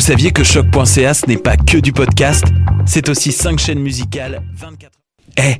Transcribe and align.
Vous 0.00 0.06
saviez 0.06 0.30
que 0.30 0.44
choc.ca 0.44 1.12
ce 1.12 1.26
n'est 1.26 1.36
pas 1.36 1.58
que 1.58 1.76
du 1.76 1.92
podcast 1.92 2.46
C'est 2.86 3.10
aussi 3.10 3.32
5 3.32 3.58
chaînes 3.58 3.80
musicales 3.80 4.40
24 4.56 4.92
Eh, 5.36 5.56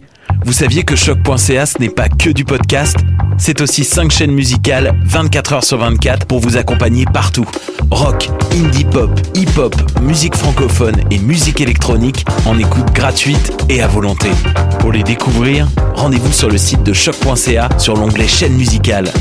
vous 0.46 0.55
saviez 0.55 0.82
que 0.82 0.96
choc.ca 0.96 1.64
n'est 1.79 1.91
pas 1.91 2.09
que 2.09 2.30
du 2.30 2.46
podcast 2.46 2.96
C'est 3.37 3.61
aussi 3.61 3.84
5 3.84 4.11
chaînes 4.11 4.32
musicales 4.32 4.98
24 5.05 5.52
heures 5.52 5.64
sur 5.64 5.77
24 5.77 6.27
pour 6.27 6.41
vous 6.41 6.56
accompagner 6.56 7.05
partout. 7.05 7.45
Rock, 7.91 8.30
indie 8.55 8.87
pop, 8.87 9.11
hip-hop, 9.34 9.77
musique 10.00 10.34
francophone 10.34 10.96
et 11.11 11.18
musique 11.18 11.61
électronique 11.61 12.25
en 12.46 12.59
écoute 12.59 12.91
gratuite 12.95 13.52
et 13.68 13.82
à 13.82 13.88
volonté. 13.88 14.30
Pour 14.79 14.93
les 14.93 15.02
découvrir, 15.02 15.68
rendez-vous 15.95 16.32
sur 16.32 16.48
le 16.48 16.57
site 16.57 16.82
de 16.82 16.95
choc.ca 16.95 17.68
sur 17.77 17.95
l'onglet 17.95 18.27
chaîne 18.27 18.54
musicale. 18.54 19.12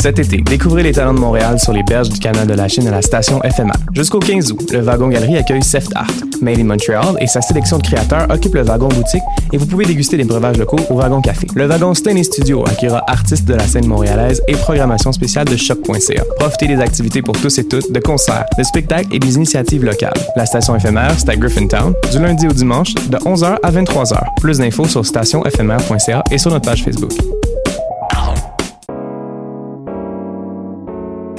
Cet 0.00 0.18
été, 0.18 0.38
découvrez 0.38 0.82
les 0.82 0.92
talents 0.92 1.12
de 1.12 1.18
Montréal 1.18 1.60
sur 1.60 1.74
les 1.74 1.82
berges 1.82 2.08
du 2.08 2.18
canal 2.18 2.46
de 2.46 2.54
la 2.54 2.68
Chine 2.68 2.88
à 2.88 2.90
la 2.90 3.02
station 3.02 3.38
FMR. 3.40 3.74
Jusqu'au 3.94 4.18
15 4.18 4.52
août, 4.52 4.72
le 4.72 4.80
Wagon 4.80 5.08
Galerie 5.08 5.36
accueille 5.36 5.62
Seft 5.62 5.92
Art. 5.94 6.08
Made 6.40 6.58
in 6.58 6.64
Montreal 6.64 7.16
et 7.20 7.26
sa 7.26 7.42
sélection 7.42 7.76
de 7.76 7.82
créateurs 7.82 8.26
occupe 8.30 8.54
le 8.54 8.62
Wagon 8.62 8.88
Boutique 8.88 9.20
et 9.52 9.58
vous 9.58 9.66
pouvez 9.66 9.84
déguster 9.84 10.16
des 10.16 10.24
breuvages 10.24 10.56
locaux 10.56 10.80
au 10.88 10.94
Wagon 10.94 11.20
Café. 11.20 11.48
Le 11.54 11.66
Wagon 11.66 11.92
Stanley 11.92 12.22
Studio 12.22 12.64
accueillera 12.66 13.04
artistes 13.08 13.44
de 13.44 13.52
la 13.52 13.66
scène 13.66 13.86
montréalaise 13.86 14.42
et 14.48 14.52
programmation 14.52 15.12
spéciale 15.12 15.46
de 15.46 15.56
choc.ca. 15.56 16.24
Profitez 16.38 16.68
des 16.68 16.80
activités 16.80 17.20
pour 17.20 17.38
tous 17.38 17.58
et 17.58 17.68
toutes, 17.68 17.92
de 17.92 18.00
concerts, 18.00 18.46
de 18.56 18.62
spectacles 18.62 19.14
et 19.14 19.18
des 19.18 19.34
initiatives 19.34 19.84
locales. 19.84 20.14
La 20.34 20.46
station 20.46 20.74
éphémère, 20.74 21.12
c'est 21.18 21.28
à 21.28 21.36
Griffintown, 21.36 21.92
du 22.10 22.18
lundi 22.20 22.46
au 22.46 22.52
dimanche, 22.52 22.94
de 22.94 23.18
11h 23.18 23.58
à 23.62 23.70
23h. 23.70 24.16
Plus 24.40 24.56
d'infos 24.56 24.88
sur 24.88 25.04
stationéphémère.ca 25.04 26.24
et 26.30 26.38
sur 26.38 26.50
notre 26.50 26.64
page 26.64 26.84
Facebook. 26.84 27.12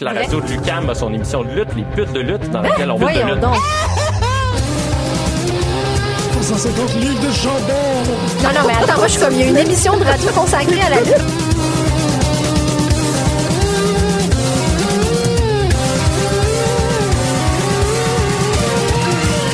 la 0.00 0.12
radio 0.12 0.40
de 0.40 0.46
Lucam 0.46 0.88
a 0.88 0.94
son 0.94 1.12
émission 1.12 1.42
de 1.42 1.48
lutte, 1.48 1.74
les 1.76 1.82
putes 1.82 2.12
de 2.12 2.20
lutte, 2.20 2.48
dans 2.50 2.60
laquelle 2.60 2.90
on 2.90 2.98
lutte 2.98 3.08
de 3.08 3.22
lutte. 3.22 3.40
donc. 3.40 3.56
150 6.40 6.94
livres 7.00 7.26
de 7.26 7.32
chandelle. 7.32 7.74
Non, 8.42 8.50
non, 8.50 8.68
mais 8.68 8.74
attends, 8.74 8.98
moi, 8.98 9.06
je 9.06 9.12
suis 9.12 9.20
comme, 9.20 9.32
il 9.32 9.40
y 9.40 9.42
a 9.44 9.46
une 9.46 9.56
émission 9.56 9.96
de 9.96 10.04
radio 10.04 10.30
consacrée 10.30 10.80
à 10.80 10.90
la 10.90 11.00
lutte. 11.00 11.14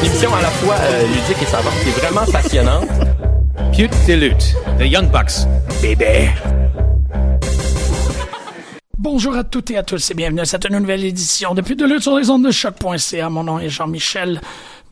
Une 0.01 0.07
émission 0.07 0.35
à 0.35 0.43
la 0.43 0.49
fois 0.49 0.75
euh, 0.81 1.07
ludique 1.07 1.43
et 1.43 1.47
savante, 1.47 1.73
qui 1.83 1.89
est 1.89 1.93
vraiment 1.93 2.27
passionnante. 2.31 2.89
Pute 3.73 3.95
de 4.09 4.15
lutte, 4.15 4.57
The 4.79 4.85
Young 4.85 5.11
Bucks. 5.11 5.47
Bébé. 5.81 6.31
Bonjour 9.03 9.35
à 9.35 9.45
toutes 9.45 9.71
et 9.71 9.79
à 9.79 9.83
tous 9.83 10.11
et 10.11 10.15
bienvenue 10.15 10.41
à 10.41 10.45
cette 10.45 10.69
nouvelle 10.71 11.05
édition 11.05 11.55
depuis 11.55 11.75
de 11.75 11.87
lutte 11.87 12.03
sur 12.03 12.19
les 12.19 12.29
ondes 12.29 12.45
de 12.45 12.51
choc.ca. 12.51 13.31
Mon 13.31 13.45
nom 13.45 13.59
est 13.59 13.71
Jean-Michel 13.71 14.41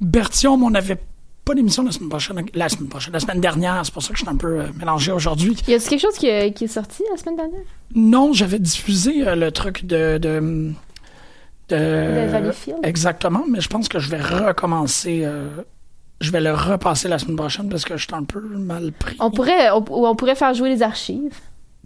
Bertion. 0.01 0.57
mais 0.57 0.65
On 0.65 0.71
n'avait 0.71 0.99
pas 1.45 1.55
d'émission 1.55 1.83
la 1.83 1.93
semaine 1.93 2.09
prochaine, 2.09 2.43
la 2.55 2.69
semaine 2.71 2.89
prochaine, 2.89 3.13
la 3.13 3.21
semaine 3.21 3.41
dernière. 3.41 3.83
C'est 3.85 3.93
pour 3.93 4.03
ça 4.03 4.09
que 4.11 4.15
je 4.19 4.23
suis 4.23 4.31
un 4.31 4.37
peu 4.37 4.61
euh, 4.61 4.67
mélangé 4.79 5.13
aujourd'hui. 5.13 5.55
Y 5.69 5.75
a-t-il 5.75 5.89
quelque 5.91 6.01
chose 6.01 6.17
qui, 6.17 6.27
est- 6.27 6.53
qui 6.55 6.65
est 6.65 6.69
sorti 6.69 7.03
la 7.11 7.19
semaine 7.19 7.37
dernière? 7.37 7.61
Non, 7.95 8.33
j'avais 8.33 8.59
diffusé 8.59 9.29
euh, 9.29 9.35
le 9.35 9.53
truc 9.53 9.85
de, 9.85 10.17
de, 10.17 10.73
de? 11.69 12.85
Exactement, 12.85 13.45
mais 13.47 13.61
je 13.61 13.69
pense 13.69 13.89
que 13.89 13.99
je 13.99 14.09
vais 14.09 14.23
recommencer. 14.23 15.21
euh, 15.25 15.49
je 16.23 16.31
vais 16.33 16.41
le 16.41 16.53
repasser 16.55 17.09
la 17.09 17.19
semaine 17.19 17.37
prochaine 17.37 17.69
parce 17.69 17.85
que 17.85 17.97
je 17.99 18.05
suis 18.05 18.15
un 18.15 18.25
peu 18.25 18.41
mal 18.41 18.91
pris. 18.93 19.17
On 19.21 19.31
pourrait, 19.31 19.71
on, 19.71 19.85
ou 19.91 20.07
on 20.07 20.17
pourrait 20.17 20.35
faire 20.35 20.55
jouer 20.55 20.71
les 20.71 20.83
archives. 20.83 21.37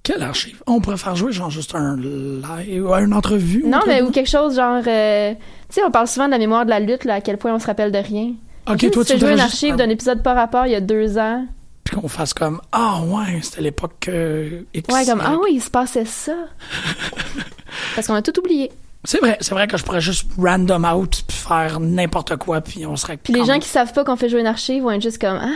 Quelle 0.02 0.22
archive? 0.22 0.60
On 0.66 0.80
pourrait 0.80 0.96
faire 0.96 1.14
jouer 1.14 1.32
genre 1.32 1.50
juste 1.50 1.74
un 1.76 1.96
live 1.96 2.84
ou 2.84 2.92
une 2.94 3.14
entrevue? 3.14 3.62
Non, 3.64 3.80
mais 3.86 4.02
ou 4.02 4.10
quelque 4.10 4.28
chose 4.30 4.56
genre. 4.56 4.82
euh, 4.86 5.32
tu 5.34 5.40
sais, 5.70 5.82
on 5.84 5.90
parle 5.92 6.08
souvent 6.08 6.26
de 6.26 6.32
la 6.32 6.38
mémoire 6.38 6.64
de 6.64 6.70
la 6.70 6.80
lutte, 6.80 7.04
là, 7.04 7.14
à 7.14 7.20
quel 7.20 7.38
point 7.38 7.54
on 7.54 7.58
se 7.60 7.66
rappelle 7.66 7.92
de 7.92 7.98
rien. 7.98 8.32
Ok, 8.68 8.90
toi, 8.90 9.04
si 9.04 9.12
tu 9.14 9.18
jouer 9.20 9.30
une 9.30 9.36
juste- 9.38 9.44
archive 9.52 9.76
d'un 9.76 9.88
épisode 9.88 10.22
par 10.22 10.34
rapport 10.36 10.66
il 10.66 10.72
y 10.72 10.74
a 10.76 10.80
deux 10.80 11.18
ans. 11.18 11.46
Puis 11.84 11.96
qu'on 11.96 12.08
fasse 12.08 12.32
comme 12.34 12.60
Ah 12.72 13.00
ouais, 13.04 13.40
c'était 13.42 13.60
l'époque 13.62 13.92
que. 14.00 14.64
X- 14.74 14.92
Ouais, 14.94 15.04
comme 15.04 15.20
Ah 15.24 15.36
oui, 15.42 15.50
il 15.54 15.60
se 15.62 15.70
passait 15.70 16.04
ça. 16.04 16.32
Parce 17.94 18.06
qu'on 18.06 18.14
a 18.14 18.22
tout 18.22 18.38
oublié. 18.38 18.70
C'est 19.04 19.18
vrai, 19.18 19.36
c'est 19.40 19.52
vrai 19.54 19.66
que 19.66 19.76
je 19.76 19.82
pourrais 19.82 20.00
juste 20.00 20.30
random 20.38 20.84
out 20.84 21.24
puis 21.26 21.36
faire 21.36 21.80
n'importe 21.80 22.36
quoi 22.36 22.60
puis 22.60 22.86
on 22.86 22.94
serait. 22.96 23.16
Puis 23.16 23.32
les 23.32 23.44
gens 23.44 23.58
qui 23.58 23.68
savent 23.68 23.92
pas 23.92 24.04
qu'on 24.04 24.14
fait 24.16 24.28
jouer 24.28 24.40
une 24.40 24.46
archive 24.46 24.82
vont 24.84 24.92
être 24.92 25.02
juste 25.02 25.20
comme 25.20 25.38
Ah, 25.42 25.48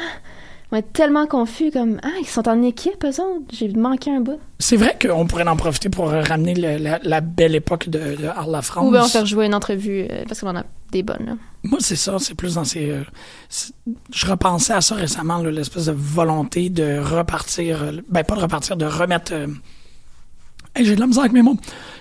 vont 0.72 0.78
être 0.78 0.92
tellement 0.92 1.26
confus, 1.26 1.70
comme 1.70 2.00
Ah, 2.02 2.08
ils 2.20 2.26
sont 2.26 2.48
en 2.48 2.62
équipe, 2.62 3.04
eux 3.04 3.08
autres. 3.20 3.44
J'ai 3.52 3.68
manqué 3.68 4.10
un 4.10 4.20
bout. 4.20 4.38
C'est 4.58 4.76
vrai 4.76 4.96
qu'on 5.00 5.26
pourrait 5.26 5.46
en 5.46 5.56
profiter 5.56 5.88
pour 5.88 6.10
ramener 6.10 6.54
le- 6.54 6.76
la, 6.82 6.98
la 7.02 7.20
belle 7.20 7.54
époque 7.54 7.88
de, 7.88 8.16
de 8.16 8.26
Arles 8.26 8.50
la 8.52 8.62
France. 8.62 8.86
Ou 8.88 8.90
bien 8.90 9.04
on 9.04 9.08
faire 9.08 9.26
jouer 9.26 9.46
une 9.46 9.54
entrevue, 9.54 10.06
euh, 10.10 10.24
parce 10.26 10.40
qu'on 10.40 10.48
en 10.48 10.56
a 10.56 10.64
des 10.92 11.02
bonnes. 11.02 11.24
là. 11.26 11.32
Moi, 11.62 11.78
c'est 11.80 11.96
ça, 11.96 12.16
c'est 12.18 12.34
plus 12.34 12.54
dans 12.54 12.64
ces. 12.64 12.90
euh, 12.90 13.02
je 14.12 14.26
repensais 14.26 14.72
à 14.72 14.80
ça 14.80 14.94
récemment, 14.94 15.38
l'espèce 15.38 15.86
de 15.86 15.92
volonté 15.96 16.68
de 16.70 16.98
repartir. 17.00 17.82
euh, 17.82 17.92
Ben, 18.08 18.24
pas 18.24 18.34
de 18.36 18.40
repartir, 18.40 18.76
de 18.76 18.86
remettre. 18.86 19.32
hey, 20.74 20.84
J'ai 20.84 20.94
de 20.96 21.00
la 21.00 21.06
misère 21.06 21.22
avec 21.22 21.32
mes 21.32 21.42
mots. 21.42 21.56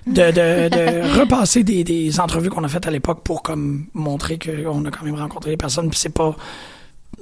De, 0.08 0.14
de, 0.32 0.70
de 0.70 1.20
repasser 1.20 1.64
des, 1.64 1.84
des 1.84 2.20
entrevues 2.20 2.50
qu'on 2.50 2.64
a 2.64 2.68
faites 2.68 2.88
à 2.88 2.92
l'époque 2.92 3.22
pour 3.24 3.42
comme 3.42 3.88
montrer 3.94 4.38
qu'on 4.40 4.86
a 4.86 4.92
quand 4.92 5.04
même 5.06 5.16
rencontré 5.16 5.52
des 5.52 5.58
personnes, 5.58 5.90
puis 5.90 6.00
c'est 6.00 6.10
pas 6.14 6.36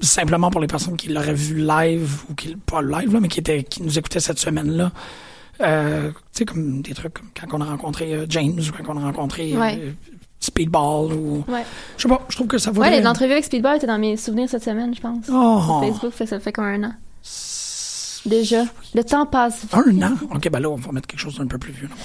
simplement 0.02 0.50
pour 0.52 0.62
les 0.62 0.68
personnes 0.68 0.98
qui 0.98 1.10
l'auraient 1.10 1.34
vu 1.34 1.56
live 1.56 2.24
ou 2.30 2.34
qui 2.36 2.56
pas 2.56 2.82
live 2.82 3.14
là, 3.14 3.20
mais 3.20 3.28
qui 3.28 3.40
étaient 3.40 3.64
qui 3.64 3.82
nous 3.84 3.98
écoutaient 3.98 4.20
cette 4.20 4.40
semaine-là. 4.40 4.92
Euh, 5.62 6.10
tu 6.10 6.16
sais 6.40 6.46
comme 6.46 6.82
des 6.82 6.94
trucs 6.94 7.14
comme 7.14 7.28
quand 7.40 7.58
on 7.58 7.62
a 7.62 7.66
rencontré 7.66 8.14
euh, 8.14 8.26
James 8.30 8.60
ou 8.60 8.84
quand 8.84 8.92
on 8.94 8.98
a 8.98 9.06
rencontré 9.06 9.54
euh. 9.56 9.92
Speedball 10.40 11.14
ou 11.14 11.44
Ouais. 11.48 11.64
je 11.96 12.04
sais 12.04 12.10
pas, 12.10 12.22
je 12.28 12.36
trouve 12.36 12.48
que 12.48 12.58
ça 12.58 12.72
vaut 12.72 12.82
Ouais, 12.82 13.00
l'entrevue 13.02 13.32
avec 13.32 13.46
Speedball 13.46 13.78
était 13.78 13.88
dans 13.88 14.00
mes 14.00 14.18
souvenirs 14.18 14.50
cette 14.50 14.64
semaine, 14.64 14.94
je 14.96 15.00
pense. 15.00 15.26
Oh. 15.32 15.62
Sur 15.62 15.80
Facebook, 15.82 16.14
fait, 16.14 16.26
ça 16.26 16.40
fait 16.40 16.52
comme 16.52 16.66
un 16.66 16.84
an. 16.84 16.94
Déjà. 18.26 18.64
Le 18.96 19.04
temps 19.04 19.26
passe. 19.26 19.66
Un 19.74 20.02
an? 20.02 20.14
OK, 20.34 20.50
ben 20.50 20.60
là, 20.60 20.70
on 20.70 20.76
va 20.76 20.92
mettre 20.92 21.08
quelque 21.08 21.20
chose 21.20 21.38
d'un 21.38 21.48
peu 21.48 21.58
plus 21.58 21.74
vieux. 21.74 21.88
là. 21.88 21.96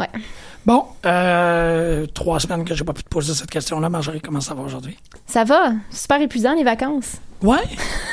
Ouais. 0.00 0.20
Bon, 0.68 0.84
euh, 1.06 2.04
trois 2.12 2.38
semaines 2.40 2.62
que 2.62 2.74
j'ai 2.74 2.84
pas 2.84 2.92
pu 2.92 3.02
te 3.02 3.08
poser 3.08 3.32
cette 3.32 3.48
question-là. 3.48 3.88
Marjorie, 3.88 4.20
comment 4.20 4.42
ça 4.42 4.52
va 4.52 4.60
aujourd'hui? 4.64 4.98
Ça 5.24 5.42
va. 5.44 5.72
Super 5.90 6.20
épuisant, 6.20 6.54
les 6.54 6.62
vacances. 6.62 7.16
Ouais? 7.42 7.56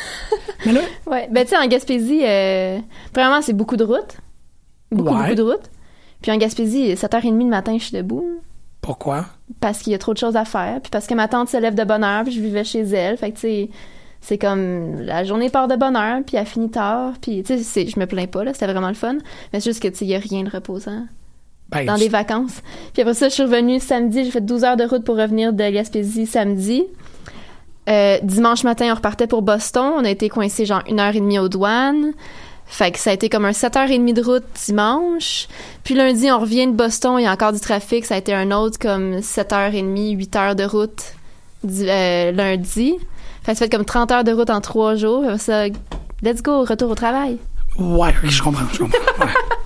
Mais 0.66 0.72
là, 0.72 0.80
Ouais. 1.06 1.28
Ben, 1.30 1.44
tu 1.44 1.50
sais, 1.50 1.58
en 1.58 1.68
Gaspésie, 1.68 2.22
euh, 2.24 2.80
premièrement, 3.12 3.42
c'est 3.42 3.52
beaucoup 3.52 3.76
de 3.76 3.84
routes. 3.84 4.16
Beaucoup, 4.90 5.10
Ouais. 5.14 5.24
beaucoup 5.24 5.36
de 5.36 5.42
routes. 5.42 5.70
Puis 6.22 6.32
en 6.32 6.38
Gaspésie, 6.38 6.94
7h30 6.96 7.38
le 7.44 7.50
matin, 7.50 7.76
je 7.78 7.84
suis 7.84 7.98
debout. 7.98 8.40
pourquoi? 8.80 9.26
Parce 9.60 9.80
qu'il 9.80 9.92
y 9.92 9.96
a 9.96 9.98
trop 9.98 10.14
de 10.14 10.18
choses 10.18 10.38
à 10.38 10.46
faire. 10.46 10.80
Puis 10.80 10.92
parce 10.92 11.08
que 11.08 11.14
ma 11.14 11.28
tante 11.28 11.50
se 11.50 11.58
lève 11.58 11.76
de 11.76 11.84
bonne 11.84 12.06
heure, 12.06 12.24
puis 12.24 12.32
je 12.32 12.40
vivais 12.40 12.64
chez 12.64 12.84
elle. 12.84 13.18
Fait 13.18 13.32
que, 13.32 13.36
tu 13.36 13.42
sais, 13.42 13.70
c'est 14.22 14.38
comme 14.38 15.02
la 15.02 15.26
journée 15.26 15.50
part 15.50 15.68
de 15.68 15.76
bonne 15.76 15.98
heure, 15.98 16.22
puis 16.26 16.38
elle 16.38 16.46
finit 16.46 16.72
tard. 16.72 17.16
Puis, 17.22 17.44
tu 17.44 17.58
sais, 17.58 17.64
c'est- 17.64 17.88
je 17.88 18.00
me 18.00 18.06
plains 18.08 18.28
pas, 18.28 18.46
là. 18.46 18.54
C'était 18.54 18.68
vraiment 18.68 18.88
le 18.88 18.94
fun. 18.94 19.16
Mais 19.52 19.60
c'est 19.60 19.72
juste 19.72 19.82
que, 19.84 19.90
tu 19.90 19.96
sais, 19.98 20.06
il 20.06 20.12
y 20.12 20.16
a 20.16 20.20
rien 20.20 20.44
de 20.44 20.50
reposant. 20.50 21.06
Ben, 21.70 21.86
dans 21.86 21.96
tu- 21.96 22.02
les 22.02 22.10
vacances. 22.10 22.62
Puis 22.94 23.02
après 23.02 23.14
ça, 23.16 23.28
je 23.30 23.34
suis 23.34 23.44
revenue 23.44 23.80
samedi. 23.80 24.24
J'ai 24.26 24.32
fait 24.32 24.46
12 24.46 24.64
heures 24.64 24.78
de 24.78 24.84
route 24.86 25.04
pour 25.04 25.18
revenir 25.18 25.52
de 25.54 25.70
Gaspésie 25.70 26.26
samedi. 26.28 26.84
Euh, 27.90 28.18
dimanche 28.24 28.64
matin, 28.64 28.88
on 28.92 28.96
repartait 28.96 29.28
pour 29.28 29.42
Boston. 29.42 29.94
On 29.98 30.06
a 30.06 30.10
été 30.10 30.30
coincés 30.30 30.66
genre 30.66 30.82
une 30.90 31.00
heure 31.00 31.16
et 31.16 31.20
demie 31.20 31.40
aux 31.40 31.50
douanes. 31.50 32.14
Fait 32.68 32.92
que 32.92 32.98
ça 32.98 33.12
a 33.12 33.14
été 33.14 33.30
comme 33.30 33.46
un 33.46 33.52
7h30 33.52 34.14
de 34.14 34.22
route 34.24 34.44
dimanche. 34.66 35.48
Puis 35.84 35.94
lundi, 35.94 36.32
on 36.32 36.40
revient 36.40 36.66
de 36.66 36.72
Boston. 36.72 37.18
Il 37.20 37.24
y 37.24 37.28
a 37.28 37.32
encore 37.32 37.54
du 37.54 37.60
trafic. 37.60 38.06
Ça 38.06 38.16
a 38.16 38.18
été 38.18 38.34
un 38.34 38.52
autre 38.52 38.80
comme 38.80 39.20
7h30, 39.20 40.16
8 40.16 40.36
heures 40.36 40.56
de 40.56 40.64
route 40.64 41.04
euh, 41.68 42.32
lundi. 42.32 42.96
Fait 43.44 43.52
que 43.52 43.58
ça 43.60 43.66
fait 43.66 43.70
comme 43.70 43.86
30 43.86 44.12
heures 44.12 44.24
de 44.24 44.32
route 44.32 44.50
en 44.50 44.62
trois 44.62 44.96
jours. 44.96 45.24
Après 45.24 45.38
ça, 45.38 45.68
let's 46.24 46.42
go, 46.42 46.64
retour 46.64 46.90
au 46.90 46.96
travail. 46.96 47.38
Ouais, 47.78 48.14
je 48.24 48.42
comprends, 48.42 48.66
je 48.74 48.80
comprends. 48.80 48.98
Ouais. 49.26 49.32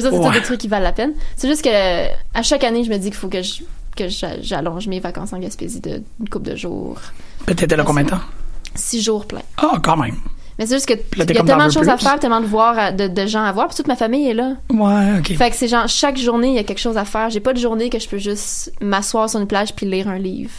C'est 0.00 0.08
Ouais. 0.08 0.32
des 0.32 0.42
trucs 0.42 0.58
qui 0.60 0.68
valent 0.68 0.84
la 0.84 0.92
peine. 0.92 1.12
C'est 1.36 1.48
juste 1.48 1.62
que 1.62 1.68
euh, 1.70 2.06
à 2.34 2.42
chaque 2.42 2.64
année, 2.64 2.82
je 2.84 2.90
me 2.90 2.96
dis 2.96 3.08
qu'il 3.10 3.14
faut 3.16 3.28
que 3.28 3.42
je 3.42 3.62
que 3.96 4.08
j'a- 4.08 4.40
j'allonge 4.40 4.88
mes 4.88 5.00
vacances 5.00 5.34
en 5.34 5.38
Gaspésie 5.38 5.80
de 5.80 6.02
une 6.20 6.28
couple 6.30 6.50
de 6.50 6.56
jours. 6.56 6.96
T'étais 7.46 7.76
là 7.76 7.84
combien 7.84 8.04
de 8.04 8.08
temps? 8.10 8.20
Six 8.74 9.02
jours 9.02 9.26
pleins. 9.26 9.42
Ah, 9.58 9.78
quand 9.82 9.98
même. 9.98 10.16
Mais 10.58 10.64
c'est 10.66 10.76
juste 10.76 10.86
que 10.86 10.94
il 10.94 11.18
y 11.18 11.22
a 11.38 11.42
tellement 11.44 11.66
de 11.66 11.72
choses 11.72 11.88
à 11.90 11.98
faire, 11.98 12.18
tellement 12.18 12.40
de 12.40 12.46
voir, 12.46 12.78
à- 12.78 12.92
de, 12.92 13.08
de 13.08 13.26
gens 13.26 13.42
à 13.44 13.52
voir, 13.52 13.68
puis 13.68 13.76
toute 13.76 13.88
ma 13.88 13.96
famille 13.96 14.28
est 14.28 14.34
là. 14.34 14.54
Ouais, 14.70 15.18
ok. 15.18 15.36
Fait 15.36 15.50
que 15.50 15.56
c'est 15.56 15.68
genre 15.68 15.86
chaque 15.88 16.16
journée, 16.16 16.48
il 16.48 16.54
y 16.54 16.58
a 16.58 16.64
quelque 16.64 16.78
chose 16.80 16.96
à 16.96 17.04
faire. 17.04 17.28
J'ai 17.28 17.40
pas 17.40 17.52
de 17.52 17.58
journée 17.58 17.90
que 17.90 17.98
je 17.98 18.08
peux 18.08 18.16
juste 18.18 18.72
m'asseoir 18.80 19.28
sur 19.28 19.40
une 19.40 19.46
plage 19.46 19.74
puis 19.74 19.84
lire 19.86 20.08
un 20.08 20.18
livre. 20.18 20.52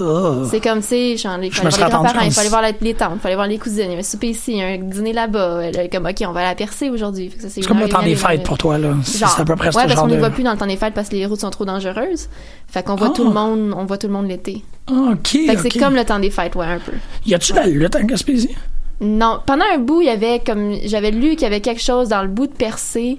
Ah. 0.00 0.46
C'est 0.50 0.60
comme, 0.60 0.80
tu 0.80 0.86
sais, 0.88 1.16
genre, 1.16 1.38
il 1.42 1.52
serais 1.54 1.68
voir 1.70 1.72
les 1.78 1.90
grands-parents, 1.90 2.20
il 2.20 2.24
comme 2.24 2.30
faut 2.32 2.38
aller 2.40 2.46
si- 2.46 2.48
voir 2.48 2.62
les, 2.62 2.74
les 2.80 2.94
tantes, 2.94 3.12
il 3.16 3.20
faut 3.20 3.26
aller 3.26 3.34
voir 3.36 3.46
les 3.48 3.58
cousines, 3.58 3.84
il 3.88 3.92
y 3.92 3.96
a 3.96 3.98
un 3.98 4.02
souper 4.02 4.28
ici, 4.28 4.52
il 4.52 4.58
y 4.58 4.62
a 4.62 4.66
un 4.66 4.78
dîner 4.78 5.12
là-bas. 5.12 5.60
Elle 5.64 5.78
est 5.78 5.88
Comme, 5.88 6.06
OK, 6.06 6.16
on 6.26 6.32
va 6.32 6.40
aller 6.40 6.50
à 6.50 6.54
Percée 6.54 6.90
aujourd'hui. 6.90 7.32
C'est 7.38 7.60
une 7.60 7.66
comme 7.66 7.80
le 7.80 7.88
temps 7.88 8.02
des 8.02 8.16
fêtes 8.16 8.42
pour 8.42 8.58
toi, 8.58 8.78
là. 8.78 8.94
C'est 9.04 9.18
Genre, 9.18 9.28
c'est 9.30 9.42
à 9.42 9.44
peu 9.44 9.56
près 9.56 9.66
ouais, 9.66 9.72
ce 9.72 9.88
parce 9.88 10.00
qu'on 10.00 10.06
de... 10.08 10.14
ne 10.16 10.20
va 10.20 10.30
plus 10.30 10.42
dans 10.42 10.52
le 10.52 10.58
temps 10.58 10.66
des 10.66 10.76
fêtes 10.76 10.94
parce 10.94 11.08
que 11.08 11.16
les 11.16 11.26
routes 11.26 11.40
sont 11.40 11.50
trop 11.50 11.64
dangereuses. 11.64 12.28
Fait 12.68 12.82
qu'on 12.84 12.94
voit 12.96 13.08
Ah. 13.10 13.14
tout 13.16 13.24
le 13.24 13.30
monde, 13.32 13.72
on 13.76 13.84
voit 13.84 13.98
tout 13.98 14.06
le 14.06 14.12
monde 14.12 14.28
l'été. 14.28 14.62
Ah, 14.86 15.10
ok, 15.12 15.26
Fait 15.28 15.46
que 15.46 15.52
ok. 15.60 15.68
c'est 15.72 15.78
comme 15.78 15.94
le 15.94 16.04
temps 16.04 16.18
des 16.18 16.30
fêtes, 16.30 16.54
ouais, 16.54 16.66
un 16.66 16.78
peu. 16.78 16.92
Y 17.26 17.34
a-tu 17.34 17.52
de 17.52 17.56
la 17.58 17.66
lutte 17.66 17.96
en 17.96 18.04
Gaspésie? 18.04 18.54
Non, 19.00 19.38
pendant 19.46 19.64
un 19.72 19.78
bout, 19.78 20.00
il 20.02 20.06
y 20.06 20.10
avait 20.10 20.40
comme 20.44 20.74
j'avais 20.84 21.12
lu 21.12 21.30
qu'il 21.30 21.42
y 21.42 21.46
avait 21.46 21.60
quelque 21.60 21.80
chose 21.80 22.08
dans 22.08 22.20
le 22.22 22.26
bout 22.28 22.48
de 22.48 22.52
Percé. 22.52 23.16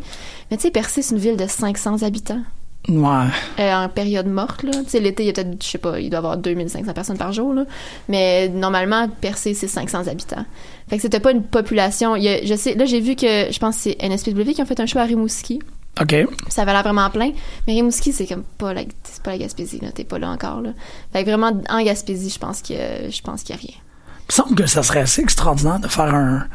Mais 0.52 0.58
tu 0.58 0.64
sais, 0.64 0.72
Percé, 0.72 1.02
c'est 1.02 1.16
une 1.16 1.22
ville 1.22 1.38
de 1.38 1.48
500 1.48 2.04
habitants. 2.04 2.42
Ouais. 2.90 3.26
euh, 3.60 3.74
en 3.86 3.90
période 3.90 4.28
morte, 4.28 4.64
là. 4.64 4.72
Tu 4.84 4.90
sais, 4.90 5.00
l'été, 5.00 5.24
il 5.24 5.28
y 5.28 5.30
a 5.30 5.34
peut-être, 5.34 5.64
je 5.64 5.68
sais 5.68 5.78
pas, 5.78 6.00
il 6.00 6.10
doit 6.10 6.18
y 6.18 6.20
avoir 6.20 6.38
2500 6.38 6.94
personnes 6.94 7.18
par 7.18 7.32
jour, 7.32 7.54
là. 7.54 7.66
Mais 8.08 8.50
normalement, 8.50 9.08
Percé, 9.22 9.54
c'est 9.54 9.68
500 9.68 10.08
habitants. 10.08 10.46
Fait 10.90 10.96
que 10.96 11.02
c'était 11.02 11.20
pas 11.20 11.32
une 11.32 11.44
population. 11.44 12.16
Il 12.16 12.24
y 12.24 12.30
a- 12.30 12.44
je 12.46 12.56
sais, 12.56 12.74
là, 12.76 12.86
j'ai 12.86 13.00
vu 13.00 13.16
que, 13.16 13.52
je 13.52 13.60
pense 13.60 13.76
que 13.76 13.82
c'est 13.84 13.98
NSPW 14.02 14.54
qui 14.54 14.62
ont 14.62 14.66
fait 14.66 14.80
un 14.80 14.86
show 14.86 15.00
à 15.00 15.04
Rimouski. 15.04 15.60
OK. 16.02 16.16
Ça 16.48 16.62
avait 16.64 16.72
l'air 16.72 16.84
vraiment 16.84 17.10
plein. 17.10 17.32
Mais 17.68 17.74
Rimouski, 17.74 18.12
c'est 18.14 18.26
comme 18.26 18.44
pas 18.58 18.74
la, 18.74 18.82
c'est 19.04 19.22
pas 19.22 19.32
la 19.32 19.38
Gaspésie, 19.40 19.80
là. 19.82 19.92
T'es 19.92 20.04
pas 20.06 20.18
là 20.18 20.30
encore, 20.30 20.62
là. 20.62 20.70
Fait 21.14 21.24
que 21.24 21.30
vraiment, 21.30 21.52
en 21.70 21.84
Gaspésie, 21.84 22.30
je 22.30 22.40
pense 22.40 22.62
que, 22.62 22.74
je 23.10 23.22
pense 23.22 23.44
qu'il 23.44 23.56
y 23.56 23.60
a 23.60 23.62
rien. 23.62 23.76
Il 23.76 24.30
me 24.30 24.34
semble 24.34 24.56
que 24.56 24.66
ça 24.68 24.82
serait 24.84 25.00
assez 25.02 25.22
extraordinaire 25.22 25.80
de 25.80 25.88
faire 25.88 26.14
un... 26.14 26.46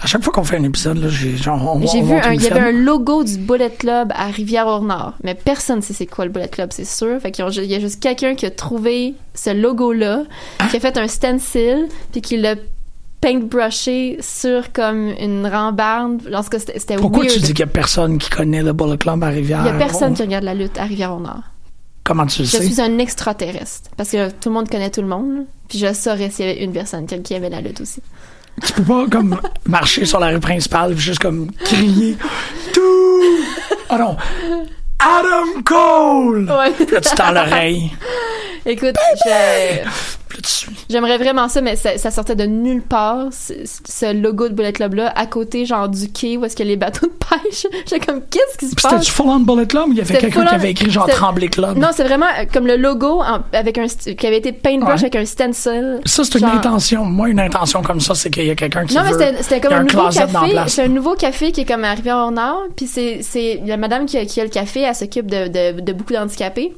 À 0.00 0.06
chaque 0.06 0.22
fois 0.22 0.32
qu'on 0.32 0.44
fait 0.44 0.56
un 0.56 0.62
épisode, 0.62 0.98
là, 0.98 1.08
j'ai 1.08 1.36
genre... 1.36 1.74
on- 1.76 1.84
J'ai 1.86 2.02
vu, 2.02 2.14
il 2.34 2.40
y 2.42 2.46
avait 2.46 2.60
un 2.60 2.72
logo 2.72 3.24
du 3.24 3.36
Bullet 3.36 3.70
Club 3.70 4.12
à 4.14 4.26
Rivière-au-Nord, 4.26 5.14
mais 5.24 5.34
personne 5.34 5.82
sait 5.82 5.92
c'est 5.92 6.06
quoi 6.06 6.24
le 6.24 6.30
Bullet 6.30 6.48
Club, 6.48 6.70
c'est 6.72 6.84
sûr. 6.84 7.20
Fait 7.20 7.32
qu'il 7.32 7.44
y 7.44 7.48
a- 7.48 7.62
il 7.62 7.70
y 7.70 7.74
a 7.74 7.80
juste 7.80 8.00
quelqu'un 8.00 8.34
qui 8.36 8.46
a 8.46 8.50
trouvé 8.50 9.14
ce 9.34 9.50
logo-là, 9.50 10.22
qui 10.70 10.76
a 10.76 10.80
fait 10.80 10.96
un 10.98 11.08
stencil, 11.08 11.88
puis 12.12 12.20
qui 12.20 12.36
l'a 12.36 12.54
paintbrushé 13.20 14.18
sur 14.20 14.72
comme 14.72 15.12
une 15.20 15.46
rambarde. 15.46 16.22
Lorsque 16.30 16.60
c'était 16.60 16.96
Pourquoi 16.96 17.24
weird. 17.24 17.34
tu 17.34 17.40
dis 17.40 17.46
qu'il 17.48 17.60
y 17.60 17.62
a 17.62 17.66
personne 17.66 18.18
qui 18.18 18.30
connaît 18.30 18.62
le 18.62 18.72
Bullet 18.72 18.96
Club 18.98 19.22
à 19.24 19.28
Rivière? 19.28 19.60
Il 19.62 19.66
y 19.66 19.70
a 19.70 19.78
personne 19.78 20.12
On- 20.12 20.14
qui 20.14 20.22
regarde 20.22 20.44
la 20.44 20.54
lutte 20.54 20.78
à 20.78 20.84
Rivière-au-Nord. 20.84 21.42
Comment 22.04 22.26
tu 22.26 22.42
le 22.42 22.46
Je 22.46 22.52
sais? 22.56 22.62
suis 22.64 22.80
un 22.80 22.98
extraterrestre, 22.98 23.90
parce 23.96 24.10
que 24.10 24.30
tout 24.30 24.48
le 24.48 24.54
monde 24.54 24.68
connaît 24.70 24.90
tout 24.90 25.02
le 25.02 25.08
monde, 25.08 25.44
puis 25.68 25.78
je 25.78 25.92
saurais 25.92 26.30
s'il 26.30 26.46
y 26.46 26.50
avait 26.50 26.62
une 26.64 26.72
personne 26.72 27.06
qui, 27.06 27.20
qui 27.22 27.34
aimait 27.34 27.50
la 27.50 27.60
lutte 27.60 27.80
aussi. 27.80 28.00
Tu 28.64 28.72
peux 28.72 28.82
pas, 28.82 29.06
comme, 29.10 29.40
marcher 29.66 30.04
sur 30.04 30.20
la 30.20 30.28
rue 30.28 30.40
principale 30.40 30.94
puis 30.94 31.02
juste, 31.02 31.20
comme, 31.20 31.50
crier 31.64 32.16
«Tout!» 32.72 33.22
Ah 33.88 33.98
non! 33.98 34.16
«Adam 34.98 35.62
Cole! 35.64 36.50
Ouais. 36.50 36.72
Puis 36.72 36.94
là, 36.94 37.00
tu 37.00 37.14
tends 37.14 37.30
l'oreille. 37.30 37.92
Écoute, 38.66 38.96
je... 39.24 39.88
J'aimerais 40.88 41.18
vraiment 41.18 41.48
ça, 41.48 41.60
mais 41.60 41.76
ça, 41.76 41.98
ça 41.98 42.10
sortait 42.10 42.36
de 42.36 42.44
nulle 42.44 42.82
part, 42.82 43.26
ce, 43.32 44.12
logo 44.14 44.48
de 44.48 44.54
Bullet 44.54 44.72
Club-là, 44.72 45.12
à 45.16 45.26
côté, 45.26 45.66
genre, 45.66 45.88
du 45.88 46.10
quai 46.10 46.36
où 46.36 46.44
est-ce 46.44 46.54
qu'il 46.56 46.66
y 46.66 46.68
a 46.68 46.72
les 46.72 46.76
bateaux 46.76 47.06
de 47.06 47.12
pêche. 47.12 47.66
J'étais 47.88 48.00
comme, 48.04 48.20
qu'est-ce 48.30 48.58
qui 48.58 48.66
se 48.66 48.74
passe? 48.74 48.92
c'était-tu 48.92 49.10
Full 49.12 49.28
On 49.28 49.40
Bullet 49.40 49.66
Club 49.66 49.88
ou 49.88 49.92
il 49.92 49.98
y 49.98 50.00
avait 50.00 50.14
quelqu'un 50.14 50.28
qui 50.28 50.32
full-on- 50.34 50.46
avait 50.48 50.70
écrit 50.70 50.90
genre 50.90 51.08
Tremblay 51.08 51.48
Club? 51.48 51.76
Non, 51.78 51.88
c'est 51.92 52.04
vraiment 52.04 52.26
euh, 52.26 52.44
comme 52.52 52.66
le 52.66 52.76
logo 52.76 53.20
en- 53.22 53.40
avec 53.52 53.78
un 53.78 53.86
qui 53.86 54.26
avait 54.26 54.38
été 54.38 54.52
paintbrush 54.52 55.00
Ouais. 55.00 55.06
avec 55.06 55.16
un 55.16 55.24
stencil. 55.24 56.00
Ça, 56.04 56.24
c'est 56.24 56.38
une 56.38 56.44
intention. 56.46 57.04
Moi, 57.04 57.28
une 57.28 57.40
intention 57.40 57.82
comme 57.82 58.00
ça, 58.00 58.14
c'est 58.14 58.30
qu'il 58.30 58.44
y 58.46 58.50
a 58.50 58.54
quelqu'un 58.54 58.84
qui 58.86 58.94
Non, 58.94 59.02
mais 59.02 59.12
veut... 59.12 59.18
c'était 59.18 59.42
c'était 59.42 59.60
comme 59.60 59.72
un, 59.72 59.80
un 59.80 59.84
nouveau 59.84 60.08
café. 60.08 60.56
C'est 60.68 60.82
un 60.84 60.88
nouveau 60.88 61.14
café 61.14 61.52
qui 61.52 61.62
est 61.62 61.64
comme 61.64 61.84
à 61.84 61.92
Rivière-au-Nord. 61.94 62.62
Puis 62.76 62.86
c'est, 62.86 63.18
c'est 63.22 63.60
la 63.66 63.76
madame 63.76 64.06
qui 64.06 64.16
a, 64.18 64.24
qui 64.24 64.40
a 64.40 64.44
le 64.44 64.50
café, 64.50 64.80
elle 64.82 64.94
s'occupe 64.94 65.30
de, 65.30 65.48
de, 65.48 65.80
de 65.80 65.92
beaucoup 65.92 66.12
d'handicapés. 66.12 66.72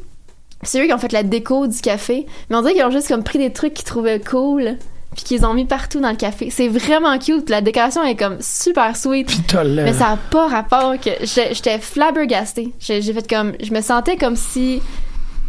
C'est 0.62 0.82
eux 0.82 0.86
qui 0.86 0.92
ont 0.92 0.98
fait 0.98 1.12
la 1.12 1.22
déco 1.22 1.66
du 1.66 1.80
café. 1.80 2.26
Mais 2.48 2.56
on 2.56 2.60
dirait 2.62 2.74
qu'ils 2.74 2.84
ont 2.84 2.90
juste 2.90 3.08
comme 3.08 3.22
pris 3.24 3.38
des 3.38 3.52
trucs 3.52 3.74
qu'ils 3.74 3.84
trouvaient 3.86 4.20
cool. 4.20 4.76
Puis 5.14 5.24
qu'ils 5.24 5.44
ont 5.44 5.54
mis 5.54 5.64
partout 5.64 5.98
dans 6.00 6.10
le 6.10 6.16
café. 6.16 6.50
C'est 6.50 6.68
vraiment 6.68 7.18
cute. 7.18 7.50
La 7.50 7.60
décoration 7.62 8.04
est 8.04 8.14
comme 8.14 8.36
super 8.40 8.94
sweet. 8.96 9.28
Le... 9.54 9.82
Mais 9.84 9.92
ça 9.92 10.10
a 10.10 10.16
pas 10.16 10.46
rapport 10.46 10.94
que 11.00 11.10
j'étais 11.22 11.78
flabbergastée. 11.80 12.72
J'ai 12.78 13.02
fait 13.02 13.28
comme 13.28 13.54
je 13.60 13.72
me 13.72 13.80
sentais 13.80 14.16
comme 14.16 14.36
si 14.36 14.80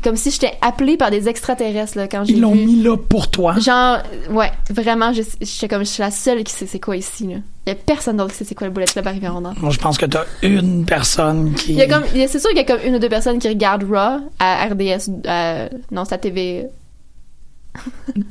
comme 0.04 0.16
si 0.16 0.32
j'étais 0.32 0.54
appelée 0.64 0.98
par 0.98 1.12
des 1.12 1.30
extraterrestres 1.30 1.96
là 1.96 2.08
quand 2.08 2.24
j'ai 2.24 2.34
Ils 2.34 2.42
l'ont 2.42 2.56
mis 2.56 2.82
là 2.82 2.98
pour 2.98 3.30
toi. 3.30 3.54
Genre 3.60 4.00
ouais, 4.32 4.52
vraiment 4.72 5.14
je- 5.14 5.22
j'étais 5.42 5.68
comme 5.68 5.84
je 5.86 5.90
suis 5.92 6.02
la 6.02 6.10
seule 6.10 6.44
qui 6.44 6.52
sait 6.54 6.66
c'est 6.66 6.80
quoi 6.80 6.98
ici 6.98 7.28
là. 7.28 7.36
Il 7.66 7.70
y 7.70 7.74
a 7.74 7.76
personne 7.76 8.18
d'autre 8.18 8.32
qui 8.32 8.38
sait 8.38 8.44
c'est 8.44 8.56
quoi 8.56 8.66
le 8.66 8.74
Bullet 8.74 8.86
Club 8.86 9.06
à 9.08 9.12
Rivière-au-Nord. 9.12 9.54
Moi, 9.58 9.70
je 9.72 9.78
pense 9.78 9.98
que 10.00 10.08
t'as 10.08 10.26
une 10.42 10.84
personne 10.84 11.54
qui... 11.54 11.74
Il 11.74 11.78
y 11.78 11.82
a 11.84 11.88
comme 11.88 12.04
c'est 12.12 12.40
sûr 12.40 12.50
qu'il 12.50 12.58
y 12.58 12.62
a 12.62 12.64
comme 12.64 12.80
une 12.84 12.96
ou 12.96 13.00
deux 13.00 13.10
personnes 13.10 13.38
qui 13.38 13.48
regardent 13.48 13.84
Raw 13.84 14.20
à 14.40 14.66
RDS 14.66 15.12
euh, 15.28 15.70
non, 15.92 16.04
c'est 16.06 16.16
à 16.16 16.18
TV 16.18 16.68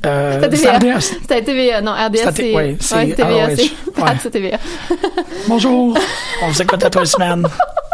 Euh, 0.05 0.49
c'est 0.53 0.67
à 0.67 0.79
TVA. 0.79 0.95
RDS. 0.97 1.01
C'est 1.27 1.31
à 1.31 1.41
TVA, 1.41 1.81
non, 1.81 1.93
RDS 1.93 2.17
C'est 2.35 2.53
ouais, 2.53 2.75
TVA, 2.75 3.55
c'est 4.19 4.29
TVA. 4.29 4.59
Bonjour. 5.47 5.97
On 6.43 6.53
s'écoute 6.53 6.83
à 6.83 6.89
toi 6.89 7.05
semaine. 7.05 7.47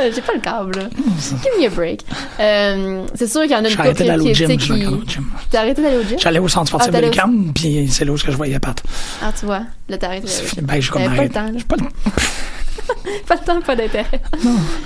J'ai 0.14 0.20
pas 0.22 0.34
le 0.34 0.40
câble. 0.40 0.88
Give 1.42 1.60
me 1.60 1.66
a 1.66 1.70
break. 1.70 2.02
Euh, 2.38 3.04
c'est 3.14 3.26
sûr 3.28 3.42
qu'il 3.42 3.50
y 3.50 3.54
en 3.54 3.64
a 3.64 3.68
une 3.68 3.76
couple 3.76 3.94
qui, 3.94 4.34
gym. 4.34 4.48
je 4.48 4.56
qui... 4.56 4.86
T'as 5.50 5.60
arrêté 5.60 5.82
d'aller 5.82 5.96
au 5.98 6.02
gym? 6.02 6.18
J'allais 6.18 6.38
au 6.38 6.48
centre 6.48 6.68
sportif 6.68 6.88
Ah, 6.88 6.90
de 6.90 6.96
t'allais 6.96 7.08
au- 7.08 7.10
Lucam, 7.10 7.52
puis 7.54 7.88
c'est 7.90 8.04
là 8.04 8.12
où 8.12 8.16
que 8.16 8.30
je 8.32 8.36
voyais 8.36 8.58
Pat. 8.58 8.82
Ah, 9.22 9.32
tu 9.38 9.46
vois. 9.46 9.62
Là, 9.88 9.98
t'as 9.98 10.06
arrêté. 10.08 10.26
Ben, 10.62 10.80
T'avais 10.80 11.16
pas 11.16 11.22
le 11.22 11.28
temps, 11.30 11.86
pas 13.26 13.36
de 13.36 13.44
temps, 13.44 13.60
pas 13.60 13.76
d'intérêt. 13.76 14.20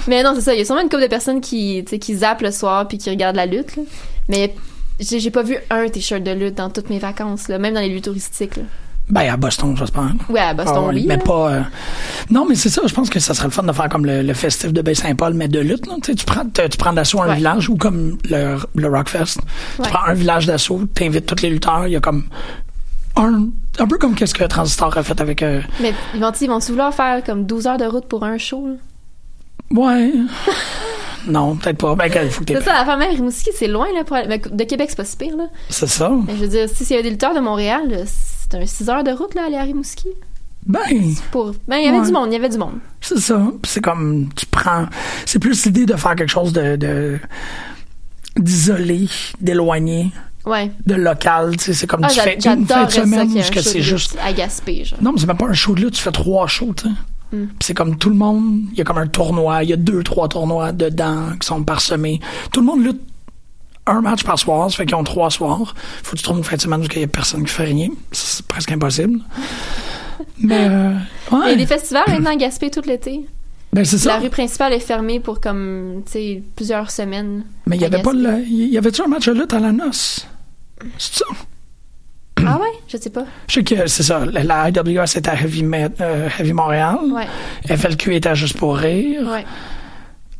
Mais 0.06 0.22
non, 0.22 0.32
c'est 0.34 0.42
ça. 0.42 0.52
Il 0.54 0.58
y 0.58 0.62
a 0.62 0.64
sûrement 0.64 0.82
une 0.82 0.88
couple 0.88 1.02
de 1.02 1.08
personnes 1.08 1.40
qui, 1.40 1.84
qui 1.84 2.14
zappent 2.16 2.42
le 2.42 2.50
soir 2.50 2.86
puis 2.88 2.98
qui 2.98 3.08
regardent 3.10 3.36
la 3.36 3.46
lutte. 3.46 3.76
là. 3.76 3.82
Mais 4.28 4.54
j'ai 5.00 5.20
j'ai 5.20 5.30
pas 5.30 5.42
vu 5.42 5.56
un 5.70 5.88
t-shirt 5.88 6.22
de 6.22 6.30
lutte 6.30 6.54
dans 6.56 6.70
toutes 6.70 6.90
mes 6.90 6.98
vacances, 6.98 7.48
là, 7.48 7.58
même 7.58 7.74
dans 7.74 7.80
les 7.80 7.88
lieux 7.88 8.00
touristiques. 8.00 8.56
Là. 8.56 8.62
Ben, 9.10 9.28
à 9.30 9.36
Boston, 9.36 9.76
j'espère. 9.76 10.12
Ouais, 10.30 10.40
à 10.40 10.54
Boston, 10.54 10.84
Ah 10.86 10.90
oui. 10.94 11.04
Mais 11.06 11.18
pas. 11.18 11.50
euh, 11.52 11.60
Non, 12.30 12.46
mais 12.48 12.54
c'est 12.54 12.70
ça. 12.70 12.80
Je 12.86 12.94
pense 12.94 13.10
que 13.10 13.20
ça 13.20 13.34
serait 13.34 13.48
le 13.48 13.52
fun 13.52 13.62
de 13.62 13.72
faire 13.72 13.88
comme 13.90 14.06
le, 14.06 14.22
le 14.22 14.32
festif 14.34 14.72
de 14.72 14.80
Baie-Saint-Paul, 14.80 15.34
mais 15.34 15.46
de 15.46 15.60
lutte. 15.60 15.86
Là. 15.86 15.94
Tu, 16.02 16.14
prends, 16.24 16.44
tu, 16.46 16.78
prends 16.78 16.92
d'assaut 16.94 17.20
un 17.20 17.28
Ouais. 17.28 17.36
village 17.36 17.68
ou 17.68 17.76
comme 17.76 18.16
le, 18.30 18.56
le 18.74 18.88
Rockfest. 18.88 19.36
Ouais. 19.78 19.84
Tu 19.84 19.90
prends 19.90 20.06
un 20.06 20.14
village 20.14 20.46
d'assaut, 20.46 20.80
t'invites 20.94 21.26
tous 21.26 21.42
les 21.42 21.50
lutteurs. 21.50 21.86
Il 21.86 21.92
y 21.92 21.96
a 21.96 22.00
comme 22.00 22.24
un. 23.16 23.48
Un 23.78 23.86
peu 23.86 23.98
comme 23.98 24.14
qu'est-ce 24.14 24.34
que 24.34 24.44
Transistor 24.44 24.96
a 24.96 25.02
fait 25.02 25.20
avec. 25.20 25.42
euh, 25.42 25.60
Mais 25.80 25.92
ils 26.14 26.20
vont, 26.20 26.32
ils 26.40 26.48
vont 26.48 26.58
vouloir 26.60 26.94
faire 26.94 27.22
comme 27.24 27.44
12 27.44 27.66
heures 27.66 27.76
de 27.78 27.84
route 27.84 28.06
pour 28.06 28.24
un 28.24 28.38
show. 28.38 28.66
là? 28.68 28.74
Ouais. 29.70 30.12
non, 31.26 31.56
peut-être 31.56 31.78
pas. 31.78 31.94
Ben, 31.94 32.06
il 32.22 32.30
faut 32.30 32.44
que 32.44 32.54
C'est 32.54 32.62
ça, 32.64 32.72
la 32.72 32.84
famille 32.84 33.08
Rimouski, 33.08 33.50
c'est 33.54 33.66
loin. 33.68 33.86
Là, 33.94 34.04
pour 34.04 34.16
de 34.16 34.64
Québec, 34.64 34.86
c'est 34.90 34.96
pas 34.96 35.04
si 35.04 35.16
pire. 35.16 35.36
Là. 35.36 35.44
C'est 35.68 35.88
ça. 35.88 36.10
Mais 36.26 36.34
je 36.36 36.40
veux 36.42 36.48
dire, 36.48 36.68
si 36.68 36.84
s'il 36.84 36.92
y 36.92 36.98
avait 36.98 37.02
des 37.02 37.10
lutteurs 37.10 37.34
de 37.34 37.40
Montréal, 37.40 37.82
là, 37.90 37.98
c'est 38.50 38.58
un 38.58 38.66
6 38.66 38.88
heures 38.90 39.04
de 39.04 39.10
route 39.10 39.34
là, 39.34 39.46
aller 39.46 39.56
à 39.56 39.62
Rimouski. 39.62 40.08
Ben, 40.66 40.80
Pour... 41.30 41.52
Ben, 41.68 41.76
il 41.76 41.84
y 41.84 41.88
avait 41.88 41.98
Ouais. 41.98 42.06
du 42.06 42.12
monde, 42.12 42.28
il 42.30 42.32
y 42.32 42.36
avait 42.36 42.48
du 42.48 42.56
monde. 42.58 42.78
c'est 43.00 43.18
ça. 43.18 43.46
C'est 43.66 43.82
comme. 43.82 44.28
Tu 44.34 44.46
prends. 44.46 44.86
C'est 45.26 45.38
plus 45.38 45.66
l'idée 45.66 45.84
de 45.86 45.94
faire 45.96 46.14
quelque 46.14 46.30
chose 46.30 46.52
de. 46.52 46.76
de 46.76 47.18
d'isolé, 48.36 49.08
d'éloigné, 49.40 50.10
Ouais. 50.44 50.70
de 50.86 50.94
local. 50.94 51.56
Tu 51.56 51.64
sais, 51.64 51.74
c'est 51.74 51.86
comme 51.86 52.00
Ah, 52.02 52.08
tu 52.08 52.16
j'a- 52.16 52.22
fais 52.22 52.34
une 52.36 52.66
fin 52.66 52.84
de 52.86 52.90
semaine 52.90 53.50
que 53.50 53.60
c'est 53.60 53.82
juste 53.82 54.16
à 54.24 54.32
Gaspé, 54.32 54.84
genre. 54.84 54.98
Non, 55.02 55.12
mais 55.12 55.18
c'est 55.20 55.26
même 55.26 55.36
pas 55.36 55.46
un 55.48 55.52
show 55.52 55.74
de 55.74 55.82
lutte, 55.82 55.94
tu 55.94 56.02
fais 56.02 56.10
trois 56.12 56.46
shows, 56.46 56.74
tu 56.76 56.84
sais. 56.88 56.94
Mm. 57.36 57.46
Puis 57.46 57.56
c'est 57.62 57.74
comme 57.74 57.96
tout 57.96 58.08
le 58.10 58.16
monde, 58.16 58.60
il 58.72 58.78
y 58.78 58.80
a 58.80 58.84
comme 58.84 58.98
un 58.98 59.06
tournoi, 59.06 59.62
il 59.64 59.70
y 59.70 59.72
a 59.72 59.76
deux, 59.76 60.02
trois 60.02 60.28
tournois 60.28 60.72
dedans 60.72 61.28
qui 61.40 61.46
sont 61.46 61.62
parsemés. 61.62 62.20
Tout 62.52 62.60
le 62.60 62.66
monde 62.66 62.82
lutte 62.84 63.02
un 63.86 64.00
match 64.00 64.22
par 64.24 64.38
soir, 64.38 64.70
ça 64.70 64.76
fait 64.78 64.86
qu'ils 64.86 64.94
ont 64.94 65.04
trois 65.04 65.30
soirs. 65.30 65.74
Faut 66.02 66.12
que 66.12 66.16
tu 66.16 66.22
trouves 66.22 66.38
une 66.38 66.44
fin 66.44 66.56
de 66.56 66.60
semaine 66.60 66.80
où 66.80 66.84
il 66.94 67.00
y 67.00 67.04
a 67.04 67.06
personne 67.06 67.44
qui 67.44 67.52
fait 67.52 67.64
rien. 67.64 67.88
C'est 68.12 68.46
presque 68.46 68.72
impossible. 68.72 69.20
Mais, 70.38 70.66
euh, 70.68 70.94
Il 71.32 71.48
y 71.50 71.52
a 71.52 71.54
des 71.56 71.66
festivals 71.66 72.04
maintenant 72.08 72.30
à 72.32 72.36
Gaspé 72.36 72.70
tout 72.70 72.82
l'été. 72.86 73.26
Ben, 73.72 73.84
c'est 73.84 73.96
La 74.06 74.14
ça. 74.14 74.18
rue 74.20 74.30
principale 74.30 74.72
est 74.72 74.78
fermée 74.80 75.18
pour 75.20 75.40
comme, 75.40 76.02
tu 76.06 76.12
sais, 76.12 76.42
plusieurs 76.54 76.90
semaines. 76.90 77.44
Mais 77.66 77.76
il 77.76 77.82
y 77.82 77.84
à 77.84 77.88
avait 77.88 78.02
pas 78.02 78.12
Gaspé. 78.12 78.28
le, 78.28 78.44
il 78.46 78.68
y 78.72 78.78
avait-tu 78.78 79.02
un 79.02 79.06
match 79.08 79.26
de 79.26 79.32
lutte 79.32 79.52
à 79.52 79.58
la 79.60 79.72
noce? 79.72 80.26
C'est 80.98 81.16
ça? 81.18 81.24
Ah 82.46 82.58
ouais? 82.58 82.68
Je 82.88 82.96
sais 82.96 83.10
pas. 83.10 83.24
Je 83.48 83.54
sais 83.54 83.64
que 83.64 83.86
c'est 83.86 84.02
ça. 84.02 84.24
La- 84.26 84.44
La 84.44 84.68
IWS 84.70 85.16
était 85.16 85.28
à 85.30 85.34
Heavy, 85.40 85.64
euh, 86.00 86.28
Heavy 86.38 86.52
Montréal. 86.52 86.98
Ouais. 87.10 87.26
FLQ 87.76 88.14
était 88.16 88.28
à 88.28 88.34
Juste 88.34 88.56
pour 88.58 88.76
rire. 88.76 89.26
Ouais. 89.26 89.44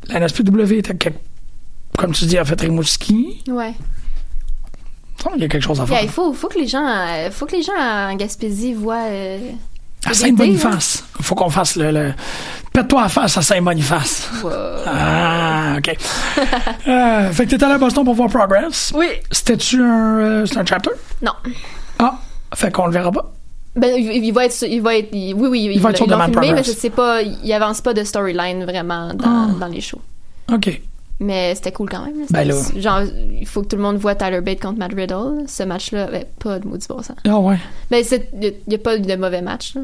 La 0.09 0.19
NSPW 0.19 0.73
était, 0.77 0.95
quelque- 0.95 1.19
comme 1.97 2.11
tu 2.13 2.25
dis, 2.25 2.37
à 2.37 2.45
fait 2.45 2.59
Rimouski. 2.61 3.43
Ouais. 3.47 3.73
Il 5.35 5.41
y 5.41 5.45
a 5.45 5.47
quelque 5.47 5.63
chose 5.63 5.81
à 5.81 5.85
faire. 5.87 6.03
il 6.03 6.09
faut, 6.09 6.33
faut 6.33 6.47
que 6.47 6.59
les 6.59 6.67
gens, 6.67 6.85
euh, 6.87 7.31
faut 7.31 7.45
que 7.47 7.53
les 7.55 7.63
gens 7.63 7.73
en 7.75 8.15
Gaspésie 8.15 8.73
voient, 8.73 9.07
euh, 9.09 9.39
À 10.05 10.13
Saint-Boniface. 10.13 11.03
Il 11.19 11.25
faut 11.25 11.33
qu'on 11.33 11.49
fasse 11.49 11.75
le. 11.77 11.89
le... 11.91 12.13
Pète-toi 12.71 13.03
à 13.03 13.09
face 13.09 13.35
à 13.37 13.41
Saint-Boniface. 13.41 14.29
Wow. 14.43 14.51
Ah, 14.85 15.75
OK. 15.79 15.97
euh, 16.87 17.31
fait 17.31 17.45
que 17.45 17.55
t'es 17.55 17.63
allé 17.63 17.73
à 17.73 17.77
Boston 17.79 18.03
pour 18.05 18.13
voir 18.13 18.29
Progress. 18.29 18.91
Oui. 18.95 19.07
C'était-tu 19.31 19.81
un, 19.81 20.19
euh, 20.19 20.45
un 20.55 20.65
chapter? 20.65 20.91
Non. 21.23 21.31
Ah, 21.97 22.19
fait 22.53 22.71
qu'on 22.71 22.85
le 22.85 22.91
verra 22.91 23.11
pas. 23.11 23.31
Ben, 23.75 23.95
il, 23.97 24.23
il 24.25 24.31
va 24.31 24.45
être, 24.45 24.61
il 24.61 24.81
va 24.81 24.95
être, 24.95 25.09
il- 25.11 25.33
oui, 25.33 25.47
oui, 25.49 25.71
Il 25.73 25.81
va 25.81 25.89
être 25.89 25.97
sur 25.97 26.05
filmé, 26.05 26.23
mais 26.27 26.31
Progress. 26.33 26.67
je 26.67 26.71
sais 26.71 26.89
pas, 26.91 27.21
il 27.23 27.51
avance 27.53 27.81
pas 27.81 27.93
de 27.95 28.03
storyline 28.03 28.63
vraiment 28.63 29.13
dans, 29.13 29.25
Ah. 29.25 29.47
dans 29.59 29.67
les 29.67 29.81
shows. 29.81 30.01
OK. 30.53 30.81
Mais 31.19 31.55
c'était 31.55 31.71
cool 31.71 31.89
quand 31.89 32.03
même. 32.05 32.19
là. 32.19 32.25
Ben 32.29 32.43
là. 32.45 32.55
Genre, 32.75 33.01
il 33.39 33.47
faut 33.47 33.61
que 33.61 33.67
tout 33.67 33.77
le 33.77 33.81
monde 33.81 33.95
voit 33.97 34.15
Tyler 34.15 34.41
Bate 34.41 34.59
contre 34.59 34.79
Matt 34.79 34.93
Riddle. 34.93 35.45
Ce 35.47 35.63
match-là, 35.63 36.07
ben, 36.07 36.25
pas 36.39 36.59
de 36.59 36.67
maudit 36.67 36.87
bon 36.89 37.01
sens. 37.01 37.15
Ah 37.25 37.39
ouais. 37.39 37.57
Ben, 37.89 38.03
c'est- 38.03 38.29
il 38.41 38.53
n'y 38.67 38.75
a, 38.75 38.77
pas 38.77 38.97
de 38.97 39.15
mauvais 39.15 39.41
match, 39.41 39.75
là. 39.75 39.81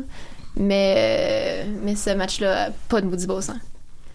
Mais, 0.57 0.95
euh, 0.97 1.63
mais 1.83 1.95
ce 1.95 2.09
match-là, 2.09 2.69
pas 2.89 3.00
de 3.00 3.05
maudit 3.07 3.27
bon 3.27 3.39
sens. 3.39 3.55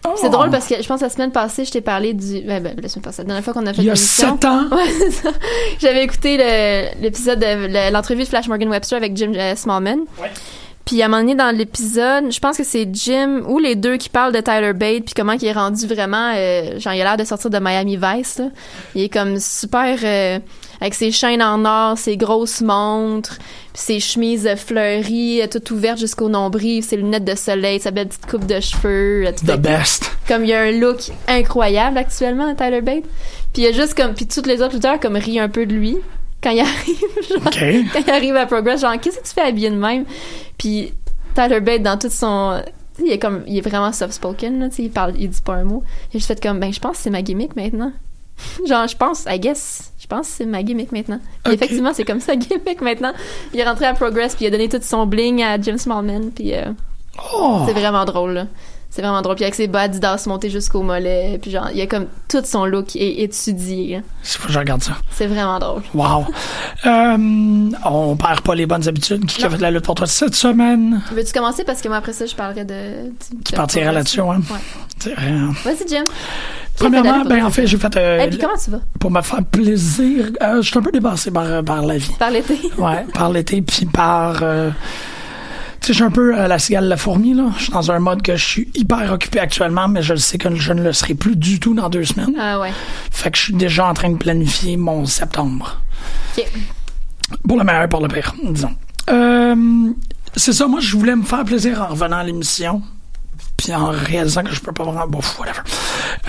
Oh. 0.07 0.11
C'est 0.15 0.29
drôle 0.29 0.51
parce 0.51 0.67
que 0.67 0.81
je 0.81 0.87
pense 0.87 1.01
la 1.01 1.09
semaine 1.09 1.31
passée, 1.31 1.65
je 1.65 1.71
t'ai 1.71 1.81
parlé 1.81 2.13
du. 2.13 2.41
Ben, 2.41 2.61
ben, 2.61 2.75
la 2.79 2.87
semaine 2.87 3.03
passée, 3.03 3.23
la 3.23 3.25
dernière 3.25 3.43
fois 3.43 3.53
qu'on 3.53 3.65
a 3.65 3.73
fait 3.73 3.81
Il 3.81 3.85
y 3.85 3.89
a 3.89 3.93
l'émission. 3.93 4.33
sept 4.35 4.45
ans. 4.45 4.65
Ouais, 4.71 4.85
c'est 4.99 5.11
ça. 5.11 5.29
J'avais 5.79 6.03
écouté 6.03 6.37
le- 6.37 7.01
l'épisode 7.01 7.39
de 7.39 7.45
le- 7.67 7.91
l'entrevue 7.91 8.23
de 8.23 8.27
Flash 8.27 8.47
Morgan 8.47 8.69
Webster 8.69 8.95
avec 8.95 9.17
Jim 9.17 9.33
euh, 9.35 9.55
Smallman. 9.55 10.01
Ouais. 10.21 10.29
Puis 10.87 11.01
à 11.01 11.05
un 11.05 11.07
moment 11.09 11.21
donné 11.21 11.35
dans 11.35 11.53
l'épisode, 11.53 12.31
je 12.31 12.39
pense 12.39 12.55
que 12.55 12.63
c'est 12.63 12.87
Jim 12.93 13.41
ou 13.45 13.59
les 13.59 13.75
deux 13.75 13.97
qui 13.97 14.07
parlent 14.07 14.31
de 14.31 14.39
Tyler 14.39 14.71
Bate 14.71 15.03
puis 15.03 15.13
comment 15.13 15.33
il 15.33 15.45
est 15.45 15.51
rendu 15.51 15.85
vraiment 15.85 16.31
euh, 16.33 16.79
genre 16.79 16.93
il 16.93 17.01
a 17.01 17.03
l'air 17.03 17.17
de 17.17 17.25
sortir 17.25 17.49
de 17.49 17.59
Miami 17.59 17.97
Vice 18.01 18.37
là. 18.37 18.45
Il 18.95 19.03
est 19.03 19.09
comme 19.09 19.37
super 19.37 19.99
euh, 20.01 20.39
avec 20.79 20.93
ses 20.93 21.11
chaînes 21.11 21.43
en 21.43 21.65
or, 21.65 21.97
ses 21.97 22.15
grosses 22.15 22.61
montres, 22.61 23.37
puis 23.73 23.81
ses 23.81 23.99
chemises 23.99 24.49
fleuries, 24.55 25.41
euh, 25.41 25.47
toutes 25.51 25.69
ouvertes 25.71 25.99
jusqu'au 25.99 26.29
nombril, 26.29 26.81
ses 26.81 26.95
lunettes 26.95 27.25
de 27.25 27.35
soleil, 27.35 27.81
sa 27.81 27.91
belle 27.91 28.07
petite 28.07 28.25
coupe 28.25 28.45
de 28.45 28.61
cheveux, 28.61 29.25
The 29.45 29.57
best. 29.57 30.09
comme 30.25 30.45
il 30.45 30.51
y 30.51 30.53
a 30.53 30.61
un 30.61 30.71
look 30.71 31.11
incroyable 31.27 31.97
actuellement 31.97 32.55
Tyler 32.55 32.79
Bate. 32.79 33.03
Puis 33.51 33.63
il 33.63 33.63
y 33.63 33.67
a 33.67 33.73
juste 33.73 33.93
comme 33.93 34.13
puis 34.13 34.25
toutes 34.25 34.47
les 34.47 34.61
autres 34.61 34.75
lutteurs 34.75 35.01
comme 35.01 35.17
rient 35.17 35.41
un 35.41 35.49
peu 35.49 35.65
de 35.65 35.73
lui 35.73 35.97
quand 36.41 36.51
il 36.51 36.59
arrive 36.59 37.05
genre, 37.29 37.43
quand 37.93 37.99
il 38.05 38.09
arrive 38.11 38.35
à 38.35 38.45
Progress 38.45 38.81
genre 38.81 38.99
qu'est-ce 38.99 39.19
que 39.19 39.27
tu 39.27 39.33
fais 39.33 39.41
habillé 39.41 39.69
de 39.69 39.75
même? 39.75 40.05
Puis 40.57 40.93
Tyler 41.35 41.59
Bate 41.61 41.83
dans 41.83 41.97
tout 41.97 42.09
son 42.09 42.61
il 43.03 43.11
est 43.11 43.19
comme 43.19 43.43
il 43.47 43.57
est 43.57 43.61
vraiment 43.67 43.91
soft 43.91 44.13
spoken 44.13 44.59
là, 44.59 44.69
tu 44.69 44.75
sais, 44.77 44.83
il 44.83 44.91
parle 44.91 45.13
il 45.17 45.29
dit 45.29 45.41
pas 45.41 45.53
un 45.55 45.63
mot 45.63 45.83
j'ai 46.11 46.19
juste 46.19 46.27
fait 46.27 46.41
comme 46.41 46.59
ben 46.59 46.73
je 46.73 46.79
pense 46.79 46.97
que 46.97 47.03
c'est 47.03 47.09
ma 47.11 47.21
gimmick 47.21 47.55
maintenant 47.55 47.91
genre 48.67 48.87
je 48.87 48.95
pense 48.97 49.25
I 49.29 49.39
guess 49.39 49.91
je 49.99 50.07
pense 50.07 50.27
que 50.27 50.33
c'est 50.37 50.45
ma 50.45 50.63
gimmick 50.63 50.91
maintenant 50.91 51.19
Puis 51.43 51.53
Ok. 51.53 51.61
effectivement 51.61 51.91
c'est 51.93 52.05
comme 52.05 52.19
ça 52.21 52.35
gimmick 52.37 52.81
maintenant 52.81 53.13
il 53.53 53.59
est 53.59 53.63
rentré 53.67 53.85
à 53.85 53.93
Progress 53.93 54.35
puis 54.35 54.45
il 54.45 54.47
a 54.47 54.51
donné 54.51 54.67
tout 54.69 54.79
son 54.81 55.05
bling 55.05 55.43
à 55.43 55.59
Jim 55.61 55.77
Smallman 55.77 56.31
puis 56.33 56.53
euh, 56.55 56.65
Oh. 57.33 57.63
c'est 57.65 57.73
vraiment 57.73 58.05
drôle, 58.05 58.33
là. 58.33 58.45
C'est 58.97 59.03
vraiment 59.03 59.21
drôle. 59.21 59.35
Puis 59.35 59.43
avec 59.43 59.53
ses 59.53 59.67
bas 59.67 59.81
Adidas 59.81 60.23
montés 60.25 60.49
jusqu'au 60.49 60.81
mollet. 60.81 61.37
Puis 61.39 61.51
genre, 61.51 61.67
il 61.71 61.77
y 61.77 61.83
a 61.83 61.85
comme 61.85 62.07
tout 62.27 62.41
son 62.43 62.65
look 62.65 62.95
est 62.95 63.21
étudié. 63.21 64.01
Il 64.23 64.27
faut 64.27 64.47
que 64.47 64.51
je 64.53 64.57
regarde 64.57 64.81
ça. 64.81 64.93
C'est 65.11 65.27
vraiment 65.27 65.59
drôle. 65.59 65.83
Wow. 65.93 66.25
Euh, 66.87 67.69
on 67.85 68.15
perd 68.15 68.41
pas 68.41 68.55
les 68.55 68.65
bonnes 68.65 68.87
habitudes. 68.87 69.23
Qui 69.27 69.45
a 69.45 69.51
fait 69.51 69.57
de 69.57 69.61
la 69.61 69.69
lutte 69.69 69.85
pour 69.85 69.93
toi 69.93 70.07
cette 70.07 70.33
semaine? 70.33 70.99
Veux-tu 71.11 71.31
commencer? 71.31 71.63
Parce 71.63 71.79
que 71.83 71.89
moi, 71.89 71.97
après 71.97 72.11
ça, 72.11 72.25
je 72.25 72.33
parlerai 72.33 72.65
de... 72.65 73.11
Tu 73.45 73.53
partiras 73.53 73.91
là-dessus, 73.91 74.19
hein? 74.19 74.41
Ouais. 74.49 74.59
C'est. 74.97 75.13
Vas-y, 75.13 75.87
Jim. 75.87 76.03
Premièrement, 76.75 77.23
ben 77.23 77.45
en 77.45 77.51
fait, 77.51 77.67
j'ai 77.67 77.77
fait 77.77 77.95
euh, 77.97 78.21
Et 78.25 78.29
puis 78.29 78.39
comment 78.39 78.57
tu 78.57 78.71
vas? 78.71 78.79
pour 78.99 79.11
me 79.11 79.21
faire 79.21 79.43
plaisir. 79.45 80.25
euh, 80.41 80.63
je 80.63 80.69
suis 80.69 80.77
un 80.79 80.81
peu 80.81 80.91
dépassé 80.91 81.29
par, 81.29 81.63
par 81.63 81.85
la 81.85 81.97
vie. 81.97 82.15
Par 82.17 82.31
l'été? 82.31 82.59
Ouais, 82.79 83.05
par 83.13 83.29
l'été, 83.29 83.61
puis 83.61 83.85
par. 83.85 84.41
Tu 85.81 85.87
sais, 85.87 85.93
je 85.93 85.93
suis 85.93 86.03
un 86.03 86.11
peu 86.11 86.37
à 86.37 86.47
la 86.47 86.59
cigale 86.59 86.87
la 86.87 86.97
fourmi, 86.97 87.33
là. 87.33 87.51
Je 87.57 87.63
suis 87.63 87.73
dans 87.73 87.91
un 87.91 87.99
mode 87.99 88.21
que 88.21 88.35
je 88.35 88.45
suis 88.45 88.69
hyper 88.75 89.11
occupé 89.11 89.39
actuellement, 89.39 89.87
mais 89.87 90.01
je 90.01 90.13
le 90.13 90.19
sais 90.19 90.37
que 90.37 90.53
je 90.53 90.73
ne 90.73 90.83
le 90.83 90.93
serai 90.93 91.13
plus 91.13 91.35
du 91.35 91.59
tout 91.59 91.73
dans 91.73 91.89
deux 91.89 92.03
semaines. 92.03 92.35
Ah 92.39 92.59
ouais. 92.59 92.71
Fait 93.11 93.31
que 93.31 93.37
je 93.37 93.43
suis 93.43 93.53
déjà 93.53 93.87
en 93.87 93.93
train 93.93 94.09
de 94.09 94.17
planifier 94.17 94.77
mon 94.77 95.05
septembre. 95.05 95.81
OK. 96.37 96.45
Pour 97.47 97.57
le 97.57 97.63
meilleur 97.63 97.83
et 97.83 97.89
pour 97.89 98.01
le 98.01 98.07
pire, 98.07 98.33
disons. 98.43 98.75
Euh, 99.09 99.91
c'est 100.35 100.53
ça, 100.53 100.67
moi, 100.67 100.79
je 100.79 100.95
voulais 100.95 101.15
me 101.15 101.23
faire 101.23 101.43
plaisir 101.43 101.81
en 101.81 101.87
revenant 101.87 102.17
à 102.17 102.23
l'émission, 102.23 102.81
puis 103.57 103.73
en 103.73 103.87
réalisant 103.87 104.43
que 104.43 104.51
je 104.53 104.61
peux 104.61 104.71
pas 104.71 104.83
vraiment... 104.83 105.07
Bon, 105.07 105.19
whatever. 105.39 105.59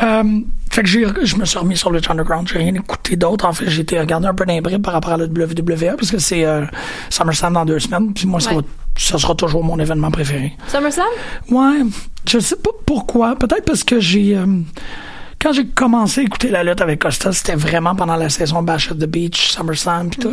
Euh, 0.03 0.41
fait 0.71 0.83
que 0.83 0.89
j'ai, 0.89 1.07
je 1.23 1.37
me 1.37 1.45
suis 1.45 1.59
remis 1.59 1.77
sur 1.77 1.91
le 1.91 2.01
Underground, 2.09 2.49
j'ai 2.51 2.59
rien 2.59 2.75
écouté 2.75 3.17
d'autre. 3.17 3.45
En 3.47 3.53
fait, 3.53 3.69
j'ai 3.69 3.83
été 3.83 3.99
regarder 4.01 4.27
un 4.29 4.35
peu 4.35 4.45
d'imbride 4.47 4.83
par 4.83 4.95
rapport 4.95 5.13
à 5.13 5.17
la 5.17 5.25
WWE, 5.25 5.97
parce 5.97 6.11
que 6.11 6.19
c'est 6.19 6.45
euh, 6.45 6.65
SummerSlam 7.11 7.53
dans 7.55 7.65
deux 7.65 7.79
semaines, 7.79 8.13
puis 8.15 8.27
moi, 8.27 8.41
ça, 8.41 8.55
va- 8.55 8.61
ça 8.97 9.19
sera 9.19 9.35
toujours 9.35 9.63
mon 9.65 9.79
événement 9.79 10.11
préféré. 10.11 10.53
SummerSlam? 10.69 11.07
Ouais, 11.51 11.83
je 12.29 12.39
sais 12.39 12.57
pas 12.57 12.71
pourquoi. 12.87 13.35
Peut-être 13.37 13.65
parce 13.65 13.83
que 13.85 13.99
j'ai. 14.01 14.37
euh, 14.37 14.47
quand 15.41 15.53
j'ai 15.53 15.67
commencé 15.67 16.21
à 16.21 16.25
écouter 16.25 16.49
la 16.49 16.65
lutte 16.65 16.81
avec 16.81 17.01
Costa, 17.01 17.33
c'était 17.33 17.55
vraiment 17.55 17.95
pendant 17.95 18.17
la 18.17 18.29
saison 18.29 18.63
Bash 18.63 18.91
at 18.91 18.95
the 18.97 19.05
Beach, 19.07 19.53
SummerSlam, 19.53 20.11
puis 20.11 20.21
tout. 20.21 20.33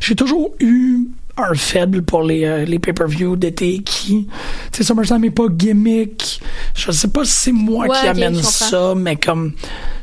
J'ai 0.00 0.14
toujours 0.16 0.52
eu 0.60 1.08
un 1.36 1.54
faible 1.54 2.02
pour 2.02 2.22
les, 2.22 2.44
euh, 2.44 2.64
les 2.64 2.78
pay-per-view 2.78 3.36
d'été 3.36 3.78
qui. 3.82 4.26
Tu 4.72 4.78
sais, 4.78 4.84
SummerSlam 4.84 5.22
n'est 5.22 5.30
pas 5.30 5.46
gimmick. 5.48 6.40
Je 6.74 6.90
sais 6.92 7.08
pas 7.08 7.24
si 7.24 7.32
c'est 7.32 7.52
moi 7.52 7.86
Ouais, 7.86 7.96
qui 8.00 8.06
amène 8.06 8.42
ça, 8.42 8.94
mais 8.96 9.16
comme. 9.16 9.52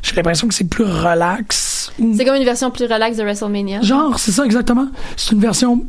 J'ai 0.02 0.14
l'impression 0.14 0.48
que 0.48 0.54
c'est 0.54 0.68
plus 0.68 0.84
relax. 0.84 1.92
C'est 2.16 2.24
comme 2.24 2.36
une 2.36 2.44
version 2.44 2.70
plus 2.70 2.84
relax 2.84 3.16
de 3.16 3.22
WrestleMania. 3.22 3.80
Genre, 3.82 4.18
c'est 4.18 4.32
ça 4.32 4.44
exactement. 4.44 4.88
C'est 5.16 5.32
une 5.32 5.40
version 5.40 5.84